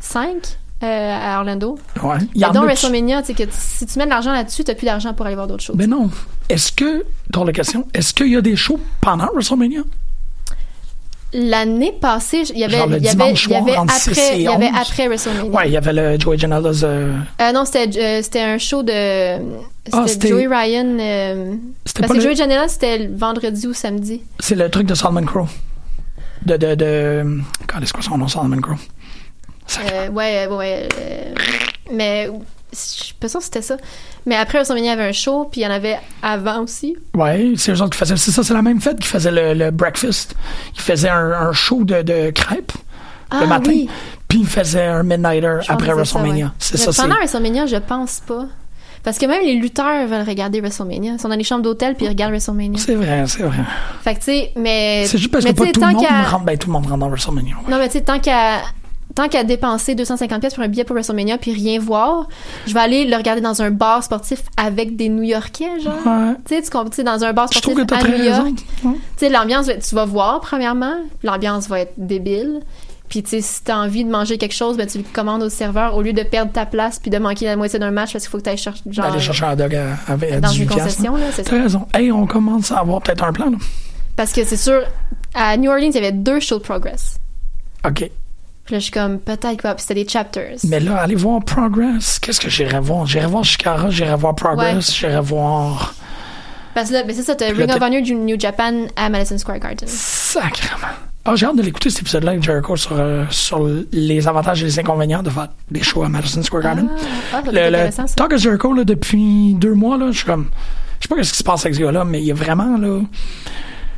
5 0.00 0.58
à 0.82 1.38
Orlando. 1.38 1.78
Ouais. 2.02 2.18
Il 2.34 2.42
y 2.42 2.52
donc, 2.52 2.64
WrestleMania, 2.64 3.22
tu 3.22 3.32
que 3.32 3.44
si 3.50 3.86
tu 3.86 3.98
mets 3.98 4.04
de 4.04 4.10
l'argent 4.10 4.32
là-dessus, 4.32 4.64
t'as 4.64 4.74
plus 4.74 4.84
d'argent 4.84 5.14
pour 5.14 5.24
aller 5.24 5.34
voir 5.34 5.46
d'autres 5.46 5.62
choses. 5.62 5.76
Ben 5.76 5.88
non. 5.88 6.10
Est-ce 6.50 6.72
que, 6.72 7.06
dans 7.30 7.44
la 7.44 7.52
question, 7.52 7.86
est-ce 7.94 8.12
qu'il 8.12 8.28
y 8.28 8.36
a 8.36 8.42
des 8.42 8.54
shows 8.54 8.78
pendant 9.00 9.28
WrestleMania? 9.32 9.80
L'année 11.36 11.90
passée, 12.00 12.44
il 12.54 12.58
y 12.60 12.64
avait, 12.64 12.76
Genre 12.76 12.86
le 12.86 12.98
il 12.98 13.02
y 13.04 13.08
avait, 13.08 13.32
il 13.32 13.50
y 13.50 13.54
avait 13.56 13.72
soir, 13.72 13.82
entre 13.82 13.92
6 13.98 14.10
après, 14.10 14.36
il 14.36 14.42
y 14.42 14.46
avait 14.48 14.68
11. 14.68 14.76
après 14.80 15.08
WrestleMania. 15.08 15.50
Ouais, 15.50 15.66
il 15.68 15.72
y 15.72 15.76
avait 15.76 15.92
le 15.92 16.20
Joey 16.20 16.38
Janela's. 16.38 16.82
Euh, 16.84 17.12
Euh, 17.42 17.52
non, 17.52 17.64
c'était, 17.64 17.98
euh, 18.00 18.22
c'était 18.22 18.40
un 18.40 18.56
show 18.58 18.84
de, 18.84 18.92
c'était 19.84 19.90
Ah, 19.92 20.04
c'était- 20.06 20.28
Joey 20.28 20.46
Ryan, 20.46 20.96
euh, 21.00 21.54
c'était 21.84 22.00
parce 22.02 22.08
pas 22.08 22.14
que 22.14 22.14
le- 22.14 22.20
Joey 22.20 22.36
Janela, 22.36 22.68
c'était 22.68 22.98
le 22.98 23.16
vendredi 23.16 23.66
ou 23.66 23.74
samedi. 23.74 24.22
c'est 24.38 24.54
le 24.54 24.70
truc 24.70 24.86
de 24.86 24.94
Solomon 24.94 25.24
Crow. 25.26 25.48
De. 26.46 26.56
de, 26.56 26.74
de 26.76 27.40
quand 27.66 27.80
est-ce 27.80 27.92
que 27.92 28.02
son 28.04 28.16
nom, 28.18 28.28
Solomon 28.28 28.60
Crow? 28.60 28.74
Ouais, 29.80 30.08
ouais, 30.12 30.46
ouais. 30.46 30.88
mais 31.92 32.28
je 32.74 33.04
suis 33.04 33.14
pas 33.14 33.28
sûre 33.28 33.40
que 33.40 33.44
c'était 33.44 33.62
ça. 33.62 33.76
Mais 34.26 34.36
après 34.36 34.58
WrestleMania, 34.58 34.92
avait 34.92 35.04
un 35.08 35.12
show, 35.12 35.48
puis 35.50 35.60
il 35.60 35.64
y 35.64 35.66
en 35.66 35.70
avait 35.70 35.98
avant 36.22 36.62
aussi. 36.62 36.96
Ouais, 37.14 37.52
c'est 37.56 37.72
eux 37.72 37.80
autres 37.80 37.90
qui 37.90 37.98
faisaient. 37.98 38.16
C'est 38.16 38.30
ça, 38.30 38.42
c'est 38.42 38.54
la 38.54 38.62
même 38.62 38.80
fête 38.80 38.98
qui 39.00 39.08
faisait 39.08 39.30
le, 39.30 39.54
le 39.54 39.70
breakfast. 39.70 40.34
Ils 40.74 40.80
faisaient 40.80 41.08
un, 41.10 41.32
un 41.32 41.52
show 41.52 41.84
de, 41.84 42.02
de 42.02 42.30
crêpes 42.30 42.72
Ah, 43.30 43.40
le 43.42 43.46
matin. 43.46 43.70
oui. 43.70 43.88
Puis 44.28 44.40
ils 44.40 44.46
faisaient 44.46 44.86
un 44.86 45.02
Midnighter 45.02 45.58
Je 45.62 45.66
pense 45.66 45.70
après 45.70 45.88
que 45.92 46.04
c'est 46.04 46.12
ça, 46.12 46.18
WrestleMania. 46.18 46.44
ouais. 46.46 46.50
Ça, 46.58 46.92
c'est. 46.92 47.02
Pendant 47.02 47.14
WrestleMania, 47.16 47.66
je 47.66 47.76
pense 47.76 48.20
pas. 48.26 48.46
Parce 49.02 49.18
que 49.18 49.26
même 49.26 49.42
les 49.44 49.56
lutteurs 49.56 50.06
veulent 50.08 50.26
regarder 50.26 50.60
WrestleMania. 50.62 51.12
Ils 51.12 51.20
sont 51.20 51.28
dans 51.28 51.36
les 51.36 51.44
chambres 51.44 51.62
d'hôtel 51.62 51.94
puis 51.94 52.06
ils 52.06 52.08
regardent 52.08 52.30
WrestleMania. 52.32 52.80
C'est 52.80 52.94
vrai, 52.94 53.24
c'est 53.26 53.42
vrai. 53.42 53.58
Fait 54.02 54.14
que 54.14 54.18
tu 54.20 54.24
sais, 54.24 54.52
mais. 54.56 55.04
C'est 55.06 55.18
juste 55.18 55.30
parce 55.30 55.44
que 55.44 55.50
pas 55.52 55.66
tout 55.70 55.78
le 55.80 55.86
monde 55.88 56.06
rentre. 56.30 56.44
Ben, 56.44 56.56
tout 56.56 56.68
le 56.68 56.72
monde 56.72 56.86
rentre 56.86 56.98
dans 56.98 57.08
WrestleMania. 57.10 57.54
ouais. 57.54 57.70
Non, 57.70 57.76
mais 57.76 57.88
tu 57.88 57.98
sais, 57.98 58.00
tant 58.00 58.18
qu'à. 58.18 58.62
Tant 59.14 59.28
qu'à 59.28 59.44
dépenser 59.44 59.94
250 59.94 60.40
pièces 60.40 60.54
pour 60.54 60.64
un 60.64 60.68
billet 60.68 60.84
pour 60.84 60.94
WrestleMania 60.94 61.38
puis 61.38 61.52
rien 61.52 61.78
voir, 61.78 62.26
je 62.66 62.74
vais 62.74 62.80
aller 62.80 63.04
le 63.06 63.16
regarder 63.16 63.40
dans 63.40 63.62
un 63.62 63.70
bar 63.70 64.02
sportif 64.02 64.42
avec 64.56 64.96
des 64.96 65.08
New-Yorkais, 65.08 65.80
genre. 65.80 65.94
Ouais. 66.04 66.34
Tu 66.46 66.56
sais, 66.56 66.62
tu 66.62 66.70
comprends, 66.70 66.90
tu 66.90 67.04
dans 67.04 67.22
un 67.22 67.32
bar 67.32 67.48
sportif 67.48 67.78
à 67.92 68.08
New 68.08 68.24
York. 68.24 68.46
Ouais. 68.84 68.92
Tu 68.92 68.98
sais, 69.16 69.28
l'ambiance, 69.28 69.66
tu 69.88 69.94
vas 69.94 70.04
voir, 70.04 70.40
premièrement. 70.40 70.94
L'ambiance 71.22 71.68
va 71.68 71.80
être 71.80 71.92
débile. 71.96 72.60
Puis, 73.08 73.22
tu 73.22 73.30
sais, 73.30 73.40
si 73.42 73.62
t'as 73.62 73.76
envie 73.76 74.04
de 74.04 74.10
manger 74.10 74.38
quelque 74.38 74.54
chose, 74.54 74.76
ben, 74.76 74.86
tu 74.88 74.98
le 74.98 75.04
commandes 75.12 75.42
au 75.42 75.48
serveur 75.48 75.94
au 75.94 76.02
lieu 76.02 76.12
de 76.12 76.22
perdre 76.24 76.50
ta 76.50 76.66
place 76.66 76.98
puis 76.98 77.10
de 77.10 77.18
manquer 77.18 77.44
la 77.44 77.54
moitié 77.54 77.78
d'un 77.78 77.92
match 77.92 78.12
parce 78.12 78.24
qu'il 78.24 78.30
faut 78.30 78.38
que 78.38 78.42
tu 78.42 78.50
ailles 78.50 78.56
chercher, 78.56 78.82
genre, 78.90 79.06
D'aller 79.06 79.20
chercher 79.20 79.44
un 79.44 79.54
dog 79.54 79.74
à, 79.76 79.90
à, 80.08 80.12
à 80.14 80.40
dans 80.40 80.48
18 80.48 80.62
une 80.62 80.68
concession, 80.70 81.16
là, 81.16 81.26
c'est 81.30 81.46
ça. 81.46 81.52
raison. 81.54 81.86
Hey, 81.94 82.10
on 82.10 82.26
commence 82.26 82.72
à 82.72 82.78
avoir 82.78 83.00
peut-être 83.02 83.22
un 83.22 83.32
plan, 83.32 83.50
là. 83.50 83.58
Parce 84.16 84.32
que 84.32 84.42
c'est 84.44 84.56
sûr, 84.56 84.82
à 85.34 85.56
New 85.56 85.70
Orleans, 85.70 85.90
il 85.90 85.94
y 85.94 85.98
avait 85.98 86.12
deux 86.12 86.40
shows 86.40 86.58
de 86.58 86.62
Progress. 86.64 87.18
OK. 87.86 88.10
Puis 88.64 88.74
là, 88.74 88.78
je 88.78 88.84
suis 88.84 88.92
comme, 88.92 89.18
peut-être 89.18 89.60
quoi. 89.60 89.74
Puis 89.74 89.82
c'était 89.86 90.02
des 90.04 90.08
chapters. 90.08 90.56
Mais 90.64 90.80
là, 90.80 90.96
allez 90.96 91.14
voir 91.16 91.42
Progress. 91.44 92.18
Qu'est-ce 92.18 92.40
que 92.40 92.48
j'irais 92.48 92.80
voir? 92.80 93.06
J'irais 93.06 93.26
voir 93.26 93.44
Shikara, 93.44 93.90
j'irais 93.90 94.16
voir 94.16 94.34
Progress, 94.34 94.88
Ouais. 94.88 94.94
j'irais 95.08 95.20
voir... 95.20 95.94
Parce 96.74 96.88
que 96.88 96.94
là, 96.94 97.02
ben 97.04 97.14
c'est 97.14 97.22
ça, 97.22 97.34
t'as 97.36 97.52
Ring 97.52 97.70
of 97.70 97.80
Honor 97.80 98.02
du 98.02 98.14
New 98.16 98.40
Japan 98.40 98.86
à 98.96 99.08
Madison 99.08 99.38
Square 99.38 99.60
Garden. 99.60 99.86
Sacrement. 99.86 100.88
Ah, 101.24 101.36
j'ai 101.36 101.46
hâte 101.46 101.56
de 101.56 101.62
l'écouter, 101.62 101.88
cet 101.88 102.00
épisode-là 102.02 102.32
avec 102.32 102.42
Jericho 102.42 102.76
sur, 102.76 102.98
euh, 102.98 103.24
sur 103.30 103.66
les 103.92 104.26
avantages 104.26 104.62
et 104.62 104.66
les 104.66 104.78
inconvénients 104.80 105.22
de 105.22 105.30
faire 105.30 105.48
des 105.70 105.82
shows 105.82 106.02
à 106.02 106.08
Madison 106.08 106.42
Square 106.42 106.62
Garden. 106.64 106.88
Ah, 107.32 107.42
ah, 107.46 107.50
le, 107.52 107.70
le 107.86 107.90
ça. 107.92 108.04
Talk 108.16 108.32
of 108.32 108.40
Jericho, 108.40 108.72
là, 108.74 108.82
depuis 108.84 109.54
deux 109.54 109.74
mois, 109.74 109.96
là, 109.96 110.06
je 110.10 110.16
suis 110.16 110.26
comme... 110.26 110.48
Je 111.00 111.06
sais 111.08 111.14
pas 111.14 111.22
ce 111.22 111.30
qui 111.32 111.38
se 111.38 111.44
passe 111.44 111.64
avec 111.64 111.76
ce 111.76 111.80
gars-là, 111.80 112.04
mais 112.04 112.20
il 112.22 112.30
a 112.30 112.34
vraiment, 112.34 112.76
là, 112.76 113.00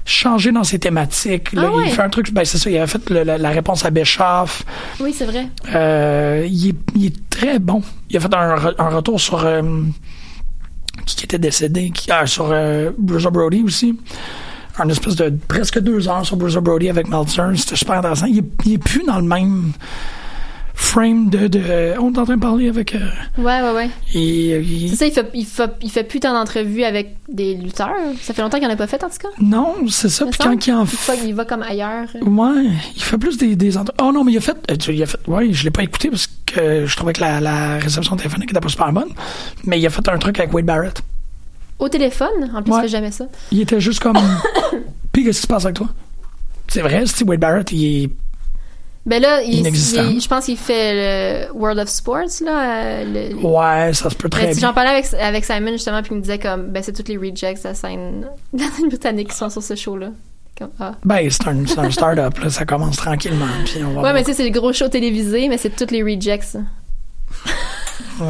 changé 0.07 0.53
dans 0.53 0.65
ses 0.65 0.79
thématiques. 0.79 1.53
Là, 1.53 1.65
Ah 1.67 1.77
ouais? 1.77 1.85
Il 1.89 1.93
fait 1.93 2.03
un 2.03 2.09
truc... 2.09 2.33
Ben, 2.33 2.45
c'est 2.45 2.57
ça, 2.59 2.71
il 2.71 2.77
avait 2.79 2.87
fait 2.87 3.11
le- 3.11 3.25
la, 3.25 3.37
la 3.37 3.51
réponse 3.51 3.85
à 3.85 3.91
Bischoff. 3.91 4.65
Oui, 5.01 5.13
c'est 5.17 5.27
vrai. 5.27 5.49
Euh, 5.75 6.47
il, 6.49 6.69
est, 6.71 6.77
il 6.95 7.07
est 7.07 7.31
très 7.31 7.59
bon. 7.59 7.83
Il 8.09 8.17
a 8.17 8.21
fait 8.21 8.35
un, 8.35 8.57
un 8.79 8.89
retour 8.89 9.21
sur... 9.21 9.45
euh, 9.45 9.83
qui 11.05 11.25
était 11.25 11.39
décédé, 11.39 11.91
qui, 11.91 12.11
ah, 12.11 12.27
sur 12.27 12.49
euh, 12.51 12.91
Bruiser 12.97 13.31
Brody 13.31 13.63
aussi. 13.63 13.99
Un 14.79 14.89
espèce 14.89 15.17
de 15.17 15.33
presque 15.49 15.79
deux 15.81 16.09
heures 16.09 16.25
sur 16.25 16.37
Bruiser 16.37 16.61
Brody 16.61 16.89
avec 16.89 17.09
Meltzer. 17.09 17.45
C'était 17.57 17.77
super 17.77 17.97
intéressant. 17.99 18.27
Il 18.27 18.39
est, 18.39 18.45
il 18.65 18.73
est 18.75 18.79
plus 18.79 19.05
dans 19.05 19.17
le 19.17 19.27
même 19.27 19.73
frame 20.79 21.31
de, 21.31 21.49
de. 21.49 21.95
On 21.99 22.13
est 22.13 22.19
en 22.19 22.25
train 22.25 22.37
de 22.37 22.41
parler 22.41 22.69
avec. 22.69 22.95
euh, 22.95 22.99
Ouais, 23.39 23.63
ouais, 23.63 23.73
ouais. 23.75 23.91
et, 24.15 24.59
il- 24.61 24.91
C'est 24.91 24.97
ça, 24.97 25.07
il 25.07 25.13
fait, 25.13 25.31
il, 25.35 25.47
fait, 25.47 25.71
il 25.83 25.91
fait 25.91 26.05
plus 26.05 26.21
tant 26.21 26.33
d'entrevues 26.35 26.85
avec 26.85 27.17
des 27.29 27.55
lutteurs. 27.55 27.95
Ça 28.21 28.35
fait 28.35 28.43
longtemps 28.43 28.59
qu'il 28.59 28.67
en 28.69 28.71
a 28.71 28.77
pas 28.77 28.87
fait, 28.87 29.03
en 29.03 29.09
tout 29.09 29.17
cas. 29.19 29.29
Non, 29.41 29.75
c'est 29.89 30.09
ça. 30.11 30.27
Puis 30.27 30.39
quand 30.39 30.67
il 30.67 30.73
en 30.75 30.85
fait. 30.87 31.19
il 31.27 31.35
va 31.35 31.45
comme 31.47 31.63
ailleurs. 31.63 32.07
Ouais, 32.23 32.67
il 32.95 33.03
fait 33.03 33.19
plus 33.19 33.39
des, 33.39 33.57
des 33.57 33.77
entre- 33.79 33.93
Oh 34.01 34.13
non, 34.13 34.23
mais 34.23 34.33
il 34.33 34.39
a 34.39 34.41
fait. 34.43 34.57
euh, 34.71 34.77
Il 34.93 35.03
a 35.03 35.07
fait. 35.07 35.19
Ouais, 35.27 35.53
je 35.53 35.65
l'ai 35.65 35.71
pas 35.71 35.83
écouté 35.83 36.11
parce 36.11 36.29
que 36.47 36.85
je 36.87 36.97
trouvais 36.97 37.15
que 37.15 37.21
la, 37.23 37.41
la 37.41 37.79
réception 37.79 38.15
téléphonique 38.17 38.51
était 38.51 38.61
pas 38.61 38.69
super 38.69 38.93
bonne. 38.93 39.09
Mais 39.65 39.81
il 39.81 39.87
a 39.87 39.91
fait 39.91 40.07
un 40.09 40.19
truc 40.19 40.39
avec 40.39 40.53
Wade 40.53 40.67
Barrett. 40.67 41.03
Au 41.79 41.89
téléphone, 41.89 42.29
en 42.55 42.63
plus, 42.63 42.73
Ouais. 42.73 42.79
il 42.81 42.83
fait 42.83 42.89
jamais 42.89 43.11
ça. 43.11 43.27
Il 43.51 43.61
était 43.61 43.81
juste 43.81 44.01
comme. 44.01 44.17
Puis 45.13 45.25
qu'est-ce 45.25 45.39
qui 45.39 45.43
se 45.43 45.47
passe 45.47 45.65
avec 45.65 45.77
toi? 45.77 45.89
C'est 46.69 46.81
vrai, 46.83 47.05
c'est 47.07 47.25
Wade 47.25 47.41
Barrett, 47.41 47.71
il 47.73 48.05
est. 48.05 48.11
Ben 49.07 49.23
là, 49.23 49.41
il, 49.43 49.61
Inexistant. 49.61 50.03
il- 50.11 50.21
je 50.21 50.29
pense 50.29 50.47
qu'il 50.47 50.57
fait 50.57 51.47
le 51.47 51.53
World 51.53 51.79
of 51.79 51.89
Sports, 51.89 52.43
là. 52.45 52.75
euh, 53.03 53.31
le- 53.31 53.37
Ouais, 53.37 53.93
ça 53.95 54.11
se 54.11 54.17
peut 54.17 54.29
très 54.29 54.49
bien. 54.49 54.59
j'en 54.59 54.75
parlais 54.75 54.91
avec, 54.91 55.07
avec 55.15 55.45
Simon, 55.45 55.71
justement, 55.73 56.03
puis 56.03 56.11
il 56.13 56.17
me 56.17 56.21
disait 56.23 56.39
comme, 56.41 56.69
ben 56.73 56.83
c'est 56.83 56.93
toutes 56.93 57.09
les 57.09 57.17
rejects 57.17 57.63
de 57.63 57.69
la 57.69 57.75
scène, 57.75 58.27
de 58.53 58.59
la 58.61 58.69
scène 58.71 58.89
britannique 58.89 59.29
qui 59.31 59.37
sont 59.37 59.49
sur 59.49 59.63
ce 59.63 59.77
show-là. 59.77 60.09
Ah. 60.81 60.93
Ben, 61.05 61.29
c'est 61.31 61.47
un, 61.49 61.57
un 61.79 61.91
start-up, 61.91 62.39
là, 62.39 62.49
ça 62.51 62.65
commence 62.65 62.97
tranquillement. 62.97 63.45
Puis 63.67 63.77
on 63.81 63.81
va 63.81 63.87
Ouais, 63.89 64.01
voir. 64.01 64.15
mais 64.15 64.25
tu 64.25 64.31
sais, 64.31 64.39
c'est 64.39 64.45
le 64.49 64.59
gros 64.59 64.73
show 64.73 64.89
télévisé, 64.89 65.49
mais 65.49 65.59
c'est 65.59 65.69
toutes 65.77 65.91
les 65.91 66.03
rejects. 66.03 66.57
Ouais, 68.21 68.27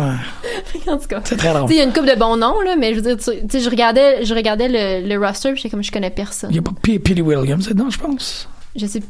en 0.92 0.98
tout 0.98 1.06
cas. 1.08 1.20
c'est 1.24 1.36
très 1.36 1.52
drôle. 1.54 1.70
il 1.70 1.76
y 1.76 1.80
a 1.80 1.84
une 1.84 1.92
couple 1.92 2.08
de 2.12 2.18
bons 2.18 2.36
noms, 2.36 2.60
là, 2.60 2.74
mais 2.76 2.90
je 2.94 3.00
veux 3.00 3.14
dire, 3.14 3.16
tu 3.16 3.32
sais, 3.48 3.60
je 3.60 3.70
regardais, 3.70 4.24
je 4.24 4.34
regardais 4.34 4.68
le, 4.68 5.08
le 5.08 5.24
roster, 5.24 5.52
puis 5.52 5.70
comme, 5.70 5.82
je 5.84 5.92
connais 5.92 6.10
personne. 6.10 6.50
Il 6.50 6.56
y 6.56 6.58
a 6.58 6.62
pas 6.62 6.72
P- 6.82 6.98
Williams 7.22 7.68
dedans, 7.68 7.88
je 7.90 7.98
pense. 7.98 8.48
Je 8.74 8.86
sais 8.86 9.00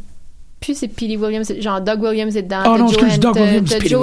plus 0.67 0.79
c'est 0.79 0.89
Petey 0.89 1.17
Williams, 1.17 1.47
c'est- 1.47 1.61
genre 1.61 1.81
Doug 1.81 2.03
Williams 2.03 2.37
est 2.37 2.43
dedans. 2.43 2.61
Oh 2.67 2.71
t'as 2.73 2.79
non, 2.79 2.87
Joe 2.89 2.93
excuse, 2.95 3.15
Hen- 3.15 3.21
Doug 3.21 3.35
t'as- 3.35 3.43
Williams, 3.43 3.71
Joe 3.71 3.79
c'est. 3.81 3.99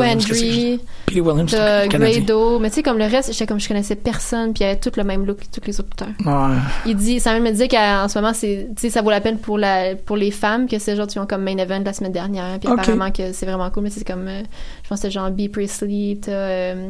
Grado, 1.88 2.59
mais 2.59 2.70
tu 2.70 2.76
sais, 2.76 2.84
comme 2.84 2.97
le 2.97 3.05
reste, 3.05 3.32
j'étais 3.32 3.45
comme, 3.45 3.59
je 3.59 3.68
connaissais 3.68 3.95
personne, 3.95 4.53
puis 4.53 4.64
il 4.64 4.68
y 4.68 4.70
avait 4.72 4.80
tout 4.80 4.91
le 4.97 5.03
même 5.03 5.26
look 5.26 5.38
que 5.38 5.45
tous 5.59 5.66
les 5.68 5.80
autres. 5.80 5.89
Ouais. 6.26 6.57
Il 6.86 6.95
dit, 6.95 7.20
Samuel 7.20 7.43
me 7.43 7.51
disait 7.51 7.68
qu'en 7.68 8.07
ce 8.07 8.18
moment, 8.18 8.34
c'est, 8.34 8.68
tu 8.76 8.82
sais, 8.82 8.89
ça 8.89 9.01
vaut 9.01 9.09
la 9.11 9.22
peine 9.22 9.38
pour 9.38 9.57
la, 9.57 9.95
pour 9.95 10.18
les 10.18 10.32
femmes 10.32 10.68
que 10.68 10.80
c'est 10.80 10.95
genre 10.95 11.07
qui 11.07 11.20
ont 11.20 11.26
comme 11.28 11.43
main 11.43 11.57
event 11.57 11.82
la 11.86 11.93
semaine 11.93 12.11
dernière. 12.11 12.57
Puis 12.59 12.70
Ok. 12.70 12.80
apparemment 12.80 13.11
que 13.11 13.32
c'est 13.34 13.45
vraiment 13.45 13.70
cool, 13.70 13.84
mais 13.84 13.89
c'est 13.89 14.05
comme, 14.07 14.28
euh, 14.28 14.41
je 14.84 14.89
pense 14.89 14.99
que 14.99 15.03
c'était 15.07 15.11
genre 15.11 15.30
B. 15.30 15.47
Priestley, 15.49 16.18
t'as, 16.22 16.32
euh, 16.32 16.89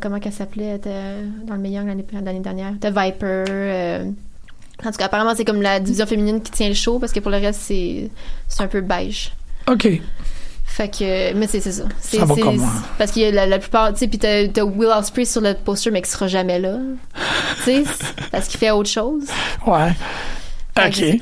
comment 0.00 0.18
qu'elle 0.20 0.32
s'appelait, 0.32 0.78
t'as, 0.78 0.90
dans 1.46 1.54
le 1.54 1.60
meilleur 1.60 1.84
l'année, 1.84 2.04
l'année 2.12 2.40
dernière, 2.40 2.74
t'as 2.80 2.90
Viper, 2.90 3.44
euh, 3.48 4.04
en 4.84 4.90
tout 4.90 4.96
cas, 4.98 5.06
apparemment, 5.06 5.34
c'est 5.36 5.44
comme 5.44 5.62
la 5.62 5.80
division 5.80 6.06
féminine 6.06 6.40
qui 6.42 6.50
tient 6.50 6.68
le 6.68 6.74
show 6.74 6.98
parce 6.98 7.12
que 7.12 7.20
pour 7.20 7.30
le 7.30 7.36
reste, 7.38 7.60
c'est, 7.62 8.10
c'est 8.48 8.62
un 8.62 8.66
peu 8.68 8.80
beige. 8.80 9.32
OK. 9.68 9.88
Fait 10.64 10.88
que, 10.88 11.32
mais 11.34 11.46
c'est, 11.48 11.60
c'est 11.60 11.72
ça. 11.72 11.82
C'est, 12.00 12.18
Ça 12.18 12.24
va 12.24 12.34
c'est- 12.34 12.40
comme 12.42 12.56
moi. 12.56 12.70
Parce 12.96 13.16
a 13.16 13.30
la, 13.32 13.46
la 13.46 13.58
plupart, 13.58 13.92
tu 13.92 13.98
sais, 13.98 14.08
puis 14.08 14.18
t'as, 14.18 14.46
t'as 14.48 14.62
Will 14.62 14.88
Ospreay 14.88 15.24
sur 15.24 15.40
le 15.40 15.54
poster, 15.54 15.90
mais 15.90 16.00
qui 16.00 16.10
sera 16.10 16.28
jamais 16.28 16.58
là. 16.60 16.78
tu 17.64 17.84
sais, 17.84 17.84
parce 18.30 18.46
qu'il 18.48 18.58
fait 18.60 18.70
autre 18.70 18.88
chose. 18.88 19.24
Ouais. 19.66 19.92
Fait 20.78 20.90
que 20.90 21.16
OK. 21.16 21.20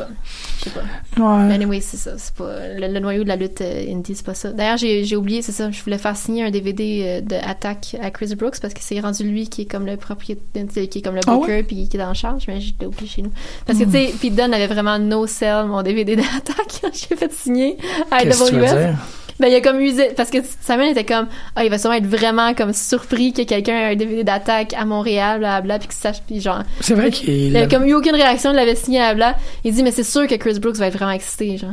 Je 0.59 0.65
sais 0.65 0.71
pas. 0.71 0.81
Ouais. 1.23 1.55
Anyway, 1.55 1.81
c'est 1.81 1.97
ça. 1.97 2.19
C'est 2.19 2.35
pas, 2.35 2.69
le, 2.77 2.93
le 2.93 3.01
noyau 3.01 3.23
de 3.23 3.29
la 3.29 3.37
lutte 3.37 3.61
euh, 3.61 3.93
indie, 3.93 4.15
c'est 4.15 4.27
pas 4.27 4.35
ça. 4.35 4.51
D'ailleurs, 4.51 4.77
j'ai, 4.77 5.05
j'ai 5.05 5.17
oublié, 5.17 5.41
c'est 5.43 5.53
ça. 5.53 5.71
Je 5.71 5.83
voulais 5.83 5.99
faire 5.99 6.17
signer 6.17 6.45
un 6.45 6.51
DVD 6.51 7.03
euh, 7.05 7.21
de 7.21 7.37
Attack 7.37 7.97
à 8.03 8.11
Chris 8.11 8.35
Brooks 8.35 8.61
parce 8.61 8.75
que 8.75 8.81
c'est 8.83 8.99
rendu 9.01 9.23
lui 9.25 9.49
qui 9.49 9.63
est 9.63 9.67
comme 9.67 9.87
le 9.87 9.97
propriétaire, 9.97 10.65
qui 10.91 10.99
est 10.99 11.03
comme 11.03 11.15
le 11.15 11.21
Ah 11.27 11.35
booker 11.35 11.53
ouais? 11.53 11.63
Hmm. 11.63 11.67
puis 11.67 11.89
qui 11.89 11.97
est 11.97 12.03
en 12.03 12.15
charge, 12.15 12.45
mais 12.49 12.61
je 12.61 12.73
l'ai 12.81 12.87
oublié 12.87 13.07
chez 13.07 13.23
nous. 13.23 13.33
Parce 13.67 13.79
que, 13.79 13.85
tu 13.85 13.93
sais, 13.93 14.15
Pete 14.21 14.35
Dunne 14.35 14.53
avait 14.53 14.67
vraiment 14.67 14.99
no 14.99 15.27
sell 15.27 15.67
mon 15.67 15.83
DVD 15.83 16.17
d'Attack. 16.17 16.83
j'ai 16.93 17.17
fait 17.17 17.33
signer 17.33 17.77
à 18.11 18.17
AWS. 18.17 18.95
Ben, 19.41 19.47
il 19.49 19.55
a 19.55 19.61
comme 19.61 19.79
usé, 19.81 20.11
parce 20.17 20.31
que 20.31 20.39
Samuel 20.63 20.91
était 20.91 21.05
comme, 21.05 21.29
ah, 21.55 21.65
il 21.65 21.71
va 21.71 21.79
sûrement 21.79 21.95
être 21.97 22.07
vraiment 22.07 22.55
comme 22.55 22.73
surpris 22.73 23.33
que 23.33 23.43
quelqu'un 23.43 23.75
ait 23.75 23.93
un 23.93 23.97
DVD 23.97 24.25
d'attaque 24.25 24.75
à 24.75 24.85
Montréal, 24.85 25.39
blablabla, 25.39 25.79
puis 25.79 25.89
qu'il 25.89 25.97
sache, 25.97 26.17
puis 26.27 26.41
genre, 26.41 26.63
C'est 26.81 26.95
vrai 26.95 27.11
qu'il 27.13 27.29
il 27.31 27.57
avait 27.57 27.69
comme 27.69 27.85
eu 27.87 27.95
aucune 27.95 28.17
réaction, 28.17 28.51
il 28.51 28.57
l'avait 28.57 28.75
signé 28.75 29.01
à 29.01 29.15
bla. 29.15 29.37
Il 29.65 29.73
dit, 29.73 29.83
mais 29.85 29.93
c'est 29.93 30.03
sûr 30.03 30.27
que 30.27 30.35
Chris 30.35 30.59
Brooks 30.59 30.77
va 30.77 30.89
être 30.89 30.95
vraiment 30.97 31.13
excité, 31.13 31.57
genre. 31.57 31.71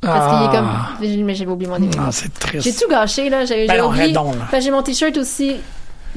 Parce 0.00 0.32
qu'il 0.38 0.48
est 0.48 0.56
comme, 0.56 0.68
J'ai- 1.02 1.22
mais 1.24 1.34
j'avais 1.34 1.50
oublié 1.50 1.68
mon 1.70 1.78
DVD. 1.78 1.98
Ah, 2.00 2.08
c'est 2.12 2.32
triste. 2.32 2.64
J'ai 2.64 2.72
tout 2.72 2.88
gâché, 2.88 3.28
là. 3.28 3.44
J'ai 3.44 3.66
Ben 3.66 3.78
non, 3.78 3.88
oublié. 3.88 4.14
j'ai 4.60 4.70
mon 4.70 4.82
t-shirt 4.82 5.16
aussi 5.18 5.56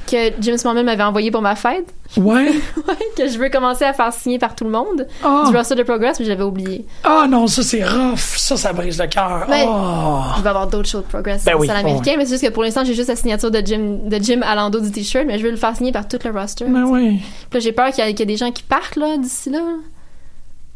que 0.05 0.31
James 0.41 0.57
Mormon 0.65 0.83
m'avait 0.83 1.03
envoyé 1.03 1.31
pour 1.31 1.41
ma 1.41 1.55
fête. 1.55 1.93
Ouais. 2.17 2.51
Ouais, 2.87 2.95
que 3.17 3.27
je 3.27 3.37
veux 3.39 3.49
commencer 3.49 3.85
à 3.85 3.93
faire 3.93 4.11
signer 4.13 4.37
par 4.39 4.55
tout 4.55 4.63
le 4.65 4.69
monde. 4.69 5.07
Ah. 5.23 5.45
Du 5.49 5.55
roster 5.55 5.75
de 5.75 5.83
Progress, 5.83 6.19
mais 6.19 6.25
j'avais 6.25 6.43
oublié. 6.43 6.85
Ah 7.03 7.25
non, 7.29 7.47
ça 7.47 7.63
c'est 7.63 7.83
rough. 7.83 8.17
Ça, 8.37 8.57
ça 8.57 8.73
brise 8.73 8.99
le 8.99 9.07
cœur. 9.07 9.45
Ben, 9.47 9.65
Oh. 9.67 10.21
Il 10.37 10.43
va 10.43 10.49
y 10.49 10.49
avoir 10.49 10.67
d'autres 10.67 10.89
shows 10.89 10.99
de 10.99 11.05
Progress 11.05 11.45
Ben 11.45 11.55
en 11.55 11.59
oui, 11.59 11.67
salle 11.67 11.77
américaine, 11.77 12.15
mais 12.17 12.25
c'est 12.25 12.31
juste 12.33 12.43
que 12.43 12.49
pour 12.49 12.63
l'instant, 12.63 12.83
j'ai 12.83 12.93
juste 12.93 13.09
la 13.09 13.15
signature 13.15 13.49
de 13.51 13.61
Jim, 13.65 13.99
de 14.05 14.17
Jim 14.21 14.41
à 14.43 14.55
l'endos 14.55 14.81
du 14.81 14.91
t-shirt, 14.91 15.25
mais 15.25 15.39
je 15.39 15.43
veux 15.43 15.51
le 15.51 15.57
faire 15.57 15.75
signer 15.75 15.91
par 15.91 16.07
tout 16.07 16.19
le 16.23 16.31
roster. 16.31 16.65
Ben 16.65 16.83
oui. 16.85 17.19
Puis 17.49 17.53
là, 17.53 17.59
j'ai 17.59 17.71
peur 17.71 17.91
qu'il 17.91 18.03
y, 18.03 18.07
ait- 18.07 18.11
ait 18.11 18.25
des 18.25 18.37
gens 18.37 18.51
qui 18.51 18.63
partent, 18.63 18.95
là, 18.97 19.17
d'ici 19.17 19.49
là. 19.49 19.59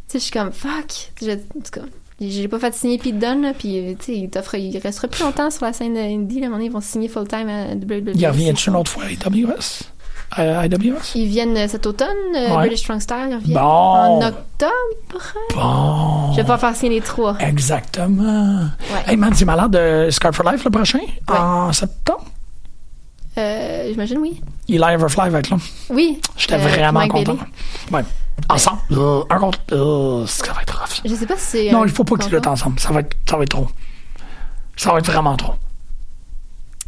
Tu 0.10 0.14
sais, 0.14 0.20
je 0.20 0.24
suis 0.24 0.32
comme, 0.32 0.52
fuck. 0.54 1.12
Je- 1.22 1.32
en 1.32 1.36
tout 1.36 1.72
cas, 1.72 1.82
j'ai 2.20 2.48
pas 2.48 2.58
fait 2.60 2.74
signer 2.74 2.98
Pete 2.98 3.20
Dunne, 3.20 3.44
là, 3.44 3.54
puis, 3.58 3.96
tu 4.00 4.06
sais, 4.06 4.18
il, 4.18 4.30
il 4.74 4.78
restera 4.80 5.08
plus 5.08 5.24
longtemps 5.24 5.52
sur 5.52 5.66
la 5.66 5.74
scène 5.74 5.96
indie, 5.98 6.40
là, 6.40 6.46
à 6.46 6.48
un 6.48 6.50
moment 6.50 6.58
donné, 6.58 6.66
ils 6.70 6.72
vont 6.74 6.82
signer 6.82 7.08
full-time 7.08 7.48
à 7.50 7.74
WWE. 7.76 8.12
Il 8.16 8.28
revient-tu 8.28 8.70
une 8.70 8.76
autre 8.76 8.92
fois 8.92 9.04
à 9.04 9.08
AWS? 9.08 9.84
À 10.32 10.60
AWS? 10.62 11.14
Ils 11.16 11.28
viennent 11.28 11.56
euh, 11.56 11.68
cet 11.68 11.86
automne, 11.86 12.08
euh, 12.36 12.50
Ouais. 12.50 12.56
British 12.68 12.80
Strong 12.80 13.00
Style, 13.00 13.28
ils 13.30 13.36
reviennent 13.36 13.54
Bon. 13.54 13.62
en 13.62 14.22
octobre. 14.22 15.34
Bon. 15.56 16.32
Je 16.34 16.38
vais 16.38 16.44
pas 16.48 16.58
faire 16.58 16.76
signer 16.76 16.96
les 16.96 17.02
trois. 17.02 17.38
Exactement. 17.40 18.62
Ouais. 18.62 19.04
Hey 19.12 19.16
man, 19.16 19.32
c'est 19.34 19.46
malade 19.46 19.72
de 19.72 20.10
Scar 20.12 20.34
for 20.34 20.50
Life 20.52 20.64
le 20.66 20.70
prochain? 20.72 21.00
En 21.30 21.72
septembre? 21.72 22.26
Euh, 23.38 23.90
J'imagine, 23.92 24.18
oui. 24.18 24.42
Eli 24.70 24.84
Everfly 24.84 25.30
va 25.30 25.40
être 25.40 25.50
là. 25.50 25.58
Oui. 25.90 26.20
J'étais 26.38 26.56
Euh, 26.56 26.58
vraiment 26.58 27.00
Mike 27.00 27.12
content. 27.12 27.38
Ouais. 27.92 28.04
Ensemble. 28.50 28.80
Euh, 28.92 29.24
un 29.30 29.40
contre. 29.40 29.60
Euh, 29.72 30.26
ça 30.28 30.52
va 30.54 30.62
être 30.62 30.78
rough. 30.80 31.02
Je 31.06 31.16
sais 31.16 31.26
pas 31.26 31.36
si 31.38 31.46
c'est. 31.46 31.72
Non, 31.72 31.86
il 31.86 31.92
faut 31.92 32.04
pas 32.04 32.18
qu'ils 32.18 32.32
luttent 32.34 32.48
ensemble. 32.48 32.80
Ça 32.80 32.92
va 32.92 33.00
être, 33.00 33.16
ça 33.30 33.38
va 33.38 33.44
être 33.44 33.50
trop. 33.50 33.68
Ça 34.76 34.92
va 34.92 35.00
être 35.00 35.08
vraiment 35.12 35.36
trop. 35.38 35.54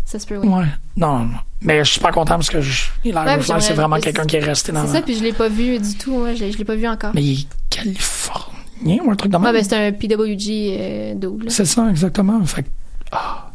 Ça 0.05 0.19
se 0.19 0.25
peut, 0.25 0.37
oui. 0.37 0.47
Ouais. 0.47 0.65
Non, 0.97 1.19
non. 1.19 1.29
Mais 1.61 1.83
je 1.83 1.91
suis 1.91 1.99
pas 1.99 2.11
content 2.11 2.35
parce 2.35 2.49
que 2.49 2.61
je, 2.61 2.89
Eli 3.03 3.13
mais 3.13 3.19
Everfly, 3.33 3.43
j'aimerais- 3.47 3.61
c'est 3.61 3.73
vraiment 3.73 3.99
quelqu'un 3.99 4.25
qui 4.25 4.35
est 4.37 4.43
resté 4.43 4.71
dans 4.71 4.85
C'est 4.85 4.93
ça, 4.93 5.01
puis 5.01 5.15
je 5.15 5.23
l'ai 5.23 5.33
pas 5.33 5.49
vu 5.49 5.77
du 5.79 5.95
tout. 5.97 6.11
Moi, 6.17 6.33
je 6.33 6.39
l'ai 6.45 6.51
je 6.51 6.57
l'ai 6.57 6.65
pas 6.65 6.75
vu 6.75 6.87
encore. 6.87 7.11
Mais 7.13 7.21
il 7.23 7.41
est 7.41 7.47
californien 7.69 8.99
ou 9.05 9.11
un 9.11 9.15
truc 9.15 9.31
de 9.31 9.37
même? 9.37 9.45
Ouais, 9.45 9.53
ben 9.53 9.63
c'est 9.63 9.87
un 9.87 9.91
PWG 9.91 10.77
euh, 10.79 11.13
double. 11.15 11.51
C'est 11.51 11.65
ça, 11.65 11.87
exactement. 11.89 12.43
Fait 12.45 12.63
que. 12.63 12.69
ah. 13.11 13.51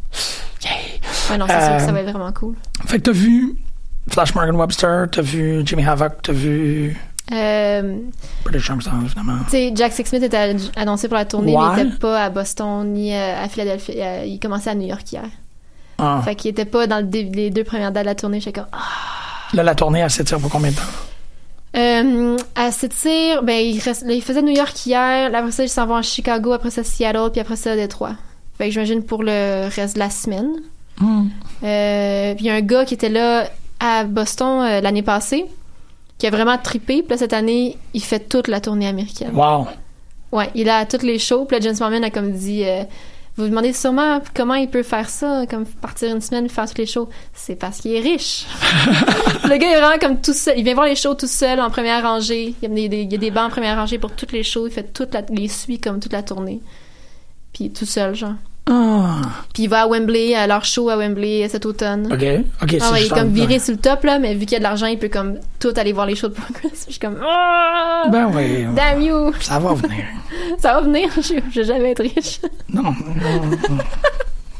Yeah. 0.62 0.72
Ouais, 1.30 1.38
non, 1.38 1.46
c'est 1.48 1.52
sûr 1.60 1.68
que 1.76 1.82
Euh, 1.82 1.86
ça 1.86 1.92
va 1.92 2.00
être 2.00 2.10
vraiment 2.10 2.32
cool. 2.32 2.54
Fait 2.86 2.98
que 2.98 3.02
t'as 3.02 3.12
vu 3.12 3.54
Flash 4.08 4.34
Morgan 4.34 4.56
Webster, 4.56 5.06
t'as 5.10 5.22
vu 5.22 5.62
Jimmy 5.64 5.84
Havoc, 5.84 6.22
t'as 6.22 6.32
vu 6.32 6.96
Euh, 7.32 7.98
British 8.44 8.68
Armstrong, 8.68 9.08
sais, 9.48 9.72
Jack 9.74 9.92
Sixsmith 9.92 10.22
était 10.22 10.54
annoncé 10.76 11.08
pour 11.08 11.16
la 11.16 11.24
tournée, 11.24 11.56
Ouais. 11.56 11.68
mais 11.76 11.82
il 11.82 11.88
était 11.88 11.98
pas 11.98 12.24
à 12.24 12.30
Boston 12.30 12.92
ni 12.92 13.14
euh, 13.14 13.42
à 13.42 13.48
Philadelphie. 13.48 13.94
Euh, 13.96 14.24
il 14.26 14.38
commençait 14.38 14.70
à 14.70 14.74
New 14.74 14.86
York 14.86 15.10
hier. 15.10 15.24
Ah. 15.98 16.20
Fait 16.22 16.34
qu'il 16.34 16.50
était 16.50 16.66
pas 16.66 16.86
dans 16.86 16.98
le 16.98 17.10
les 17.10 17.50
deux 17.50 17.64
premières 17.64 17.92
dates 17.92 18.04
de 18.04 18.08
la 18.08 18.14
tournée. 18.14 18.40
J'étais 18.40 18.60
comme, 18.60 18.68
ah. 18.72 19.54
Là, 19.54 19.62
la 19.62 19.74
tournée, 19.74 20.00
elle 20.00 20.10
s'étire 20.10 20.38
pour 20.38 20.50
combien 20.50 20.70
de 20.70 20.76
temps? 20.76 20.82
Euh, 21.76 22.36
à 22.54 22.70
s'étire, 22.70 23.42
ben, 23.42 23.58
il, 23.58 23.80
reste, 23.80 24.04
là, 24.04 24.12
il 24.12 24.22
faisait 24.22 24.42
New 24.42 24.54
York 24.54 24.86
hier, 24.86 25.30
là, 25.30 25.38
après 25.38 25.50
ça, 25.50 25.64
il 25.64 25.68
s'en 25.68 25.86
va 25.86 25.96
à 25.98 26.02
Chicago, 26.02 26.52
après 26.52 26.70
ça, 26.70 26.84
Seattle, 26.84 27.30
puis 27.32 27.40
après 27.40 27.56
ça, 27.56 27.74
Détroit. 27.74 28.12
Fait 28.58 28.66
que 28.66 28.70
j'imagine 28.72 29.02
pour 29.02 29.22
le 29.24 29.68
reste 29.74 29.94
de 29.94 29.98
la 29.98 30.10
semaine. 30.10 30.50
Hmm. 31.00 31.26
Euh, 31.64 32.34
puis 32.34 32.44
il 32.44 32.48
y 32.48 32.50
a 32.50 32.54
un 32.54 32.60
gars 32.60 32.84
qui 32.84 32.94
était 32.94 33.08
là 33.08 33.48
à 33.84 34.04
Boston 34.04 34.62
euh, 34.62 34.80
l'année 34.80 35.02
passée, 35.02 35.44
qui 36.18 36.26
a 36.26 36.30
vraiment 36.30 36.56
trippé. 36.58 37.02
Puis 37.02 37.10
là, 37.10 37.16
cette 37.18 37.32
année, 37.32 37.76
il 37.92 38.02
fait 38.02 38.20
toute 38.28 38.48
la 38.48 38.60
tournée 38.60 38.86
américaine. 38.88 39.32
Wow. 39.34 39.66
Ouais, 40.32 40.50
il 40.54 40.68
à 40.68 40.86
toutes 40.86 41.02
les 41.02 41.18
shows. 41.18 41.44
Puis 41.44 41.56
là, 41.56 41.60
James 41.62 41.76
Mormon 41.80 42.02
a 42.02 42.10
comme 42.10 42.32
dit... 42.32 42.64
euh, 42.64 42.82
vous 43.36 43.42
vous 43.44 43.50
demandez 43.50 43.72
sûrement 43.72 44.20
comment 44.32 44.54
il 44.54 44.68
peut 44.70 44.84
faire 44.84 45.08
ça, 45.08 45.44
comme 45.50 45.64
partir 45.66 46.14
une 46.14 46.20
semaine 46.20 46.48
faire 46.48 46.68
toutes 46.68 46.78
les 46.78 46.86
shows. 46.86 47.08
C'est 47.32 47.56
parce 47.56 47.80
qu'il 47.80 47.92
est 47.92 48.00
riche. 48.00 48.46
le 49.44 49.56
gars 49.56 49.70
est 49.76 49.80
vraiment 49.80 49.98
comme 50.00 50.20
tout 50.20 50.32
seul. 50.32 50.54
Il 50.56 50.62
vient 50.64 50.74
voir 50.74 50.86
les 50.86 50.94
shows 50.94 51.14
tout 51.14 51.26
seul 51.26 51.60
en 51.60 51.68
première 51.68 52.02
rangée. 52.04 52.54
Il 52.62 52.68
y 52.68 52.70
a 52.70 52.74
des, 52.74 52.88
des- 52.88 53.02
il 53.02 53.12
y 53.12 53.16
a 53.16 53.18
des 53.18 53.32
bancs 53.32 53.46
en 53.46 53.50
première 53.50 53.76
rangée 53.76 53.98
pour 53.98 54.12
toutes 54.12 54.30
les 54.30 54.44
shows. 54.44 54.68
Il 54.68 54.72
fait 54.72 54.92
toute 54.92 55.12
la, 55.14 55.22
les 55.30 55.48
suit 55.48 55.80
comme 55.80 55.98
toute 55.98 56.12
la 56.12 56.22
tournée. 56.22 56.60
Puis 57.52 57.70
tout 57.72 57.86
seul, 57.86 58.14
genre. 58.14 58.34
Ah. 58.66 59.20
Puis 59.52 59.64
il 59.64 59.68
va 59.68 59.82
à 59.82 59.86
Wembley, 59.86 60.34
à 60.34 60.46
leur 60.46 60.64
show 60.64 60.88
à 60.88 60.96
Wembley 60.96 61.46
cet 61.50 61.66
automne. 61.66 62.06
OK. 62.10 62.24
OK, 62.62 62.76
Ah 62.80 62.92
ouais, 62.92 63.02
il 63.02 63.06
est 63.06 63.08
comme 63.10 63.28
en- 63.28 63.32
viré 63.32 63.58
sur 63.58 63.72
le 63.74 63.78
top, 63.80 64.04
là, 64.04 64.18
mais 64.18 64.34
vu 64.34 64.40
qu'il 64.46 64.52
y 64.52 64.56
a 64.56 64.58
de 64.58 64.62
l'argent, 64.64 64.86
il 64.86 64.98
peut 64.98 65.08
comme 65.10 65.34
tout 65.60 65.72
aller 65.76 65.92
voir 65.92 66.06
les 66.06 66.14
shows 66.16 66.28
de 66.28 66.34
Progress. 66.34 66.84
Je 66.86 66.92
suis 66.92 67.00
comme, 67.00 67.18
ah! 67.22 68.04
Ben 68.10 68.30
oui. 68.34 68.64
Damn 68.74 69.02
you! 69.02 69.32
Ça 69.40 69.58
va 69.58 69.74
venir. 69.74 70.04
Ça 70.58 70.74
va 70.74 70.80
venir, 70.80 71.08
je 71.16 71.34
je 71.52 71.60
vais 71.60 71.64
jamais 71.66 71.90
être 71.90 72.02
riche. 72.02 72.40
Non. 72.72 72.82
non, 72.84 72.92
non. 73.70 73.78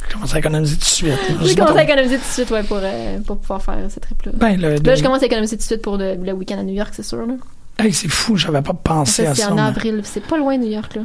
Je 0.09 0.13
commence 0.15 0.35
à 0.35 0.39
économiser 0.39 0.75
tout 0.77 0.81
de 0.81 0.85
suite. 0.85 1.13
Je 1.43 1.55
commencé 1.57 1.79
à 1.79 1.83
économiser 1.85 2.17
tout 2.19 2.23
de 2.29 2.33
suite, 2.33 2.51
ouais, 2.51 2.63
pour, 2.63 2.79
euh, 2.83 3.19
pour 3.27 3.39
pouvoir 3.39 3.63
faire 3.63 3.79
ce 3.93 3.99
trip-là. 4.01 4.33
Ben, 4.35 4.61
le, 4.61 4.77
Là, 4.77 4.95
je 4.95 5.03
commence 5.03 5.23
à 5.23 5.27
économiser 5.27 5.57
tout 5.57 5.63
de 5.63 5.67
suite 5.67 5.83
pour 5.83 5.97
le, 5.97 6.15
le 6.17 6.33
week-end 6.33 6.59
à 6.59 6.63
New 6.63 6.75
York, 6.75 6.91
c'est 6.95 7.03
sûr, 7.03 7.25
là. 7.27 7.35
Hey, 7.79 7.93
c'est 7.93 8.09
fou, 8.09 8.37
j'avais 8.37 8.63
pas 8.63 8.75
pensé 8.75 9.25
Ça, 9.25 9.31
à 9.31 9.35
c'est 9.35 9.43
ça. 9.43 9.53
en 9.53 9.57
mais- 9.57 9.63
avril. 9.63 10.03
C'est 10.05 10.25
pas 10.25 10.37
loin, 10.37 10.57
New 10.59 10.71
York, 10.71 10.95
là. 10.95 11.03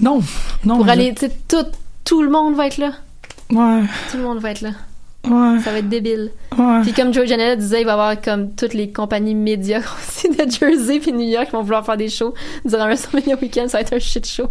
Non, 0.00 0.20
non. 0.64 0.78
Pour 0.78 0.86
je- 0.86 0.90
aller, 0.90 1.14
tu 1.14 1.26
sais, 1.26 1.32
tout, 1.46 1.64
tout 2.04 2.22
le 2.22 2.30
monde 2.30 2.54
va 2.54 2.66
être 2.66 2.78
là. 2.78 2.92
Ouais, 3.50 3.82
Tout 4.10 4.16
le 4.16 4.22
monde 4.22 4.38
va 4.38 4.50
être 4.52 4.62
là. 4.62 4.70
ouais, 5.26 5.60
Ça 5.60 5.72
va 5.72 5.78
être 5.78 5.88
débile. 5.88 6.30
ouais. 6.58 6.80
Puis 6.82 6.92
comme 6.92 7.12
Joe 7.12 7.26
Janela 7.26 7.54
disait, 7.56 7.80
il 7.82 7.84
va 7.84 7.90
y 7.90 7.94
avoir 7.94 8.20
comme 8.20 8.54
toutes 8.54 8.72
les 8.74 8.90
compagnies 8.90 9.34
médiocres 9.34 9.96
aussi 10.08 10.28
de 10.30 10.50
Jersey 10.50 11.00
puis 11.00 11.12
New 11.12 11.28
York 11.28 11.46
qui 11.46 11.52
vont 11.52 11.62
vouloir 11.62 11.84
faire 11.84 11.96
des 11.98 12.08
shows 12.08 12.34
durant 12.64 12.84
WrestleMania 12.86 13.36
week-end. 13.40 13.66
Ça 13.68 13.78
va 13.78 13.82
être 13.82 13.92
un 13.92 13.98
shit 13.98 14.26
show. 14.26 14.48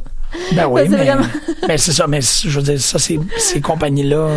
Ben 0.54 0.68
oui, 0.68 0.88
mais, 0.88 0.98
vraiment- 0.98 1.26
mais 1.68 1.78
c'est 1.80 1.92
ça, 1.92 2.08
mais 2.08 2.22
je 2.22 2.50
veux 2.58 2.64
dire, 2.64 2.80
ça, 2.80 3.00
c'est, 3.00 3.20
ces 3.38 3.60
compagnies-là, 3.60 4.30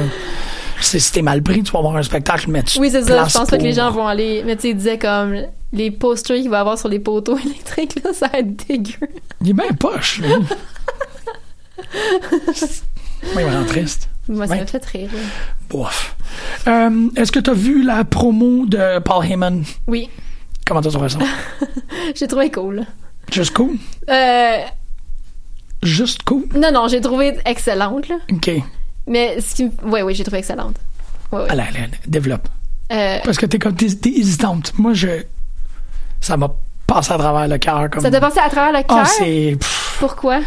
c'est, 0.81 0.99
si 0.99 1.13
t'es 1.13 1.23
mal 1.23 1.43
pris, 1.43 1.63
tu 1.63 1.71
vas 1.73 1.79
avoir 1.81 1.97
un 1.97 2.03
spectacle, 2.03 2.47
mais 2.49 2.63
tu 2.65 2.79
Oui, 2.81 2.91
c'est 2.91 3.03
ça. 3.03 3.25
Je 3.29 3.33
pense 3.33 3.49
pas 3.49 3.59
que 3.59 3.63
les 3.63 3.73
gens 3.75 3.91
vont 3.93 4.07
aller. 4.07 4.43
Mais 4.47 4.57
tu 4.57 4.63
sais, 4.63 4.69
il 4.71 4.77
disait 4.77 4.99
comme 4.99 5.37
les 5.73 5.91
posters 5.91 6.37
qu'il 6.39 6.51
va 6.51 6.57
y 6.57 6.61
avoir 6.61 6.79
sur 6.79 6.89
les 6.89 6.99
poteaux 7.01 7.39
électriques, 7.45 8.03
là, 8.03 8.13
ça 8.13 8.29
va 8.29 8.39
être 8.41 8.67
dégueu. 8.67 9.09
Il 9.43 9.51
est 9.51 9.53
bien 9.53 9.73
poche, 9.79 10.21
lui. 13.25 13.33
Moi, 13.35 13.43
il 13.43 13.49
me 13.49 13.53
rend 13.57 13.65
triste. 13.65 14.09
Moi, 14.29 14.47
ça 14.47 14.53
Ouais. 14.55 14.61
m'a 14.61 14.67
fait 14.67 14.85
rire. 14.87 15.11
Bof. 15.69 16.17
Euh, 16.67 17.09
est-ce 17.17 17.31
que 17.33 17.41
t'as 17.41 17.53
vu 17.53 17.83
la 17.85 18.05
promo 18.05 18.67
de 18.67 18.99
Paul 19.01 19.25
Heyman? 19.25 19.65
Oui, 19.87 20.09
Comment 20.67 20.81
t'as 20.81 20.91
trouvé 20.91 21.11
ça? 21.11 21.19
j'ai 22.15 22.27
trouvé 22.27 22.51
cool. 22.51 22.87
Juste 23.31 23.55
cool? 23.55 23.77
Euh, 24.09 24.59
Juste 25.83 26.23
cool? 26.23 26.45
non, 26.57 26.71
non, 26.73 26.89
j'ai 26.89 27.03
trouvé 27.03 27.37
excellente, 27.45 28.09
là. 28.09 28.17
OK. 28.33 28.51
Mais 29.07 29.39
ce 29.43 29.55
qui 29.55 29.65
me... 29.65 29.71
Oui, 29.85 30.01
oui, 30.01 30.15
j'ai 30.15 30.25
trouvé 30.25 30.39
excellente. 30.39 30.77
Allez, 31.33 31.49
allez, 31.51 31.61
allez, 31.81 31.91
développe. 32.07 32.49
Euh, 32.93 33.19
Parce 33.25 33.37
que 33.37 33.45
t'es 33.45 33.59
comme, 33.59 33.75
t'es, 33.75 33.87
hésitante. 34.09 34.73
Moi, 34.79 34.95
je... 34.95 35.09
Ça 36.23 36.37
m'a 36.39 36.51
passé 36.87 37.13
à 37.13 37.19
travers 37.19 37.47
le 37.49 37.59
cœur. 37.59 37.91
Comme... 37.91 38.01
ça 38.03 38.11
t'a 38.11 38.21
passé 38.21 38.39
à 38.39 38.49
travers 38.49 38.73
le 38.73 38.87
cœur? 38.87 38.99
Ah, 39.01 39.05
c'est... 39.05 39.57
pff, 39.61 39.97
Pourquoi? 40.01 40.41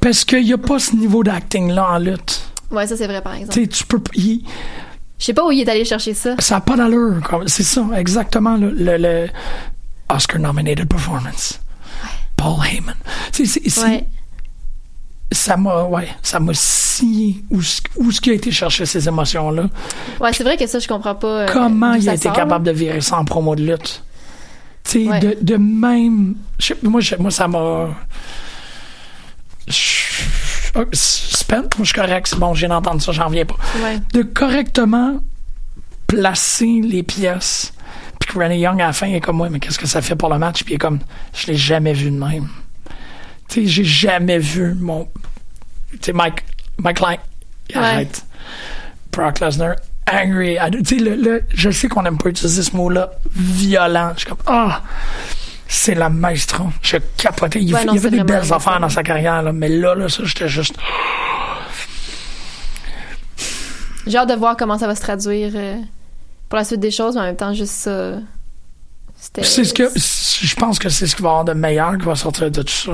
Parce 0.00 0.24
qu'il 0.24 0.44
n'y 0.44 0.52
a 0.52 0.58
pas 0.58 0.78
ce 0.78 0.96
niveau 0.96 1.22
d'acting-là 1.22 1.90
en 1.92 1.98
lutte. 1.98 2.42
Ouais, 2.70 2.86
ça, 2.86 2.96
c'est 2.96 3.06
vrai, 3.06 3.20
par 3.20 3.34
exemple. 3.34 3.52
Tu 3.54 3.62
sais, 3.62 3.66
tu 3.68 3.84
peux... 3.86 4.00
il- 4.14 4.44
Je 5.18 5.24
sais 5.24 5.34
pas 5.34 5.44
où 5.46 5.50
il 5.52 5.60
est 5.60 5.68
allé 5.68 5.84
chercher 5.84 6.14
ça. 6.14 6.34
ça 6.38 6.54
n'a 6.56 6.60
pas 6.62 6.76
d'allure. 6.76 7.20
C'est 7.46 7.62
ça, 7.64 7.84
exactement. 7.96 8.56
Le, 8.56 8.70
le, 8.70 8.96
le 8.96 9.28
Oscar-nominated 10.08 10.86
performance. 10.88 11.60
Paul 12.36 12.64
Heyman. 12.66 12.94
C'est- 13.32 13.82
Ouais. 13.84 14.06
ça 15.32 15.56
m'a... 15.56 15.82
Ouais, 15.84 16.08
ça 16.22 16.40
m'a 16.40 16.52
scié 16.54 17.44
où, 17.50 17.60
ce- 17.60 17.82
où 17.96 18.10
ce 18.10 18.20
qui 18.20 18.30
a 18.30 18.32
été 18.34 18.50
chercher 18.50 18.86
ces 18.86 19.06
émotions-là. 19.08 19.64
Ouais, 20.20 20.32
c'est 20.32 20.44
vrai 20.44 20.56
que 20.56 20.66
ça, 20.66 20.78
je 20.78 20.88
comprends 20.88 21.14
pas. 21.14 21.26
euh, 21.42 21.46
Comment 21.52 21.92
il 21.94 22.08
a 22.08 22.14
été 22.14 22.24
sort, 22.24 22.32
capable 22.32 22.64
de 22.66 22.70
virer 22.72 23.00
ça 23.00 23.18
en 23.18 23.24
promo 23.24 23.54
de 23.54 23.62
lutte? 23.64 24.02
Tu 24.84 25.04
sais, 25.04 25.08
Ouais. 25.10 25.20
de, 25.20 25.36
de 25.42 25.56
même. 25.56 26.34
moi, 26.82 27.00
moi, 27.18 27.30
ça 27.30 27.46
m'a. 27.48 27.88
Je- 29.70 30.86
Spent, 30.92 31.56
moi, 31.62 31.68
je 31.80 31.84
suis 31.84 31.94
correct. 31.94 32.26
C'est 32.28 32.38
bon, 32.38 32.54
je 32.54 32.60
viens 32.60 32.68
d'entendre 32.68 33.00
ça, 33.02 33.12
j'en 33.12 33.26
reviens 33.26 33.44
pas. 33.44 33.56
Ouais. 33.82 33.98
De 34.12 34.22
correctement 34.22 35.20
placer 36.06 36.80
les 36.82 37.02
pièces. 37.02 37.72
Puis 38.18 38.32
que 38.32 38.38
Rennie 38.38 38.58
Young, 38.60 38.80
à 38.80 38.86
la 38.88 38.92
fin, 38.92 39.06
est 39.08 39.20
comme, 39.20 39.40
ouais, 39.40 39.48
mais 39.50 39.58
qu'est-ce 39.60 39.78
que 39.78 39.86
ça 39.86 40.02
fait 40.02 40.14
pour 40.16 40.28
le 40.28 40.38
match? 40.38 40.62
Puis 40.64 40.74
il 40.74 40.76
est 40.76 40.78
comme, 40.78 41.00
je 41.34 41.46
l'ai 41.48 41.56
jamais 41.56 41.92
vu 41.92 42.10
de 42.10 42.16
même. 42.18 42.48
Tu 43.48 43.62
sais, 43.62 43.66
j'ai 43.66 43.84
jamais 43.84 44.38
vu 44.38 44.74
mon. 44.74 45.08
Tu 45.92 45.98
sais, 46.02 46.12
Mike, 46.12 46.44
Mike 46.78 47.00
Lang, 47.00 47.18
il 47.70 47.76
Ouais. 47.78 47.82
arrête. 47.84 48.24
Brock 49.12 49.40
Lesnar, 49.40 49.74
angry. 50.12 50.56
Tu 50.84 50.98
sais, 50.98 51.44
je 51.52 51.70
sais 51.70 51.88
qu'on 51.88 52.04
aime 52.04 52.18
pas 52.18 52.28
utiliser 52.28 52.62
ce 52.62 52.76
mot-là, 52.76 53.10
violent. 53.34 54.12
Je 54.14 54.20
suis 54.20 54.28
comme, 54.28 54.38
ah, 54.46 54.82
c'est 55.72 55.94
la 55.94 56.08
maestro. 56.10 56.64
Je 56.82 56.96
capotais. 57.16 57.62
Il, 57.62 57.72
Ouais, 57.72 57.80
fait- 57.80 57.86
non, 57.86 57.92
il 57.94 57.98
a 57.98 58.00
fait 58.00 58.08
c'est 58.10 58.16
des 58.16 58.24
belles 58.24 58.52
affaires 58.52 58.80
dans 58.80 58.88
sa 58.88 59.02
carrière, 59.04 59.40
là, 59.42 59.52
mais 59.52 59.68
là, 59.68 59.94
là, 59.94 60.08
ça, 60.08 60.24
j'étais 60.24 60.48
juste. 60.48 60.74
J'ai 64.06 64.18
hâte 64.18 64.28
de 64.30 64.34
voir 64.34 64.56
comment 64.56 64.78
ça 64.78 64.86
va 64.86 64.94
se 64.96 65.00
traduire 65.00 65.52
euh, 65.54 65.76
pour 66.48 66.56
la 66.56 66.64
suite 66.64 66.80
des 66.80 66.90
choses, 66.90 67.14
mais 67.14 67.20
en 67.20 67.24
même 67.24 67.36
temps, 67.36 67.54
juste 67.54 67.72
ça. 67.74 68.14
C'était. 69.16 69.44
C'est 69.44 69.64
ce 69.64 69.74
que. 69.74 69.90
Je 69.94 70.54
pense 70.56 70.78
que 70.78 70.88
c'est 70.88 71.06
ce 71.06 71.14
qui 71.14 71.22
va 71.22 71.28
y 71.28 71.30
avoir 71.30 71.44
de 71.44 71.52
meilleur 71.52 71.96
qui 71.98 72.04
va 72.06 72.16
sortir 72.16 72.50
de 72.50 72.62
tout 72.62 72.68
ça. 72.72 72.92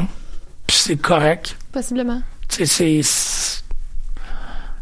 Puis 0.66 0.76
c'est 0.76 0.96
correct. 0.96 1.56
Possiblement. 1.72 2.20
Tu 2.48 2.56
sais, 2.56 2.66
c'est. 2.66 3.00
c'est- 3.02 3.62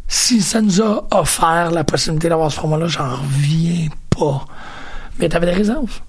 Si 0.08 0.40
ça 0.42 0.60
nous 0.60 0.80
a 0.80 1.06
offert 1.12 1.70
la 1.70 1.82
possibilité 1.84 2.28
d'avoir 2.28 2.50
ce 2.50 2.56
format-là, 2.60 2.86
j'en 2.86 3.16
reviens 3.16 3.88
pas. 4.10 4.44
Mais 5.18 5.28
t'avais 5.28 5.46
des 5.46 5.52
réserves? 5.52 6.00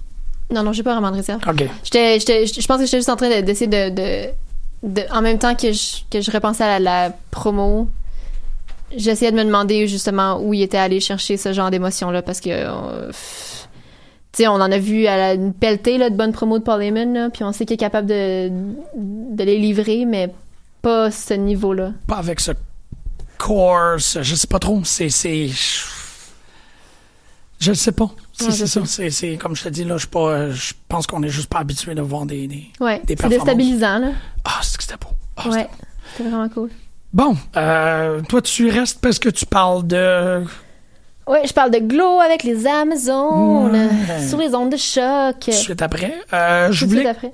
Non, 0.52 0.62
non, 0.62 0.72
j'ai 0.72 0.82
pas 0.82 0.92
vraiment 0.92 1.10
de 1.10 1.16
réserve. 1.16 1.40
OK. 1.48 1.64
J'étais, 1.84 2.18
j'étais, 2.20 2.46
je 2.46 2.66
pense 2.66 2.78
que 2.78 2.84
j'étais 2.84 2.98
juste 2.98 3.08
en 3.08 3.16
train 3.16 3.28
de- 3.28 3.40
d'essayer 3.44 3.66
de, 3.66 3.90
de, 3.90 4.28
de- 4.82 5.06
en 5.12 5.20
même 5.22 5.38
temps 5.38 5.54
que 5.54 5.72
je, 5.72 6.02
que 6.10 6.20
je 6.20 6.30
repensais 6.30 6.62
à 6.64 6.78
la, 6.78 7.08
la 7.08 7.16
promo, 7.30 7.88
j'essayais 8.96 9.32
de 9.32 9.36
me 9.36 9.44
demander 9.44 9.88
justement 9.88 10.38
où 10.40 10.54
il 10.54 10.62
était 10.62 10.78
allé 10.78 11.00
chercher 11.00 11.36
ce 11.36 11.52
genre 11.52 11.70
d'émotion-là 11.70 12.22
parce 12.22 12.40
que, 12.40 12.50
euh, 12.50 13.10
sais, 14.32 14.46
on 14.46 14.52
en 14.54 14.70
a 14.70 14.78
vu 14.78 15.06
à 15.06 15.16
la, 15.16 15.34
une 15.34 15.52
pelletée 15.52 15.98
là, 15.98 16.10
de 16.10 16.14
bonnes 16.16 16.32
promos 16.32 16.58
de 16.58 16.62
Paul 16.64 16.80
Heyman, 16.82 17.12
là, 17.12 17.30
puis 17.30 17.42
on 17.42 17.52
sait 17.52 17.64
qu'il 17.66 17.74
est 17.74 17.78
capable 17.78 18.06
de, 18.06 18.50
de 18.96 19.42
les 19.44 19.58
livrer, 19.58 20.04
mais 20.04 20.30
pas 20.82 21.10
ce 21.10 21.34
niveau-là. 21.34 21.92
Pas 22.06 22.16
avec 22.18 22.38
ce 22.38 22.52
course, 23.38 24.18
je 24.22 24.34
sais 24.36 24.46
pas 24.46 24.58
trop. 24.60 24.80
C'est. 24.84 25.08
je 27.58 27.72
sais 27.72 27.92
pas. 27.92 28.10
C'est 28.38 28.44
Ouais, 28.44 28.50
je 28.52 28.66
c'est 28.66 28.84
ça. 28.86 29.10
C'est, 29.10 29.36
comme 29.38 29.56
je 29.56 29.62
te 29.64 29.68
dis, 29.70 29.84
là, 29.84 29.94
je 29.94 30.00
suis 30.00 30.08
pas. 30.08 30.50
Je 30.50 30.74
pense 30.88 31.06
qu'on 31.06 31.22
est 31.22 31.28
juste 31.30 31.48
pas 31.48 31.60
habitué 31.60 31.94
de 31.94 32.02
voir 32.02 32.26
des. 32.26 32.46
des- 32.46 32.66
Ouais, 32.80 33.00
Des 33.04 33.16
c'est 33.18 33.28
déstabilisant, 33.28 33.98
là. 33.98 34.08
Ah, 34.44 34.58
c'est 34.62 34.76
que 34.76 34.82
c'était 34.82 34.96
beau. 34.98 35.08
Ah, 35.36 35.42
c'était 35.44 35.56
Ouais, 35.56 35.68
c'est 36.16 36.22
vraiment 36.24 36.48
cool. 36.50 36.70
Bon, 37.14 37.34
euh, 37.56 38.20
toi, 38.28 38.42
tu 38.42 38.68
restes 38.68 39.00
parce 39.00 39.18
que 39.18 39.30
tu 39.30 39.46
parles 39.46 39.86
de. 39.86 40.44
Ouais, 41.26 41.42
je 41.46 41.52
parle 41.54 41.70
de 41.70 41.78
Glow 41.78 42.20
avec 42.20 42.42
les 42.44 42.66
Amazones, 42.66 43.72
Ouais. 43.74 44.28
sur 44.28 44.38
les 44.38 44.54
ondes 44.54 44.70
de 44.70 44.76
choc. 44.76 45.36
Tout 45.40 45.50
de 45.50 45.54
suite 45.56 45.80
après. 45.82 46.14
Euh, 46.32 46.70
je 46.72 46.84
voulais 46.84 47.06
après. 47.06 47.32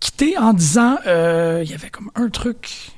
quitter 0.00 0.38
en 0.38 0.54
disant, 0.54 0.96
euh, 1.06 1.60
il 1.64 1.70
y 1.70 1.74
avait 1.74 1.90
comme 1.90 2.10
un 2.14 2.28
truc. 2.30 2.92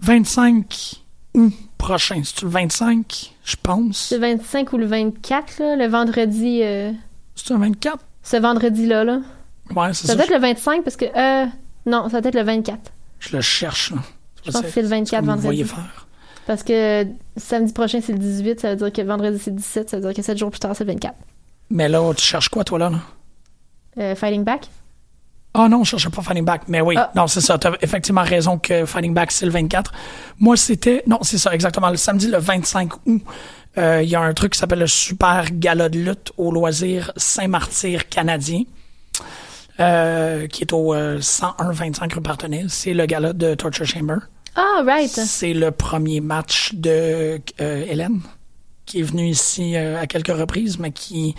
25 0.00 1.03
août 1.34 1.52
prochain. 1.78 2.22
C'est-tu 2.24 2.44
le 2.46 2.50
25, 2.50 3.34
je 3.44 3.56
pense? 3.62 4.06
C'est 4.08 4.14
le 4.18 4.20
25 4.22 4.72
ou 4.72 4.78
le 4.78 4.86
24, 4.86 5.58
là, 5.58 5.76
le 5.76 5.86
vendredi. 5.86 6.60
euh, 6.62 6.92
C'est 7.34 7.52
un 7.52 7.58
24? 7.58 7.98
ce 8.22 8.36
vendredi-là, 8.38 9.04
là. 9.04 9.20
Ouais, 9.74 9.88
c'est 9.92 10.06
Ça 10.06 10.08
ça. 10.08 10.14
doit 10.14 10.24
être 10.24 10.30
le 10.34 10.40
25 10.40 10.82
parce 10.84 10.96
que. 10.96 11.04
Euh, 11.04 11.46
non, 11.86 12.08
ça 12.08 12.20
doit 12.20 12.28
être 12.30 12.34
le 12.36 12.42
24. 12.42 12.78
Je 13.20 13.36
le 13.36 13.42
cherche, 13.42 13.90
là. 13.90 13.98
Je 14.44 14.50
pense 14.50 14.62
que 14.62 14.68
c'est 14.68 14.82
le 14.82 14.88
24 14.88 15.20
Vous 15.20 15.26
vendredi. 15.26 15.46
voyez 15.46 15.64
faire? 15.64 16.06
Parce 16.46 16.62
que 16.62 17.06
samedi 17.36 17.72
prochain, 17.72 18.00
c'est 18.02 18.12
le 18.12 18.18
18, 18.18 18.60
ça 18.60 18.70
veut 18.70 18.76
dire 18.76 18.92
que 18.92 19.00
vendredi, 19.02 19.38
c'est 19.38 19.50
le 19.50 19.56
17, 19.56 19.88
ça 19.90 19.96
veut 19.98 20.02
dire 20.02 20.14
que 20.14 20.20
7 20.22 20.36
jours 20.36 20.50
plus 20.50 20.60
tard, 20.60 20.76
c'est 20.76 20.84
le 20.84 20.92
24. 20.92 21.14
Mais 21.70 21.88
là, 21.88 22.12
tu 22.14 22.22
cherches 22.22 22.50
quoi, 22.50 22.64
toi, 22.64 22.78
là? 22.78 22.90
là? 22.90 22.98
Euh, 23.98 24.14
Fighting 24.14 24.44
Back? 24.44 24.68
Ah 25.56 25.68
non, 25.68 25.84
je 25.84 25.90
cherchais 25.90 26.10
pas 26.10 26.20
Fighting 26.20 26.44
Back. 26.44 26.62
Mais 26.68 26.80
oui, 26.80 26.96
Ah. 26.98 27.12
non, 27.14 27.26
c'est 27.28 27.40
ça. 27.40 27.56
Tu 27.58 27.66
as 27.68 27.72
effectivement 27.80 28.22
raison 28.24 28.58
que 28.58 28.84
Fighting 28.86 29.14
Back, 29.14 29.30
c'est 29.30 29.46
le 29.46 29.52
24. 29.52 29.92
Moi, 30.40 30.56
c'était. 30.56 31.02
Non, 31.06 31.18
c'est 31.22 31.38
ça, 31.38 31.54
exactement. 31.54 31.90
Le 31.90 31.96
samedi, 31.96 32.26
le 32.26 32.38
25 32.38 32.90
août, 33.06 33.22
euh, 33.78 34.02
il 34.02 34.08
y 34.08 34.16
a 34.16 34.20
un 34.20 34.32
truc 34.34 34.52
qui 34.54 34.58
s'appelle 34.58 34.80
le 34.80 34.86
Super 34.88 35.46
Gala 35.52 35.88
de 35.88 35.98
lutte 35.98 36.32
au 36.36 36.50
loisir 36.50 37.12
Saint-Martyr 37.16 38.08
canadien. 38.08 38.62
euh, 39.80 40.46
qui 40.46 40.62
est 40.62 40.72
au 40.72 40.94
euh, 40.94 41.18
101-25 41.20 42.14
rue 42.14 42.20
Partenay. 42.20 42.66
C'est 42.68 42.94
le 42.94 43.06
gala 43.06 43.32
de 43.32 43.54
Torture 43.54 43.84
Chamber. 43.86 44.16
Ah, 44.54 44.82
right! 44.86 45.10
C'est 45.10 45.52
le 45.52 45.72
premier 45.72 46.20
match 46.20 46.70
de 46.74 47.40
euh, 47.60 47.84
Hélène, 47.88 48.20
qui 48.86 49.00
est 49.00 49.02
venue 49.02 49.26
ici 49.28 49.76
euh, 49.76 50.00
à 50.00 50.06
quelques 50.06 50.28
reprises, 50.36 50.78
mais 50.78 50.90
qui 50.92 51.34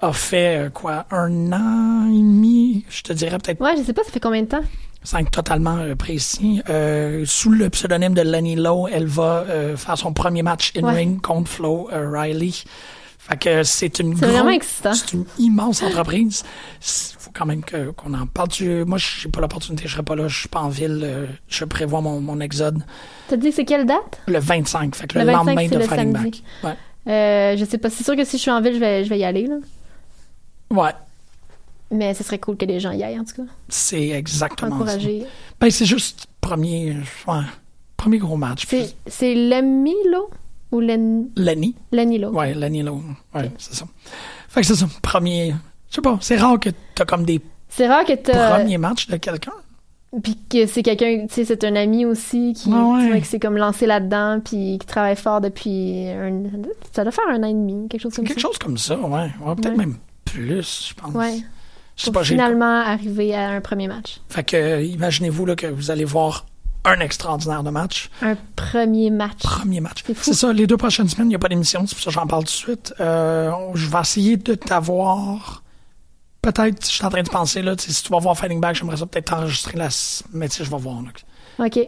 a 0.00 0.12
fait 0.12 0.66
euh, 0.66 0.70
quoi 0.70 1.06
un 1.10 1.52
an 1.52 2.06
et 2.08 2.18
demi, 2.18 2.84
je 2.88 3.02
te 3.02 3.12
dirais 3.12 3.38
peut-être 3.38 3.60
Ouais, 3.60 3.74
je 3.76 3.82
sais 3.82 3.92
pas, 3.92 4.02
ça 4.04 4.10
fait 4.10 4.20
combien 4.20 4.42
de 4.42 4.48
temps? 4.48 4.62
être 5.18 5.30
totalement 5.30 5.76
euh, 5.78 5.94
précis. 5.94 6.60
Sous 7.26 7.50
le 7.50 7.70
pseudonyme 7.70 8.14
de 8.14 8.22
Lenny 8.22 8.56
Lowe, 8.56 8.88
elle 8.90 9.06
va 9.06 9.44
faire 9.76 9.96
son 9.96 10.12
premier 10.12 10.42
match 10.42 10.72
in-ring 10.76 11.20
contre 11.20 11.48
Flo 11.50 11.88
Riley. 11.92 12.50
Fait 13.18 13.36
que 13.36 13.62
c'est 13.64 13.98
une 13.98 14.16
C'est 14.16 14.26
vraiment 14.26 14.50
excitant. 14.50 14.94
C'est 14.94 15.12
une 15.12 15.24
immense 15.38 15.82
entreprise. 15.82 16.44
Il 16.80 17.16
faut 17.18 17.30
quand 17.34 17.44
même 17.46 17.62
que- 17.64 17.90
qu'on 17.90 18.14
en 18.14 18.26
parle. 18.26 18.48
Tu- 18.50 18.84
moi, 18.84 18.98
j'ai 18.98 19.28
pas 19.28 19.40
l'opportunité, 19.40 19.84
je 19.88 19.92
serai 19.94 20.04
pas 20.04 20.14
là, 20.14 20.28
je 20.28 20.38
suis 20.38 20.48
pas 20.48 20.60
en 20.60 20.68
ville. 20.68 21.28
je 21.48 21.64
prévois 21.64 22.00
mon, 22.00 22.20
mon 22.20 22.38
exode 22.40 22.84
T'as 23.28 23.36
dit 23.36 23.50
c'est 23.50 23.64
quelle 23.64 23.84
date? 23.86 24.20
le 24.28 24.38
25, 24.38 24.94
fait 24.94 25.08
que 25.08 25.18
le, 25.18 25.24
Le 25.24 25.32
25, 25.32 25.44
lendemain 25.44 25.68
de 25.68 25.74
le 25.74 25.80
Fighting 25.88 26.14
samedi. 26.14 26.42
Back. 26.62 26.70
Ouais. 26.72 26.78
Euh, 27.06 27.56
je 27.56 27.64
sais 27.64 27.78
pas, 27.78 27.90
c'est 27.90 28.04
sûr 28.04 28.16
que 28.16 28.24
si 28.24 28.36
je 28.36 28.42
suis 28.42 28.50
en 28.50 28.60
ville, 28.60 28.74
je 28.74 28.78
vais, 28.80 29.04
je 29.04 29.08
vais 29.10 29.18
y 29.18 29.24
aller, 29.24 29.46
là. 29.46 29.56
Ouais, 30.70 30.90
Mais 31.92 32.12
ce 32.14 32.24
serait 32.24 32.38
cool 32.38 32.56
que 32.56 32.64
les 32.64 32.80
gens 32.80 32.90
y 32.90 33.04
aillent, 33.04 33.20
en 33.20 33.24
tout 33.24 33.36
cas. 33.36 33.48
c'est 33.68 34.08
exactement 34.08 34.70
ça. 34.70 34.74
Encourager. 34.94 35.24
Ben, 35.60 35.70
c'est 35.70 35.86
juste 35.86 36.26
premier, 36.40 36.96
ouais, 37.28 37.40
premier 37.96 38.18
gros 38.18 38.36
match. 38.36 38.66
C'est, 39.06 39.34
Lemmy, 39.34 39.94
là? 40.10 40.18
Ou 40.72 40.80
Len... 40.80 41.28
Lenny. 41.36 41.76
Lenny, 41.92 42.18
là? 42.18 42.28
Ouais, 42.30 42.52
Lenny 42.52 42.82
Lowe. 42.82 43.00
Ouais, 43.32 43.50
c'est 43.56 43.74
ça. 43.74 43.86
Fait 44.48 44.62
que 44.62 44.66
c'est 44.66 44.74
ça. 44.74 44.86
Premier. 45.00 45.54
Je 45.88 45.94
sais 45.94 46.00
pas, 46.02 46.18
c'est 46.20 46.36
rare 46.36 46.58
que 46.58 46.70
t'as 46.96 47.04
comme 47.04 47.24
des 47.24 47.40
C'est 47.68 47.86
rare 47.86 48.04
que 48.04 48.14
t'as... 48.14 48.56
premiers 48.56 48.78
matchs 48.78 49.06
de 49.06 49.16
quelqu'un. 49.16 49.52
Puis 50.22 50.38
que 50.48 50.66
c'est 50.66 50.82
quelqu'un, 50.82 51.26
tu 51.26 51.34
sais, 51.34 51.44
c'est 51.44 51.64
un 51.64 51.74
ami 51.76 52.06
aussi 52.06 52.54
qui, 52.54 52.70
Ouais, 52.70 52.78
ouais. 52.80 53.02
tu 53.04 53.10
vois, 53.10 53.20
qui 53.20 53.26
s'est 53.26 53.38
comme 53.40 53.56
lancé 53.56 53.86
là-dedans, 53.86 54.40
puis 54.42 54.78
qui 54.78 54.86
travaille 54.86 55.16
fort 55.16 55.40
depuis 55.40 56.08
un, 56.08 56.42
ça 56.92 57.02
doit 57.02 57.12
faire 57.12 57.24
un 57.28 57.42
an 57.42 57.46
et 57.48 57.52
demi, 57.52 57.88
quelque 57.88 58.00
chose 58.02 58.14
comme 58.14 58.24
Quelque 58.26 58.40
ça. 58.40 58.48
chose 58.48 58.58
comme 58.58 58.78
ça, 58.78 58.98
ouais. 58.98 59.30
Ouais, 59.44 59.54
Peut-être 59.56 59.70
Ouais. 59.72 59.76
même 59.76 59.96
plus, 60.24 60.88
je 60.90 60.94
pense. 60.94 61.12
Ouais. 61.14 61.42
Pour 62.04 62.12
pas, 62.12 62.24
finalement 62.24 62.80
arriver 62.82 63.34
à 63.34 63.50
un 63.50 63.60
premier 63.60 63.88
match. 63.88 64.20
Fait 64.28 64.44
que, 64.44 64.56
euh, 64.56 64.82
imaginez-vous 64.82 65.44
là, 65.46 65.56
que 65.56 65.66
vous 65.66 65.90
allez 65.90 66.04
voir 66.04 66.46
un 66.84 67.00
extraordinaire 67.00 67.62
de 67.64 67.70
match. 67.70 68.10
Un 68.22 68.36
premier 68.54 69.10
match. 69.10 69.42
Premier 69.42 69.80
match. 69.80 70.04
C'est 70.20 70.34
ça, 70.34 70.52
les 70.52 70.66
deux 70.66 70.76
prochaines 70.76 71.08
semaines, 71.08 71.26
il 71.26 71.30
n'y 71.30 71.34
a 71.34 71.38
pas 71.38 71.48
d'émission, 71.48 71.84
c'est 71.86 71.94
pour 71.94 72.04
ça 72.04 72.10
que 72.10 72.14
j'en 72.14 72.26
parle 72.26 72.42
tout 72.44 72.46
de 72.46 72.50
suite. 72.50 72.94
Euh, 73.00 73.50
je 73.74 73.88
vais 73.88 74.00
essayer 74.00 74.36
de 74.36 74.54
t'avoir. 74.54 75.62
Peut-être, 76.52 76.84
je 76.86 76.90
suis 76.92 77.04
en 77.04 77.08
train 77.10 77.22
de 77.22 77.28
penser, 77.28 77.60
là, 77.62 77.74
si 77.76 78.02
tu 78.02 78.12
vas 78.12 78.18
voir 78.20 78.36
Fighting 78.38 78.60
Back, 78.60 78.76
j'aimerais 78.76 78.96
ça 78.98 79.06
peut-être 79.06 79.24
t'enregistrer 79.26 79.76
la. 79.76 79.88
Mais 80.32 80.48
tu 80.48 80.56
sais, 80.58 80.64
je 80.64 80.70
vais 80.70 80.76
voir. 80.76 80.96
là. 81.02 81.66
OK. 81.66 81.78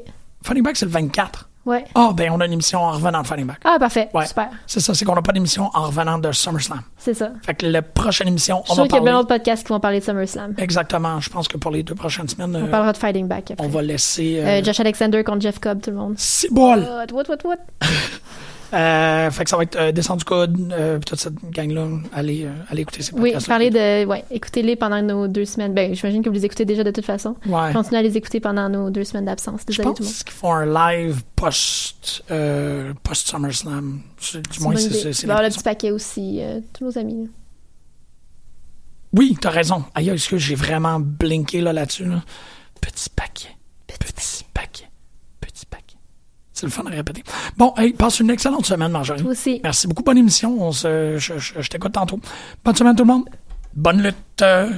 Fighting 0.43 0.65
Back, 0.65 0.77
c'est 0.77 0.87
le 0.87 0.91
24. 0.91 1.49
Ouais. 1.65 1.85
Ah, 1.95 2.13
ben, 2.15 2.31
on 2.33 2.41
a 2.41 2.47
une 2.47 2.55
émission 2.55 2.81
en 2.81 2.93
revenant 2.93 3.21
de 3.23 3.27
Fighting 3.27 3.47
Back. 3.47 3.59
Ah, 3.65 3.77
parfait. 3.79 4.09
Ouais. 4.15 4.25
Super. 4.27 4.49
C'est 4.67 4.81
ça, 4.81 4.95
c'est 4.95 5.05
qu'on 5.05 5.15
n'a 5.15 5.21
pas 5.23 5.33
d'émission 5.33 5.71
en 5.75 5.83
revenant 5.83 6.19
de 6.19 6.33
SummerSlam. 6.33 6.81
C'est 6.97 7.13
ça. 7.15 7.31
Fait 7.45 7.55
que 7.55 7.67
la 7.67 7.83
prochaine 7.83 8.27
émission, 8.29 8.63
Je 8.67 8.73
on 8.73 8.75
va 8.75 8.83
sûre 8.83 8.85
qu'il 8.85 8.95
y 8.95 8.99
a 8.99 9.03
plein 9.03 9.11
parler. 9.13 9.17
d'autres 9.25 9.29
podcasts 9.37 9.67
qui 9.67 9.73
vont 9.73 9.81
parler 9.81 10.01
de 10.01 10.05
SummerSlam. 10.05 10.55
Exactement. 10.59 11.21
Je 11.21 11.29
pense 11.31 11.47
que 11.47 11.59
pour 11.59 11.71
les 11.71 11.83
deux 11.83 11.95
prochaines 11.95 12.27
semaines, 12.29 12.57
On 12.57 12.67
euh, 12.67 12.71
parlera 12.71 12.93
de 12.93 12.97
Fighting 12.99 13.29
Back 13.29 13.51
après. 13.53 13.65
on 13.67 13.69
va 13.69 13.83
laisser. 13.83 14.41
Euh, 14.41 14.61
Euh, 14.61 14.65
Josh 14.65 14.81
Alexander 14.81 15.23
contre 15.23 15.43
Jeff 15.43 15.59
Cobb, 15.61 15.83
tout 15.83 15.91
le 15.91 15.97
monde. 15.97 16.15
six 16.19 16.49
balles. 16.51 16.81
What, 17.13 17.13
what, 17.13 17.25
what, 17.29 17.39
what? 17.45 17.59
Euh, 18.75 19.31
fait 19.31 19.45
que 19.45 19.51
ça 19.51 19.57
va 19.57 19.63
être 19.63 19.77
euh, 19.77 19.93
Descendre 19.93 20.19
du 20.19 20.25
code, 20.25 20.73
euh, 20.73 20.99
puis 20.99 21.05
toute 21.07 21.19
cette 21.21 21.35
gang-là. 21.51 21.87
Allez, 22.13 22.45
euh, 22.45 22.51
allez 22.69 22.83
écouter 22.83 23.03
ces 23.03 23.15
Oui, 23.15 23.31
podcasts. 23.31 23.49
parler 23.49 23.71
de. 23.71 24.05
Ouais, 24.05 24.25
écoutez-les 24.31 24.77
pendant 24.77 25.01
nos 25.01 25.27
deux 25.29 25.45
semaines. 25.47 25.73
Ben, 25.75 25.95
j'imagine 25.95 26.23
que 26.23 26.29
vous 26.29 26.35
les 26.35 26.45
écoutez 26.45 26.65
déjà 26.67 26.85
de 26.85 26.91
toute 26.91 27.05
façon. 27.07 27.35
Ouais. 27.47 27.73
Continuez 27.73 27.99
à 27.99 28.03
les 28.03 28.17
écouter 28.17 28.41
pendant 28.41 28.69
nos 28.69 28.91
deux 28.91 29.05
semaines 29.05 29.25
d'absence. 29.25 29.61
Je 29.63 29.67
Désolé 29.77 29.89
tout 29.89 30.03
le 30.03 30.05
monde. 30.05 30.13
pense 30.15 30.23
qu'ils 30.23 30.33
font 30.35 30.53
un 30.53 30.67
live 30.67 31.23
post, 31.35 32.25
euh, 32.31 32.93
post 33.03 33.29
SummerSlam. 33.29 34.01
Du 34.51 34.61
moins, 34.61 34.77
c'est 34.77 35.13
c'est- 35.13 35.27
le 35.27 35.49
petit 35.49 35.63
paquet 35.63 35.91
aussi, 35.91 36.41
tous 36.75 36.85
nos 36.85 36.99
amis. 36.99 37.25
là. 37.25 37.29
Oui, 39.15 39.37
t'as 39.41 39.51
raison. 39.51 39.85
Aïe, 39.95 40.11
est-ce 40.11 40.29
que 40.29 40.37
j'ai 40.37 40.55
vraiment 40.55 41.01
blinké 41.01 41.63
là, 41.63 41.73
là-dessus? 41.73 42.05
Là? 42.05 42.23
Petit 42.81 43.09
paquet. 43.09 43.49
Petit, 43.87 43.99
paquet. 43.99 44.13
Petit 44.13 44.45
paquet. 44.53 44.88
C'est 46.59 46.67
le 46.67 46.73
fun 46.73 46.83
à 46.87 46.91
répéter. 46.91 47.23
Bon, 47.57 47.73
hey, 47.77 47.93
passe 47.93 48.19
une 48.19 48.31
excellente 48.31 48.67
semaine, 48.67 48.91
Marjorie. 48.91 49.23
Toi 49.23 49.31
aussi. 49.31 49.61
Merci 49.63 49.87
beaucoup. 49.87 50.03
Bonne 50.03 50.19
émission. 50.19 50.61
On 50.61 50.73
se, 50.73 51.17
je 51.17 51.39
je- 51.39 51.61
je 51.61 51.69
t'écoute 51.69 51.93
tantôt. 51.93 52.19
Bonne 52.65 52.75
semaine, 52.75 52.97
tout 52.97 53.05
le 53.05 53.13
monde. 53.13 53.29
Bonne 53.77 54.03
lutte. 54.03 54.17
euh. 54.43 54.69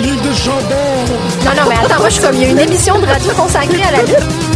livres 0.00 0.22
de. 0.22 1.44
Non, 1.44 1.50
non, 1.56 1.68
mais 1.68 1.74
attends, 1.76 1.98
moi, 1.98 2.08
je 2.08 2.14
suis 2.14 2.22
comme, 2.22 2.34
il 2.36 2.42
y 2.42 2.44
a 2.44 2.48
une 2.50 2.58
émission 2.58 2.98
de 2.98 3.06
radio 3.06 3.32
consacrée 3.32 3.82
à 3.82 3.90
la 3.92 4.02
lutte. 4.02 4.51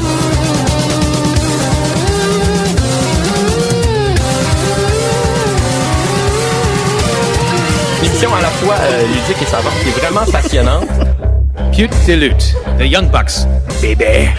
Émission 8.17 8.35
à 8.35 8.41
la 8.41 8.49
fois 8.49 8.75
euh, 8.81 9.03
ludique 9.03 9.43
et 9.43 9.45
savante 9.45 9.75
qui 9.83 9.89
est 9.91 10.01
vraiment 10.01 10.25
passionnante. 10.33 10.89
Pute 11.77 11.93
de 12.09 12.15
lutte. 12.15 12.55
The 12.79 12.85
Young 12.85 13.11
Bucks. 13.11 13.47
Bébé. 13.83 14.31